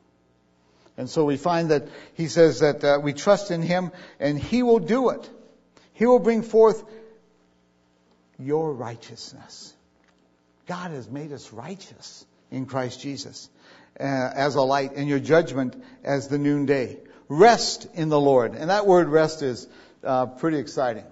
And 0.97 1.09
so 1.09 1.25
we 1.25 1.37
find 1.37 1.71
that 1.71 1.87
he 2.13 2.27
says 2.27 2.59
that 2.59 2.83
uh, 2.83 2.99
we 3.01 3.13
trust 3.13 3.51
in 3.51 3.61
him 3.61 3.91
and 4.19 4.37
he 4.37 4.61
will 4.61 4.79
do 4.79 5.09
it. 5.09 5.29
He 5.93 6.05
will 6.05 6.19
bring 6.19 6.41
forth 6.43 6.83
your 8.37 8.73
righteousness. 8.73 9.73
God 10.67 10.91
has 10.91 11.09
made 11.09 11.31
us 11.31 11.51
righteous 11.53 12.25
in 12.49 12.65
Christ 12.65 13.01
Jesus 13.01 13.49
uh, 13.99 14.03
as 14.03 14.55
a 14.55 14.61
light 14.61 14.93
and 14.95 15.07
your 15.07 15.19
judgment 15.19 15.81
as 16.03 16.27
the 16.27 16.37
noonday. 16.37 16.97
Rest 17.33 17.87
in 17.93 18.09
the 18.09 18.19
Lord. 18.19 18.55
And 18.55 18.69
that 18.69 18.85
word 18.85 19.07
rest 19.07 19.41
is 19.41 19.65
uh, 20.03 20.25
pretty 20.25 20.57
exciting. 20.57 21.05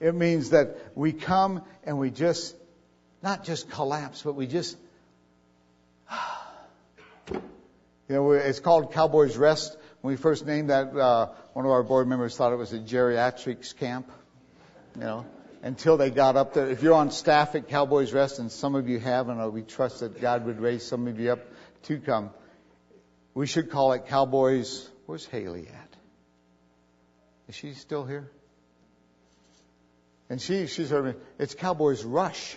It 0.00 0.12
means 0.12 0.50
that 0.50 0.76
we 0.96 1.12
come 1.12 1.62
and 1.84 2.00
we 2.00 2.10
just, 2.10 2.56
not 3.22 3.44
just 3.44 3.70
collapse, 3.70 4.22
but 4.22 4.32
we 4.32 4.48
just, 4.48 4.76
you 7.30 7.40
know, 8.08 8.32
it's 8.32 8.58
called 8.58 8.92
Cowboys 8.92 9.36
Rest. 9.36 9.76
When 10.00 10.12
we 10.12 10.16
first 10.16 10.44
named 10.44 10.70
that, 10.70 10.88
uh, 10.96 11.28
one 11.52 11.64
of 11.64 11.70
our 11.70 11.84
board 11.84 12.08
members 12.08 12.36
thought 12.36 12.52
it 12.52 12.56
was 12.56 12.72
a 12.72 12.80
geriatrics 12.80 13.76
camp, 13.76 14.10
you 14.96 15.02
know, 15.02 15.26
until 15.62 15.96
they 15.96 16.10
got 16.10 16.34
up 16.34 16.54
there. 16.54 16.68
If 16.68 16.82
you're 16.82 16.94
on 16.94 17.12
staff 17.12 17.54
at 17.54 17.68
Cowboys 17.68 18.12
Rest, 18.12 18.40
and 18.40 18.50
some 18.50 18.74
of 18.74 18.88
you 18.88 18.98
have, 18.98 19.28
and 19.28 19.52
we 19.52 19.62
trust 19.62 20.00
that 20.00 20.20
God 20.20 20.44
would 20.44 20.58
raise 20.58 20.84
some 20.84 21.06
of 21.06 21.20
you 21.20 21.30
up 21.30 21.46
to 21.84 22.00
come, 22.00 22.30
we 23.32 23.46
should 23.46 23.70
call 23.70 23.92
it 23.92 24.08
Cowboys. 24.08 24.90
Where's 25.06 25.24
Haley 25.24 25.68
at? 25.68 25.96
Is 27.48 27.54
she 27.54 27.74
still 27.74 28.04
here? 28.04 28.30
And 30.28 30.40
she, 30.40 30.66
she's 30.66 30.90
heard 30.90 31.04
me, 31.04 31.14
it's 31.38 31.54
Cowboys 31.54 32.04
Rush 32.04 32.56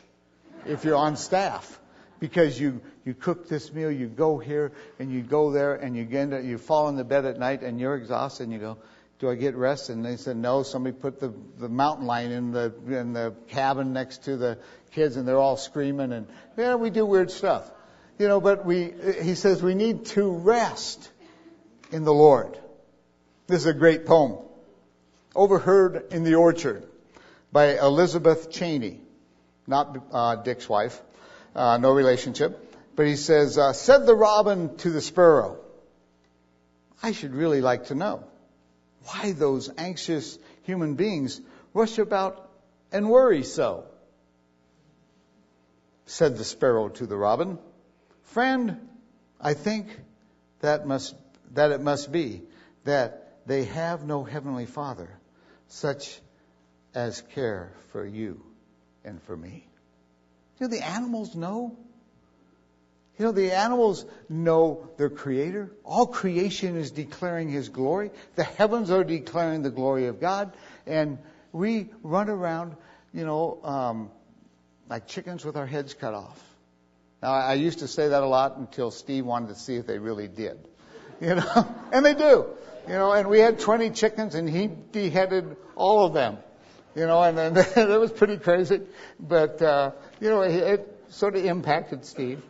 if 0.65 0.83
you're 0.83 0.95
on 0.95 1.15
staff. 1.15 1.79
Because 2.19 2.59
you, 2.59 2.81
you 3.05 3.13
cook 3.13 3.47
this 3.47 3.71
meal, 3.71 3.89
you 3.89 4.07
go 4.07 4.39
here 4.39 4.73
and 4.99 5.09
you 5.09 5.21
go 5.21 5.51
there 5.51 5.75
and 5.75 5.95
you 5.95 6.03
get 6.03 6.23
into, 6.23 6.41
you 6.43 6.57
fall 6.57 6.89
in 6.89 6.97
the 6.97 7.05
bed 7.05 7.23
at 7.23 7.39
night 7.39 7.61
and 7.61 7.79
you're 7.79 7.95
exhausted 7.95 8.43
and 8.43 8.51
you 8.51 8.59
go, 8.59 8.77
do 9.19 9.29
I 9.29 9.35
get 9.35 9.55
rest? 9.55 9.89
And 9.89 10.03
they 10.03 10.17
said, 10.17 10.35
no, 10.35 10.63
somebody 10.63 10.97
put 10.97 11.21
the, 11.21 11.33
the 11.57 11.69
mountain 11.69 12.07
lion 12.07 12.31
in 12.31 12.51
the, 12.51 12.73
in 12.87 13.13
the 13.13 13.33
cabin 13.47 13.93
next 13.93 14.25
to 14.25 14.35
the 14.35 14.57
kids 14.91 15.15
and 15.15 15.25
they're 15.25 15.37
all 15.37 15.55
screaming 15.55 16.11
and, 16.11 16.27
yeah, 16.57 16.75
we 16.75 16.89
do 16.89 17.05
weird 17.05 17.31
stuff. 17.31 17.71
You 18.17 18.27
know, 18.27 18.41
but 18.41 18.65
we, 18.65 18.91
he 19.21 19.35
says 19.35 19.63
we 19.63 19.75
need 19.75 20.07
to 20.07 20.29
rest 20.29 21.09
in 21.91 22.03
the 22.03 22.13
Lord. 22.13 22.57
This 23.47 23.61
is 23.61 23.65
a 23.65 23.73
great 23.73 24.05
poem. 24.05 24.37
Overheard 25.35 26.11
in 26.11 26.23
the 26.23 26.35
Orchard 26.35 26.87
by 27.51 27.77
Elizabeth 27.77 28.51
Cheney, 28.51 28.99
not 29.67 29.97
uh, 30.11 30.35
Dick's 30.35 30.67
wife, 30.67 30.99
uh, 31.55 31.77
no 31.77 31.91
relationship. 31.91 32.65
But 32.95 33.07
he 33.07 33.15
says, 33.15 33.57
uh, 33.57 33.73
said 33.73 34.05
the 34.05 34.15
robin 34.15 34.75
to 34.77 34.89
the 34.89 35.01
sparrow, 35.01 35.57
I 37.01 37.13
should 37.13 37.33
really 37.33 37.61
like 37.61 37.85
to 37.85 37.95
know 37.95 38.25
why 39.05 39.31
those 39.31 39.69
anxious 39.77 40.37
human 40.63 40.95
beings 40.95 41.39
rush 41.73 41.97
about 41.97 42.49
and 42.91 43.09
worry 43.09 43.43
so. 43.43 43.85
Said 46.07 46.37
the 46.37 46.43
sparrow 46.43 46.89
to 46.89 47.05
the 47.05 47.15
robin, 47.15 47.57
friend, 48.23 48.89
I 49.39 49.53
think 49.53 49.87
that 50.59 50.85
must, 50.85 51.15
that 51.53 51.71
it 51.71 51.81
must 51.81 52.11
be 52.11 52.41
that 52.83 53.39
they 53.45 53.65
have 53.65 54.05
no 54.05 54.23
heavenly 54.23 54.65
father 54.65 55.09
such 55.67 56.19
as 56.93 57.21
care 57.33 57.71
for 57.91 58.05
you 58.05 58.43
and 59.03 59.21
for 59.23 59.35
me. 59.35 59.65
You 60.59 60.67
know, 60.67 60.71
the 60.75 60.85
animals 60.85 61.35
know. 61.35 61.77
You 63.17 63.25
know, 63.25 63.31
the 63.31 63.51
animals 63.51 64.05
know 64.29 64.89
their 64.97 65.09
creator. 65.09 65.71
All 65.83 66.07
creation 66.07 66.77
is 66.77 66.91
declaring 66.91 67.49
his 67.49 67.69
glory. 67.69 68.11
The 68.35 68.43
heavens 68.43 68.91
are 68.91 69.03
declaring 69.03 69.61
the 69.61 69.69
glory 69.69 70.07
of 70.07 70.21
God. 70.21 70.53
And 70.87 71.17
we 71.51 71.89
run 72.01 72.29
around, 72.29 72.75
you 73.13 73.25
know, 73.25 73.59
um, 73.63 74.11
like 74.89 75.07
chickens 75.07 75.43
with 75.43 75.57
our 75.57 75.65
heads 75.65 75.93
cut 75.93 76.13
off. 76.13 76.41
Now, 77.21 77.31
I 77.31 77.55
used 77.55 77.79
to 77.79 77.87
say 77.87 78.07
that 78.07 78.23
a 78.23 78.27
lot 78.27 78.57
until 78.57 78.91
Steve 78.91 79.25
wanted 79.25 79.49
to 79.49 79.55
see 79.55 79.75
if 79.75 79.85
they 79.85 79.99
really 79.99 80.29
did. 80.29 80.57
You 81.21 81.35
know, 81.35 81.75
and 81.91 82.05
they 82.05 82.13
do. 82.13 82.45
You 82.87 82.93
know, 82.93 83.11
and 83.11 83.29
we 83.29 83.39
had 83.39 83.59
20 83.59 83.91
chickens 83.91 84.35
and 84.35 84.49
he 84.49 84.67
beheaded 84.67 85.57
all 85.75 86.05
of 86.05 86.13
them. 86.13 86.37
You 86.95 87.05
know, 87.05 87.21
and, 87.21 87.37
and 87.37 87.55
that 87.75 87.99
was 87.99 88.11
pretty 88.11 88.37
crazy. 88.37 88.81
But, 89.19 89.61
uh, 89.61 89.91
you 90.19 90.29
know, 90.29 90.41
it, 90.41 90.55
it 90.55 91.03
sort 91.09 91.35
of 91.35 91.45
impacted 91.45 92.05
Steve. 92.05 92.41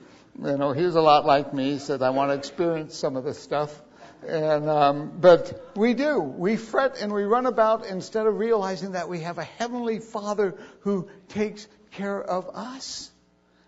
You 0.41 0.57
know, 0.57 0.71
he 0.71 0.83
was 0.83 0.95
a 0.95 1.01
lot 1.01 1.25
like 1.25 1.53
me. 1.53 1.71
He 1.71 1.79
said, 1.79 2.01
I 2.01 2.11
want 2.11 2.31
to 2.31 2.35
experience 2.35 2.95
some 2.95 3.17
of 3.17 3.25
this 3.25 3.37
stuff. 3.37 3.81
And, 4.25 4.69
um, 4.69 5.11
but 5.19 5.71
we 5.75 5.93
do. 5.93 6.19
We 6.19 6.55
fret 6.55 7.01
and 7.01 7.11
we 7.11 7.23
run 7.23 7.45
about 7.45 7.85
instead 7.85 8.25
of 8.25 8.37
realizing 8.37 8.93
that 8.93 9.09
we 9.09 9.21
have 9.21 9.37
a 9.37 9.43
heavenly 9.43 9.99
Father 9.99 10.55
who 10.81 11.09
takes 11.29 11.67
care 11.91 12.21
of 12.21 12.49
us 12.53 13.11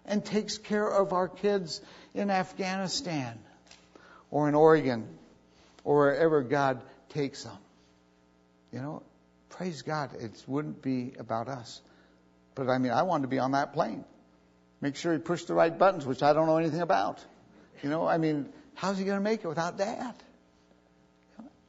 and 0.06 0.24
takes 0.24 0.58
care 0.58 0.88
of 0.88 1.14
our 1.14 1.28
kids 1.28 1.82
in 2.14 2.30
Afghanistan 2.30 3.38
or 4.32 4.48
in 4.50 4.56
Oregon 4.56 5.08
or 5.84 5.98
wherever 5.98 6.42
God 6.42 6.82
takes 7.10 7.44
them. 7.44 7.58
You 8.72 8.80
know, 8.80 9.04
praise 9.50 9.82
God, 9.82 10.12
it 10.20 10.32
wouldn't 10.48 10.82
be 10.82 11.14
about 11.20 11.48
us. 11.50 11.82
But 12.56 12.70
I 12.70 12.78
mean, 12.78 12.92
I 12.92 13.04
wanted 13.04 13.24
to 13.24 13.28
be 13.28 13.40
on 13.40 13.52
that 13.52 13.74
plane. 13.74 14.04
Make 14.80 14.96
sure 14.96 15.14
he 15.14 15.20
pushed 15.20 15.48
the 15.48 15.54
right 15.54 15.78
buttons, 15.78 16.06
which 16.06 16.24
I 16.24 16.34
don't 16.34 16.48
know 16.48 16.58
anything 16.58 16.82
about. 16.82 17.24
You 17.84 17.90
know, 17.90 18.08
I 18.08 18.18
mean, 18.18 18.50
how's 18.74 18.98
he 18.98 19.06
going 19.06 19.18
to 19.18 19.24
make 19.24 19.44
it 19.44 19.48
without 19.48 19.78
dad? 19.78 20.16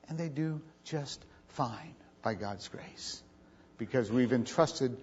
And 0.09 0.19
they 0.19 0.29
do 0.29 0.61
just 0.85 1.25
fine 1.49 1.95
by 2.23 2.35
God's 2.35 2.69
grace 2.69 3.23
because 3.79 4.11
we've 4.11 4.33
entrusted 4.33 4.97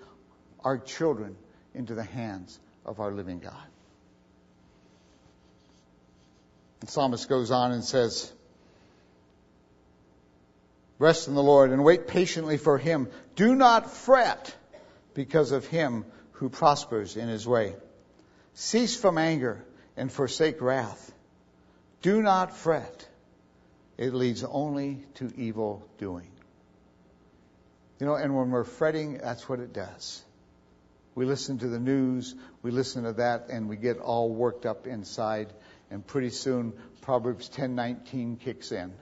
our 0.63 0.77
children 0.77 1.35
into 1.73 1.95
the 1.95 2.03
hands 2.03 2.59
of 2.85 2.99
our 2.99 3.11
living 3.11 3.39
God. 3.39 3.67
The 6.79 6.87
psalmist 6.87 7.27
goes 7.27 7.51
on 7.51 7.71
and 7.71 7.83
says, 7.83 8.31
Rest 10.97 11.27
in 11.27 11.33
the 11.33 11.43
Lord 11.43 11.71
and 11.71 11.83
wait 11.83 12.07
patiently 12.07 12.57
for 12.57 12.77
him. 12.77 13.09
Do 13.35 13.55
not 13.55 13.89
fret 13.89 14.53
because 15.13 15.51
of 15.51 15.65
him 15.65 16.05
who 16.33 16.49
prospers 16.49 17.15
in 17.15 17.29
his 17.29 17.47
way. 17.47 17.75
Cease 18.53 18.99
from 18.99 19.17
anger 19.17 19.63
and 19.95 20.11
forsake 20.11 20.61
wrath. 20.61 21.13
Do 22.01 22.21
not 22.21 22.55
fret. 22.55 23.07
It 23.97 24.13
leads 24.13 24.43
only 24.43 25.05
to 25.15 25.31
evil 25.35 25.85
doing. 25.97 26.31
You 27.99 28.05
know, 28.05 28.15
and 28.15 28.35
when 28.35 28.51
we're 28.51 28.63
fretting, 28.63 29.17
that's 29.17 29.47
what 29.49 29.59
it 29.59 29.73
does. 29.73 30.23
We 31.15 31.25
listen 31.25 31.57
to 31.59 31.67
the 31.67 31.79
news, 31.79 32.33
we 32.61 32.71
listen 32.71 33.03
to 33.03 33.13
that, 33.13 33.47
and 33.49 33.67
we 33.67 33.75
get 33.75 33.97
all 33.97 34.29
worked 34.29 34.65
up 34.65 34.87
inside, 34.87 35.51
and 35.91 36.05
pretty 36.05 36.29
soon 36.29 36.73
Proverbs 37.01 37.49
10:19 37.49 38.37
kicks 38.37 38.71
in. 38.71 38.93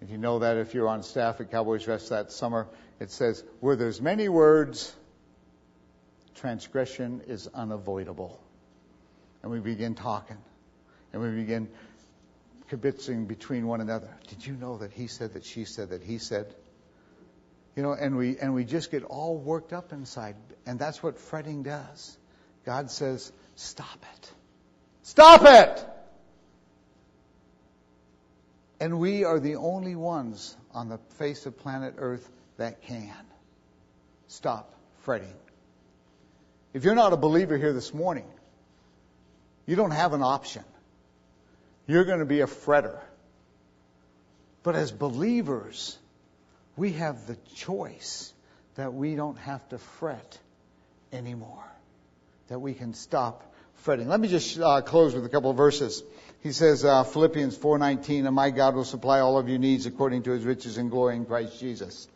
If 0.00 0.10
you 0.10 0.18
know 0.18 0.40
that, 0.40 0.56
if 0.56 0.74
you're 0.74 0.88
on 0.88 1.02
staff 1.02 1.40
at 1.40 1.50
Cowboys 1.50 1.86
Rest 1.86 2.10
that 2.10 2.32
summer, 2.32 2.66
it 3.00 3.10
says, 3.10 3.42
"Where 3.60 3.76
there's 3.76 4.00
many 4.00 4.28
words, 4.28 4.94
transgression 6.34 7.22
is 7.26 7.48
unavoidable." 7.48 8.40
And 9.42 9.52
we 9.52 9.60
begin 9.60 9.94
talking, 9.94 10.38
and 11.12 11.22
we 11.22 11.30
begin 11.30 11.68
kibitzing 12.70 13.28
between 13.28 13.66
one 13.66 13.80
another. 13.80 14.08
Did 14.28 14.46
you 14.46 14.54
know 14.54 14.78
that 14.78 14.92
he 14.92 15.06
said 15.06 15.34
that 15.34 15.44
she 15.44 15.64
said 15.64 15.90
that 15.90 16.02
he 16.02 16.18
said? 16.18 16.54
You 17.76 17.82
know, 17.82 17.92
and 17.92 18.16
we 18.16 18.38
and 18.38 18.54
we 18.54 18.64
just 18.64 18.90
get 18.90 19.04
all 19.04 19.36
worked 19.36 19.72
up 19.72 19.92
inside, 19.92 20.36
and 20.64 20.78
that's 20.78 21.02
what 21.02 21.18
fretting 21.18 21.62
does. 21.62 22.16
God 22.64 22.90
says, 22.90 23.32
"Stop 23.56 24.04
it. 24.14 24.32
Stop 25.04 25.42
it." 25.44 25.86
And 28.80 28.98
we 28.98 29.24
are 29.24 29.38
the 29.38 29.56
only 29.56 29.94
ones 29.94 30.56
on 30.72 30.88
the 30.88 30.98
face 31.16 31.46
of 31.46 31.56
planet 31.56 31.94
Earth 31.98 32.28
that 32.56 32.82
can. 32.82 33.14
Stop 34.26 34.74
fretting. 35.02 35.34
If 36.72 36.84
you're 36.84 36.96
not 36.96 37.12
a 37.12 37.16
believer 37.16 37.56
here 37.56 37.72
this 37.72 37.94
morning, 37.94 38.26
you 39.64 39.76
don't 39.76 39.92
have 39.92 40.12
an 40.12 40.22
option. 40.22 40.64
You're 41.86 42.04
going 42.04 42.18
to 42.18 42.26
be 42.26 42.40
a 42.40 42.46
fretter. 42.46 42.98
But 44.62 44.74
as 44.74 44.90
believers, 44.90 45.96
we 46.76 46.92
have 46.94 47.26
the 47.26 47.36
choice 47.54 48.32
that 48.74 48.92
we 48.92 49.14
don't 49.14 49.38
have 49.38 49.66
to 49.68 49.78
fret 49.78 50.38
anymore, 51.12 51.64
that 52.48 52.58
we 52.58 52.74
can 52.74 52.94
stop 52.94 53.53
fretting. 53.84 54.08
Let 54.08 54.18
me 54.18 54.28
just 54.28 54.58
uh, 54.58 54.80
close 54.80 55.14
with 55.14 55.26
a 55.26 55.28
couple 55.28 55.50
of 55.50 55.58
verses. 55.58 56.02
He 56.42 56.52
says, 56.52 56.86
uh, 56.86 57.04
Philippians 57.04 57.58
4:19, 57.58 58.24
and 58.24 58.34
my 58.34 58.48
God 58.48 58.74
will 58.74 58.84
supply 58.84 59.20
all 59.20 59.36
of 59.36 59.46
your 59.46 59.58
needs 59.58 59.84
according 59.84 60.22
to 60.22 60.30
His 60.30 60.42
riches 60.42 60.78
and 60.78 60.90
glory 60.90 61.16
in 61.16 61.26
Christ 61.26 61.60
Jesus. 61.60 62.08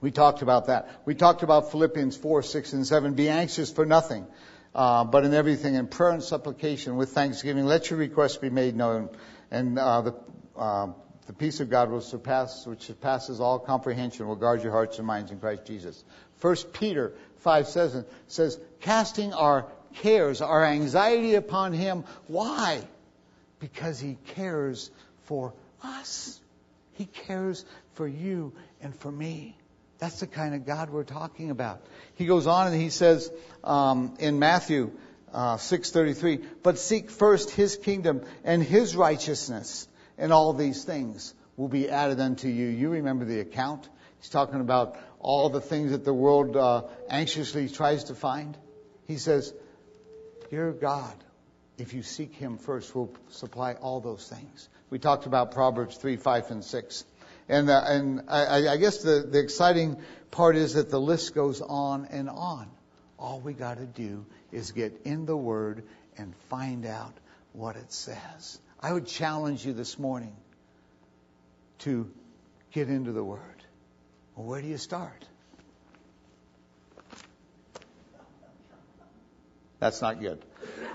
We 0.00 0.10
talked 0.12 0.40
about 0.40 0.68
that. 0.68 0.88
We 1.04 1.14
talked 1.14 1.42
about 1.42 1.72
Philippians 1.72 2.16
4, 2.16 2.42
6, 2.42 2.72
and 2.72 2.86
7. 2.86 3.12
Be 3.12 3.28
anxious 3.28 3.70
for 3.70 3.84
nothing, 3.84 4.26
uh, 4.74 5.04
but 5.04 5.26
in 5.26 5.34
everything, 5.34 5.74
in 5.74 5.88
prayer 5.88 6.12
and 6.12 6.22
supplication, 6.22 6.96
with 6.96 7.10
thanksgiving, 7.10 7.66
let 7.66 7.90
your 7.90 7.98
requests 7.98 8.38
be 8.38 8.48
made 8.48 8.74
known, 8.74 9.10
and 9.50 9.78
uh, 9.78 10.00
the 10.00 10.14
uh, 10.56 10.86
the 11.26 11.34
peace 11.34 11.60
of 11.60 11.68
God 11.68 11.90
will 11.90 12.00
surpass, 12.00 12.66
which 12.66 12.84
surpasses 12.84 13.38
all 13.38 13.58
comprehension, 13.58 14.26
will 14.26 14.36
guard 14.36 14.62
your 14.62 14.72
hearts 14.72 14.96
and 14.96 15.06
minds 15.06 15.30
in 15.30 15.38
Christ 15.38 15.66
Jesus. 15.66 16.02
First 16.38 16.72
Peter 16.72 17.12
5 17.40 17.68
says, 17.68 18.04
says, 18.28 18.58
casting 18.80 19.34
our 19.34 19.66
cares, 19.96 20.40
our 20.40 20.64
anxiety 20.64 21.34
upon 21.34 21.72
Him. 21.72 22.04
Why? 22.26 22.82
Because 23.60 23.98
He 23.98 24.16
cares 24.34 24.90
for 25.24 25.54
us. 25.82 26.40
He 26.94 27.06
cares 27.06 27.64
for 27.94 28.06
you 28.06 28.52
and 28.80 28.94
for 28.94 29.10
me. 29.10 29.56
That's 29.98 30.20
the 30.20 30.26
kind 30.26 30.54
of 30.54 30.64
God 30.64 30.90
we're 30.90 31.04
talking 31.04 31.50
about. 31.50 31.80
He 32.14 32.26
goes 32.26 32.46
on 32.46 32.68
and 32.68 32.80
he 32.80 32.90
says 32.90 33.30
um, 33.64 34.14
in 34.20 34.38
Matthew 34.38 34.92
uh, 35.32 35.56
6:33, 35.56 36.44
"But 36.62 36.78
seek 36.78 37.10
first 37.10 37.50
His 37.50 37.76
kingdom 37.76 38.22
and 38.44 38.62
His 38.62 38.96
righteousness, 38.96 39.88
and 40.16 40.32
all 40.32 40.52
these 40.52 40.84
things 40.84 41.34
will 41.56 41.68
be 41.68 41.88
added 41.88 42.20
unto 42.20 42.48
you." 42.48 42.68
You 42.68 42.90
remember 42.90 43.24
the 43.24 43.40
account? 43.40 43.88
He's 44.20 44.30
talking 44.30 44.60
about 44.60 44.96
all 45.20 45.48
the 45.48 45.60
things 45.60 45.90
that 45.90 46.04
the 46.04 46.14
world 46.14 46.56
uh, 46.56 46.82
anxiously 47.08 47.68
tries 47.68 48.04
to 48.04 48.14
find. 48.14 48.56
He 49.06 49.16
says, 49.16 49.52
"Your 50.50 50.72
God, 50.72 51.14
if 51.76 51.94
you 51.94 52.02
seek 52.02 52.34
Him 52.34 52.58
first, 52.58 52.94
will 52.94 53.12
supply 53.30 53.74
all 53.74 54.00
those 54.00 54.28
things." 54.28 54.68
We 54.90 54.98
talked 54.98 55.26
about 55.26 55.52
Proverbs 55.52 55.96
3, 55.96 56.16
5, 56.16 56.50
and 56.50 56.64
6. 56.64 57.04
And, 57.48 57.70
uh, 57.70 57.82
and 57.86 58.22
I, 58.28 58.68
I 58.68 58.76
guess 58.76 59.02
the, 59.02 59.26
the 59.28 59.38
exciting 59.38 59.96
part 60.30 60.56
is 60.56 60.74
that 60.74 60.90
the 60.90 61.00
list 61.00 61.34
goes 61.34 61.60
on 61.60 62.06
and 62.06 62.28
on. 62.28 62.68
All 63.18 63.40
we 63.40 63.52
got 63.52 63.78
to 63.78 63.86
do 63.86 64.24
is 64.52 64.72
get 64.72 65.00
in 65.04 65.26
the 65.26 65.36
Word 65.36 65.82
and 66.16 66.34
find 66.48 66.86
out 66.86 67.12
what 67.52 67.76
it 67.76 67.92
says. 67.92 68.60
I 68.80 68.92
would 68.92 69.06
challenge 69.06 69.66
you 69.66 69.72
this 69.72 69.98
morning 69.98 70.36
to 71.80 72.10
get 72.72 72.88
into 72.88 73.12
the 73.12 73.24
Word. 73.24 73.40
Well, 74.36 74.46
where 74.46 74.62
do 74.62 74.68
you 74.68 74.78
start? 74.78 75.24
That's 79.80 80.02
not 80.02 80.20
good. 80.20 80.44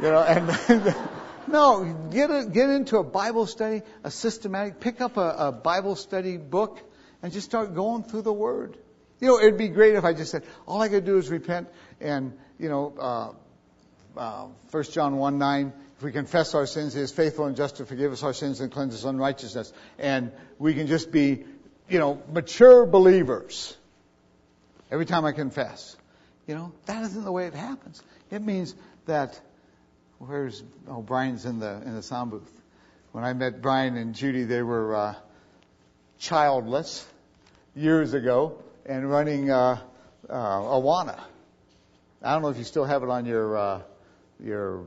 You 0.02 0.10
know, 0.10 0.20
and 0.20 0.96
no, 1.48 2.10
get 2.12 2.30
a, 2.30 2.46
get 2.46 2.70
into 2.70 2.98
a 2.98 3.04
Bible 3.04 3.48
study, 3.48 3.82
a 4.04 4.12
systematic. 4.12 4.80
Pick 4.80 5.02
up 5.02 5.18
a, 5.18 5.36
a 5.38 5.52
Bible 5.52 5.96
study 5.96 6.38
book 6.38 6.80
and 7.22 7.32
just 7.32 7.46
start 7.46 7.74
going 7.76 8.04
through 8.04 8.24
the 8.24 8.34
Word. 8.34 8.78
You 9.20 9.28
know, 9.30 9.40
it'd 9.40 9.58
be 9.58 9.70
great 9.70 9.96
if 9.96 10.04
I 10.04 10.14
just 10.14 10.32
said 10.32 10.44
all 10.68 10.82
I 10.82 10.90
to 10.90 11.00
do 11.00 11.18
is 11.18 11.30
repent 11.30 11.70
and 12.02 12.34
you 12.60 12.70
know, 12.70 12.94
uh, 13.00 14.20
uh, 14.20 14.48
1 14.72 14.84
John 14.92 15.18
1 15.18 15.38
9, 15.38 15.74
if 15.98 16.04
we 16.04 16.12
confess 16.12 16.54
our 16.54 16.66
sins, 16.66 16.94
He 16.94 17.02
is 17.02 17.12
faithful 17.12 17.46
and 17.46 17.56
just 17.56 17.78
to 17.78 17.86
forgive 17.86 18.12
us 18.12 18.24
our 18.24 18.34
sins 18.34 18.60
and 18.60 18.72
cleanse 18.72 18.94
us 18.94 19.04
unrighteousness. 19.04 19.74
And 19.98 20.32
we 20.60 20.74
can 20.74 20.88
just 20.88 21.12
be, 21.12 21.46
you 21.90 22.00
know, 22.00 22.22
mature 22.32 22.86
believers 22.86 23.76
every 24.92 25.06
time 25.06 25.26
I 25.26 25.32
confess. 25.32 25.96
You 26.48 26.56
know, 26.56 26.74
that 26.86 27.04
isn't 27.04 27.24
the 27.24 27.32
way 27.32 27.48
it 27.48 27.54
happens. 27.54 28.02
It 28.34 28.42
means 28.42 28.74
that 29.06 29.40
where's 30.18 30.64
oh 30.88 31.04
Brian's 31.04 31.46
in 31.46 31.60
the 31.60 31.84
in 31.86 31.94
the 31.94 32.02
sound 32.02 32.32
booth. 32.32 32.62
When 33.12 33.24
I 33.24 33.34
met 33.34 33.62
Brian 33.62 33.96
and 33.96 34.16
Judy, 34.16 34.44
they 34.44 34.64
were 34.64 34.96
uh, 34.96 35.16
childless 36.18 37.06
years 37.76 38.16
ago 38.16 38.58
and 38.88 39.08
running 39.08 39.52
uh, 39.52 39.78
uh, 40.28 40.34
Awana. 40.34 41.20
I 42.24 42.34
don't 42.34 42.42
know 42.42 42.50
if 42.50 42.58
you 42.58 42.64
still 42.64 42.86
have 42.86 43.04
it 43.04 43.10
on 43.10 43.28
your 43.28 43.56
uh, 43.56 43.82
your 44.44 44.86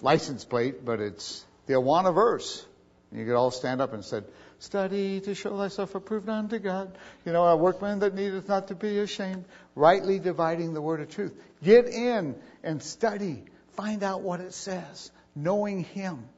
license 0.00 0.44
plate, 0.44 0.84
but 0.84 1.00
it's 1.00 1.44
the 1.66 1.72
Awana 1.72 2.14
verse. 2.14 2.64
You 3.10 3.24
could 3.24 3.34
all 3.34 3.50
stand 3.50 3.80
up 3.80 3.92
and 3.92 4.04
said, 4.04 4.22
"Study 4.60 5.20
to 5.22 5.34
show 5.34 5.56
thyself 5.56 5.96
approved 5.96 6.28
unto 6.28 6.60
God." 6.60 6.96
You 7.26 7.32
know, 7.32 7.44
a 7.44 7.56
workman 7.56 7.98
that 8.00 8.14
needeth 8.14 8.48
not 8.48 8.68
to 8.68 8.76
be 8.76 8.98
ashamed, 9.00 9.46
rightly 9.74 10.20
dividing 10.20 10.74
the 10.74 10.80
word 10.80 11.00
of 11.00 11.10
truth. 11.10 11.32
Get 11.64 11.86
in 11.86 12.36
and 12.62 12.82
study. 12.82 13.44
Find 13.72 14.02
out 14.02 14.20
what 14.20 14.40
it 14.40 14.52
says. 14.54 15.10
Knowing 15.34 15.82
Him 15.82 16.28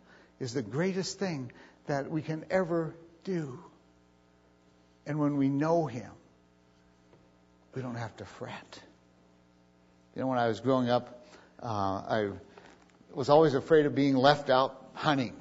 is 0.41 0.55
the 0.55 0.63
greatest 0.63 1.19
thing 1.19 1.53
that 1.87 2.11
we 2.11 2.23
can 2.23 2.45
ever 2.51 2.95
do. 3.25 3.59
And 5.05 5.19
when 5.19 5.37
we 5.37 5.49
know 5.49 5.87
Him, 5.87 6.11
we 7.75 7.83
don't 7.83 7.97
have 7.97 8.17
to 8.17 8.25
fret. 8.25 8.81
You 10.15 10.23
know, 10.23 10.29
when 10.29 10.39
I 10.39 10.49
was 10.49 10.61
growing 10.61 10.89
up, 10.89 11.27
uh, 11.63 11.67
I 11.67 12.31
was 13.13 13.29
always 13.29 13.55
afraid 13.55 13.87
of 13.87 13.95
being 13.95 14.17
left 14.17 14.49
out 14.49 14.91
hunting. 14.95 15.35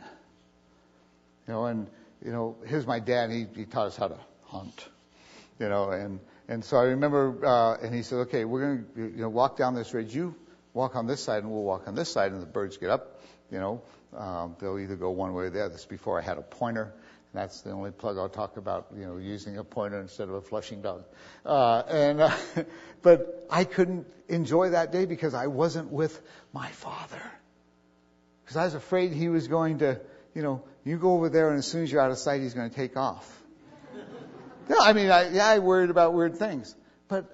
You 1.47 1.53
know, 1.53 1.65
and 1.65 1.87
you 2.23 2.31
know, 2.31 2.57
here's 2.65 2.87
my 2.87 2.99
dad. 2.99 3.29
He 3.29 3.45
he 3.55 3.65
taught 3.65 3.87
us 3.87 3.95
how 3.95 4.07
to 4.07 4.17
hunt. 4.45 4.87
You 5.59 5.69
know, 5.69 5.91
and 5.91 6.19
and 6.47 6.63
so 6.63 6.77
I 6.77 6.83
remember, 6.83 7.45
uh, 7.45 7.77
and 7.81 7.93
he 7.93 8.03
said, 8.03 8.17
okay, 8.27 8.45
we're 8.45 8.61
going 8.61 8.85
to 8.95 9.01
you 9.17 9.21
know 9.21 9.29
walk 9.29 9.57
down 9.57 9.75
this 9.75 9.93
ridge. 9.93 10.13
You 10.13 10.35
walk 10.73 10.95
on 10.95 11.07
this 11.07 11.21
side, 11.21 11.43
and 11.43 11.51
we'll 11.51 11.63
walk 11.63 11.87
on 11.87 11.95
this 11.95 12.11
side. 12.11 12.31
And 12.31 12.41
the 12.41 12.45
birds 12.45 12.77
get 12.77 12.89
up. 12.89 13.19
You 13.51 13.59
know, 13.59 13.81
um, 14.17 14.55
they'll 14.59 14.79
either 14.79 14.95
go 14.95 15.11
one 15.11 15.33
way 15.33 15.45
or 15.45 15.49
the 15.49 15.65
other. 15.65 15.73
This 15.73 15.85
before 15.85 16.19
I 16.19 16.21
had 16.21 16.37
a 16.37 16.41
pointer. 16.41 16.93
And 17.35 17.41
That's 17.41 17.61
the 17.61 17.71
only 17.71 17.91
plug 17.91 18.17
I'll 18.17 18.29
talk 18.29 18.57
about, 18.57 18.87
you 18.95 19.05
know, 19.05 19.17
using 19.17 19.57
a 19.57 19.63
pointer 19.63 19.99
instead 19.99 20.29
of 20.29 20.35
a 20.35 20.41
flushing 20.41 20.81
dog. 20.81 21.03
Uh, 21.45 21.83
and, 21.89 22.21
uh, 22.21 22.35
but 23.01 23.45
I 23.49 23.65
couldn't 23.65 24.07
enjoy 24.29 24.69
that 24.69 24.91
day 24.91 25.05
because 25.05 25.33
I 25.33 25.47
wasn't 25.47 25.91
with 25.91 26.19
my 26.53 26.69
father. 26.69 27.21
Because 28.43 28.57
I 28.57 28.65
was 28.65 28.73
afraid 28.73 29.11
he 29.11 29.27
was 29.27 29.47
going 29.47 29.79
to, 29.79 29.99
you 30.33 30.43
know, 30.43 30.63
you 30.85 30.97
go 30.97 31.13
over 31.13 31.29
there 31.29 31.49
and 31.49 31.57
as 31.57 31.65
soon 31.65 31.83
as 31.83 31.91
you're 31.91 32.01
out 32.01 32.11
of 32.11 32.17
sight, 32.19 32.41
he's 32.41 32.53
going 32.53 32.69
to 32.69 32.75
take 32.75 32.95
off. 32.95 33.29
Yeah, 34.69 34.77
I 34.81 34.93
mean, 34.93 35.09
I, 35.09 35.29
yeah, 35.29 35.47
I 35.47 35.59
worried 35.59 35.89
about 35.89 36.13
weird 36.13 36.37
things. 36.37 36.75
But 37.07 37.25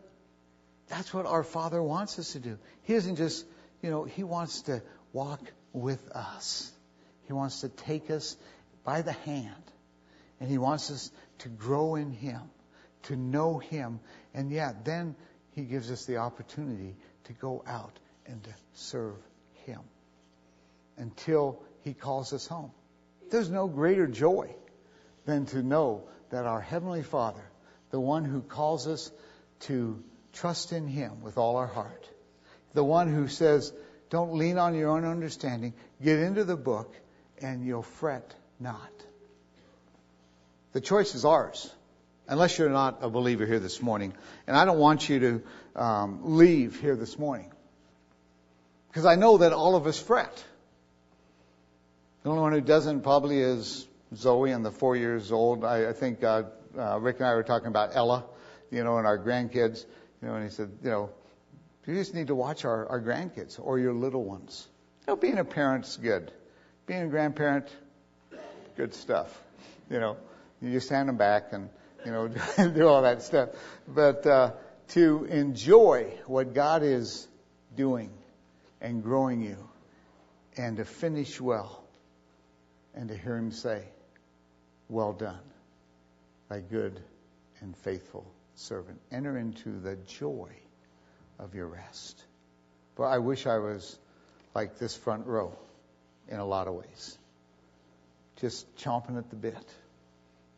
that's 0.87 1.13
what 1.13 1.25
our 1.25 1.43
Father 1.43 1.81
wants 1.81 2.19
us 2.19 2.33
to 2.33 2.39
do. 2.39 2.57
He 2.83 2.93
isn't 2.93 3.15
just, 3.15 3.45
you 3.81 3.89
know, 3.89 4.03
He 4.03 4.23
wants 4.23 4.63
to 4.63 4.81
walk 5.13 5.41
with 5.73 6.11
us. 6.11 6.71
He 7.27 7.33
wants 7.33 7.61
to 7.61 7.69
take 7.69 8.09
us 8.11 8.35
by 8.83 9.01
the 9.01 9.13
hand 9.13 9.55
and 10.39 10.49
He 10.49 10.57
wants 10.57 10.91
us 10.91 11.11
to 11.39 11.49
grow 11.49 11.95
in 11.95 12.11
Him, 12.11 12.41
to 13.03 13.15
know 13.15 13.59
Him. 13.59 13.99
And 14.33 14.51
yet, 14.51 14.83
then 14.83 15.15
He 15.53 15.63
gives 15.63 15.91
us 15.91 16.05
the 16.05 16.17
opportunity 16.17 16.95
to 17.25 17.33
go 17.33 17.63
out 17.65 17.97
and 18.25 18.43
to 18.43 18.49
serve 18.73 19.15
Him 19.65 19.79
until 20.97 21.61
He 21.83 21.93
calls 21.93 22.33
us 22.33 22.47
home. 22.47 22.71
There's 23.29 23.49
no 23.49 23.67
greater 23.67 24.07
joy 24.07 24.53
than 25.25 25.45
to 25.47 25.63
know 25.63 26.03
that 26.31 26.45
our 26.45 26.61
Heavenly 26.61 27.03
Father, 27.03 27.43
the 27.91 27.99
one 27.99 28.25
who 28.25 28.41
calls 28.41 28.87
us 28.87 29.11
to 29.61 30.03
trust 30.33 30.71
in 30.73 30.87
Him 30.87 31.21
with 31.21 31.37
all 31.37 31.57
our 31.57 31.67
heart, 31.67 32.09
the 32.73 32.83
one 32.83 33.13
who 33.13 33.27
says, 33.27 33.73
don't 34.09 34.33
lean 34.33 34.57
on 34.57 34.75
your 34.75 34.89
own 34.89 35.05
understanding, 35.05 35.73
get 36.03 36.19
into 36.19 36.43
the 36.43 36.57
book, 36.57 36.93
and 37.41 37.65
you'll 37.65 37.83
fret 37.83 38.33
not. 38.59 38.91
The 40.73 40.81
choice 40.81 41.15
is 41.15 41.25
ours, 41.25 41.69
unless 42.27 42.57
you're 42.57 42.69
not 42.69 42.99
a 43.01 43.09
believer 43.09 43.45
here 43.45 43.59
this 43.59 43.81
morning. 43.81 44.13
And 44.47 44.55
I 44.55 44.65
don't 44.65 44.77
want 44.79 45.09
you 45.09 45.19
to 45.19 45.81
um, 45.81 46.37
leave 46.37 46.79
here 46.79 46.95
this 46.95 47.19
morning. 47.19 47.51
Because 48.87 49.05
I 49.05 49.15
know 49.15 49.37
that 49.37 49.53
all 49.53 49.75
of 49.75 49.87
us 49.87 49.99
fret. 49.99 50.43
The 52.23 52.29
only 52.29 52.41
one 52.41 52.51
who 52.53 52.61
doesn't 52.61 53.01
probably 53.01 53.39
is 53.39 53.87
Zoe 54.15 54.51
and 54.51 54.65
the 54.65 54.71
four 54.71 54.95
years 54.95 55.31
old. 55.31 55.63
I, 55.63 55.89
I 55.89 55.93
think 55.93 56.23
uh, 56.23 56.43
uh, 56.77 56.99
Rick 56.99 57.17
and 57.17 57.27
I 57.27 57.35
were 57.35 57.43
talking 57.43 57.67
about 57.67 57.91
Ella, 57.95 58.25
you 58.69 58.83
know, 58.83 58.97
and 58.97 59.07
our 59.07 59.17
grandkids. 59.17 59.85
You 60.21 60.27
know, 60.27 60.35
and 60.35 60.43
he 60.43 60.49
said, 60.49 60.69
you 60.83 60.89
know, 60.89 61.09
you 61.87 61.95
just 61.95 62.13
need 62.13 62.27
to 62.27 62.35
watch 62.35 62.65
our, 62.65 62.87
our 62.87 63.01
grandkids 63.01 63.59
or 63.61 63.79
your 63.79 63.93
little 63.93 64.23
ones. 64.23 64.67
You 65.01 65.13
know, 65.13 65.15
being 65.15 65.37
a 65.37 65.45
parent's 65.45 65.97
good. 65.97 66.31
Being 66.85 67.03
a 67.03 67.07
grandparent, 67.07 67.67
good 68.75 68.93
stuff. 68.93 69.41
You 69.89 69.99
know, 69.99 70.17
you 70.61 70.71
just 70.71 70.89
hand 70.89 71.09
them 71.09 71.17
back 71.17 71.53
and, 71.53 71.69
you 72.05 72.11
know, 72.11 72.27
do 72.57 72.87
all 72.87 73.01
that 73.01 73.23
stuff. 73.23 73.49
But 73.87 74.25
uh, 74.27 74.51
to 74.89 75.25
enjoy 75.25 76.13
what 76.27 76.53
God 76.53 76.83
is 76.83 77.27
doing 77.75 78.11
and 78.79 79.03
growing 79.03 79.41
you 79.41 79.57
and 80.57 80.77
to 80.77 80.85
finish 80.85 81.39
well 81.39 81.83
and 82.93 83.09
to 83.09 83.17
hear 83.17 83.37
Him 83.37 83.51
say, 83.51 83.83
Well 84.91 85.13
done, 85.13 85.39
thy 86.49 86.59
good 86.59 86.99
and 87.61 87.77
faithful 87.77 88.25
servant. 88.55 88.99
Enter 89.09 89.37
into 89.37 89.79
the 89.79 89.95
joy 89.95 90.49
of 91.39 91.55
your 91.55 91.67
rest. 91.67 92.21
But 92.97 93.03
I 93.03 93.19
wish 93.19 93.47
I 93.47 93.59
was 93.59 93.97
like 94.53 94.79
this 94.79 94.93
front 94.93 95.27
row 95.27 95.57
in 96.27 96.39
a 96.39 96.45
lot 96.45 96.67
of 96.67 96.73
ways. 96.73 97.17
Just 98.41 98.75
chomping 98.75 99.17
at 99.17 99.29
the 99.29 99.37
bit 99.37 99.55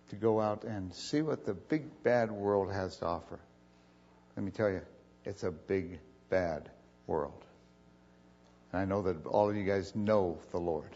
to 0.10 0.16
go 0.16 0.42
out 0.42 0.64
and 0.64 0.92
see 0.96 1.22
what 1.22 1.46
the 1.46 1.54
big 1.54 1.84
bad 2.02 2.32
world 2.32 2.72
has 2.74 2.98
to 2.98 3.06
offer. 3.06 3.40
Let 4.36 4.44
me 4.44 4.50
tell 4.50 4.72
you, 4.72 4.82
it's 5.26 5.44
a 5.44 5.52
big 5.52 6.00
bad 6.32 6.72
world. 7.06 7.46
And 8.72 8.82
I 8.82 8.86
know 8.86 9.04
that 9.04 9.28
all 9.28 9.52
of 9.52 9.56
you 9.56 9.64
guys 9.64 9.96
know 9.96 10.40
the 10.50 10.60
Lord. 10.60 10.90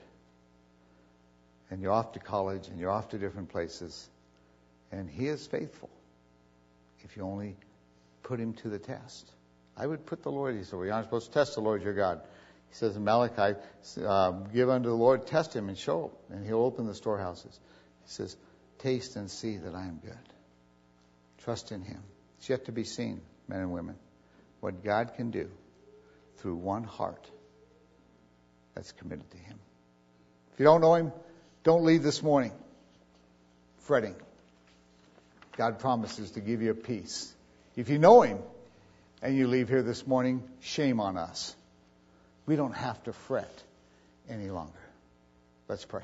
And 1.70 1.82
you're 1.82 1.92
off 1.92 2.14
to 2.14 2.20
college 2.20 2.68
and 2.68 2.80
you're 2.80 2.92
off 2.92 3.10
to 3.10 3.18
different 3.18 3.50
places. 3.50 4.10
And 4.92 5.10
He 5.10 5.28
is 5.28 5.46
faithful 5.46 5.90
if 7.04 7.18
you 7.18 7.24
only 7.24 7.56
put 8.24 8.40
Him 8.40 8.54
to 8.54 8.70
the 8.70 8.80
test. 8.80 9.30
I 9.76 9.86
would 9.86 10.06
put 10.06 10.24
the 10.24 10.32
Lord, 10.32 10.56
He 10.56 10.64
said, 10.64 10.74
well, 10.74 10.86
you're 10.86 10.96
not 10.96 11.04
supposed 11.06 11.28
to 11.28 11.34
test 11.34 11.56
the 11.56 11.62
Lord 11.62 11.84
your 11.84 11.94
God. 11.94 12.22
He 12.70 12.76
says 12.76 12.96
in 12.96 13.04
Malachi, 13.04 13.58
uh, 14.06 14.32
give 14.54 14.70
unto 14.70 14.90
the 14.90 14.96
Lord, 14.96 15.28
test 15.28 15.56
Him 15.56 15.70
and 15.70 15.78
show 15.78 16.12
Him, 16.30 16.38
and 16.38 16.46
He'll 16.46 16.64
open 16.64 16.86
the 16.86 16.96
storehouses. 16.96 17.60
He 18.06 18.12
says, 18.12 18.36
Taste 18.80 19.16
and 19.16 19.30
see 19.30 19.58
that 19.58 19.74
I 19.74 19.84
am 19.84 20.00
good. 20.04 20.18
Trust 21.40 21.72
in 21.72 21.82
Him. 21.82 22.02
It's 22.38 22.50
yet 22.50 22.66
to 22.66 22.72
be 22.72 22.84
seen, 22.84 23.22
men 23.48 23.60
and 23.60 23.72
women, 23.72 23.96
what 24.60 24.84
God 24.84 25.14
can 25.16 25.32
do 25.32 25.50
through 26.38 26.56
one 26.56 26.84
heart 26.84 27.28
that's 28.76 28.92
committed 28.92 29.30
to 29.32 29.38
Him. 29.38 29.58
If 30.54 30.60
you 30.60 30.66
don't 30.66 30.82
know 30.82 30.94
Him, 30.96 31.12
don't 31.68 31.84
leave 31.84 32.02
this 32.02 32.24
morning 32.24 32.54
fretting. 33.80 34.16
God 35.58 35.80
promises 35.80 36.32
to 36.32 36.40
give 36.40 36.62
you 36.62 36.72
a 36.72 36.74
peace. 36.74 37.34
If 37.76 37.90
you 37.90 38.00
know 38.00 38.22
Him 38.22 38.40
and 39.22 39.36
you 39.36 39.48
leave 39.48 39.68
here 39.68 39.84
this 39.84 40.08
morning, 40.08 40.44
shame 40.62 41.02
on 41.02 41.18
us. 41.18 41.54
We 42.46 42.56
don't 42.56 42.72
have 42.72 43.04
to 43.04 43.12
fret 43.12 43.52
any 44.30 44.50
longer. 44.50 44.80
Let's 45.68 45.84
pray. 45.84 46.04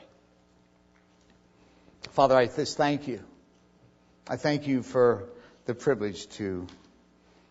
Father, 2.12 2.36
I 2.36 2.48
just 2.48 2.76
thank 2.76 3.08
you. 3.08 3.22
I 4.28 4.36
thank 4.36 4.68
you 4.68 4.84
for 4.84 5.30
the 5.64 5.74
privilege 5.74 6.28
to 6.40 6.68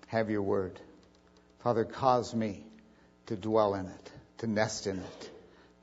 have 0.09 0.29
your 0.29 0.43
word. 0.43 0.79
Father, 1.61 1.87
cause 1.87 2.35
me 2.35 2.63
to 3.29 3.37
dwell 3.37 3.73
in 3.73 3.87
it, 3.87 4.13
to 4.37 4.47
nest 4.47 4.87
in 4.87 4.99
it, 4.99 5.31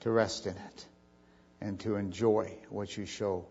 to 0.02 0.12
rest 0.12 0.46
in 0.46 0.54
it, 0.54 0.86
and 1.62 1.80
to 1.82 1.96
enjoy 1.96 2.58
what 2.70 2.96
you 2.96 3.06
show 3.06 3.46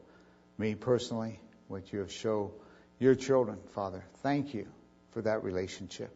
me 0.57 0.75
personally, 0.75 1.41
what 1.69 1.93
you 1.93 2.01
have 2.01 2.13
shown 2.13 2.51
your 2.99 3.15
children, 3.15 3.59
Father. 3.75 4.05
Thank 4.23 4.55
you 4.55 4.67
for 5.13 5.23
that 5.23 5.45
relationship. 5.45 6.11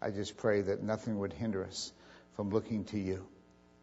I 0.00 0.10
just 0.10 0.36
pray 0.36 0.62
that 0.62 0.82
nothing 0.82 1.18
would 1.18 1.32
hinder 1.32 1.64
us 1.64 1.92
from 2.36 2.50
looking 2.50 2.84
to 2.86 2.98
you, 2.98 3.26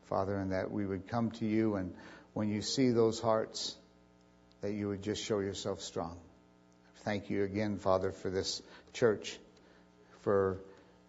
Father, 0.03 0.35
and 0.35 0.51
that 0.51 0.71
we 0.71 0.85
would 0.85 1.07
come 1.07 1.31
to 1.31 1.45
you 1.45 1.75
and 1.75 1.93
when 2.33 2.49
you 2.49 2.61
see 2.61 2.91
those 2.91 3.19
hearts, 3.19 3.75
that 4.61 4.71
you 4.71 4.87
would 4.89 5.01
just 5.01 5.23
show 5.23 5.39
yourself 5.39 5.81
strong. 5.81 6.17
Thank 6.97 7.29
you 7.31 7.43
again, 7.43 7.77
Father, 7.77 8.11
for 8.11 8.29
this 8.29 8.61
church, 8.93 9.39
for 10.21 10.59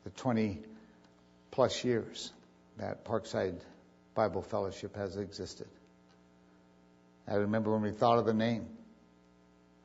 the 0.04 0.10
20 0.10 0.58
plus 1.50 1.84
years 1.84 2.32
that 2.78 3.04
Parkside 3.04 3.60
Bible 4.14 4.42
Fellowship 4.42 4.96
has 4.96 5.16
existed. 5.16 5.66
I 7.30 7.34
remember 7.34 7.72
when 7.72 7.82
we 7.82 7.90
thought 7.90 8.18
of 8.18 8.24
the 8.24 8.34
name, 8.34 8.66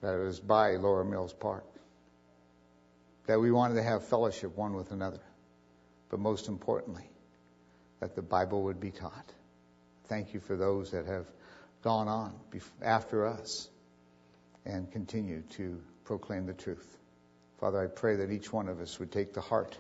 that 0.02 0.16
it 0.16 0.24
was 0.24 0.40
by 0.40 0.76
Laura 0.78 1.04
Mills 1.04 1.34
Park, 1.34 1.66
that 3.28 3.40
we 3.40 3.52
wanted 3.52 3.76
to 3.76 3.84
have 3.84 4.06
fellowship 4.06 4.56
one 4.56 4.74
with 4.74 4.92
another, 4.92 5.20
but 6.10 6.20
most 6.20 6.48
importantly, 6.48 7.10
that 8.00 8.16
the 8.16 8.22
Bible 8.22 8.64
would 8.64 8.80
be 8.80 8.92
taught. 8.92 9.32
Thank 10.06 10.34
you 10.34 10.40
for 10.40 10.56
those 10.56 10.92
that 10.92 11.06
have 11.06 11.26
gone 11.84 12.08
on 12.08 12.34
after 12.82 13.26
us 13.26 13.70
and 14.66 14.90
continue 14.92 15.42
to 15.52 15.82
proclaim 16.06 16.46
the 16.46 16.54
truth. 16.54 16.98
Father, 17.60 17.82
I 17.84 17.88
pray 17.88 18.18
that 18.18 18.32
each 18.32 18.54
one 18.54 18.70
of 18.70 18.80
us 18.80 19.00
would 19.00 19.12
take 19.12 19.34
to 19.34 19.42
heart 19.42 19.78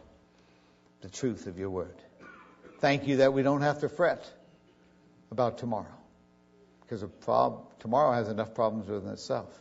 the 1.01 1.09
truth 1.09 1.47
of 1.47 1.57
your 1.57 1.69
word. 1.69 1.95
Thank 2.79 3.07
you 3.07 3.17
that 3.17 3.33
we 3.33 3.43
don't 3.43 3.61
have 3.61 3.79
to 3.79 3.89
fret 3.89 4.29
about 5.31 5.57
tomorrow 5.57 6.02
because 6.93 7.09
prob- 7.21 7.79
tomorrow 7.79 8.13
has 8.13 8.29
enough 8.29 8.53
problems 8.53 8.87
within 8.87 9.09
itself, 9.09 9.59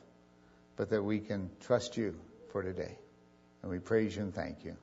but 0.77 0.91
that 0.91 1.03
we 1.03 1.19
can 1.19 1.51
trust 1.61 1.97
you 1.97 2.15
for 2.51 2.63
today. 2.63 2.99
And 3.63 3.71
we 3.71 3.79
praise 3.79 4.15
you 4.15 4.23
and 4.23 4.35
thank 4.35 4.65
you 4.65 4.77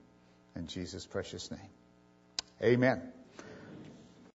in 0.56 0.66
Jesus' 0.66 1.06
precious 1.06 1.52
name. 1.52 1.60
Amen. 2.64 3.19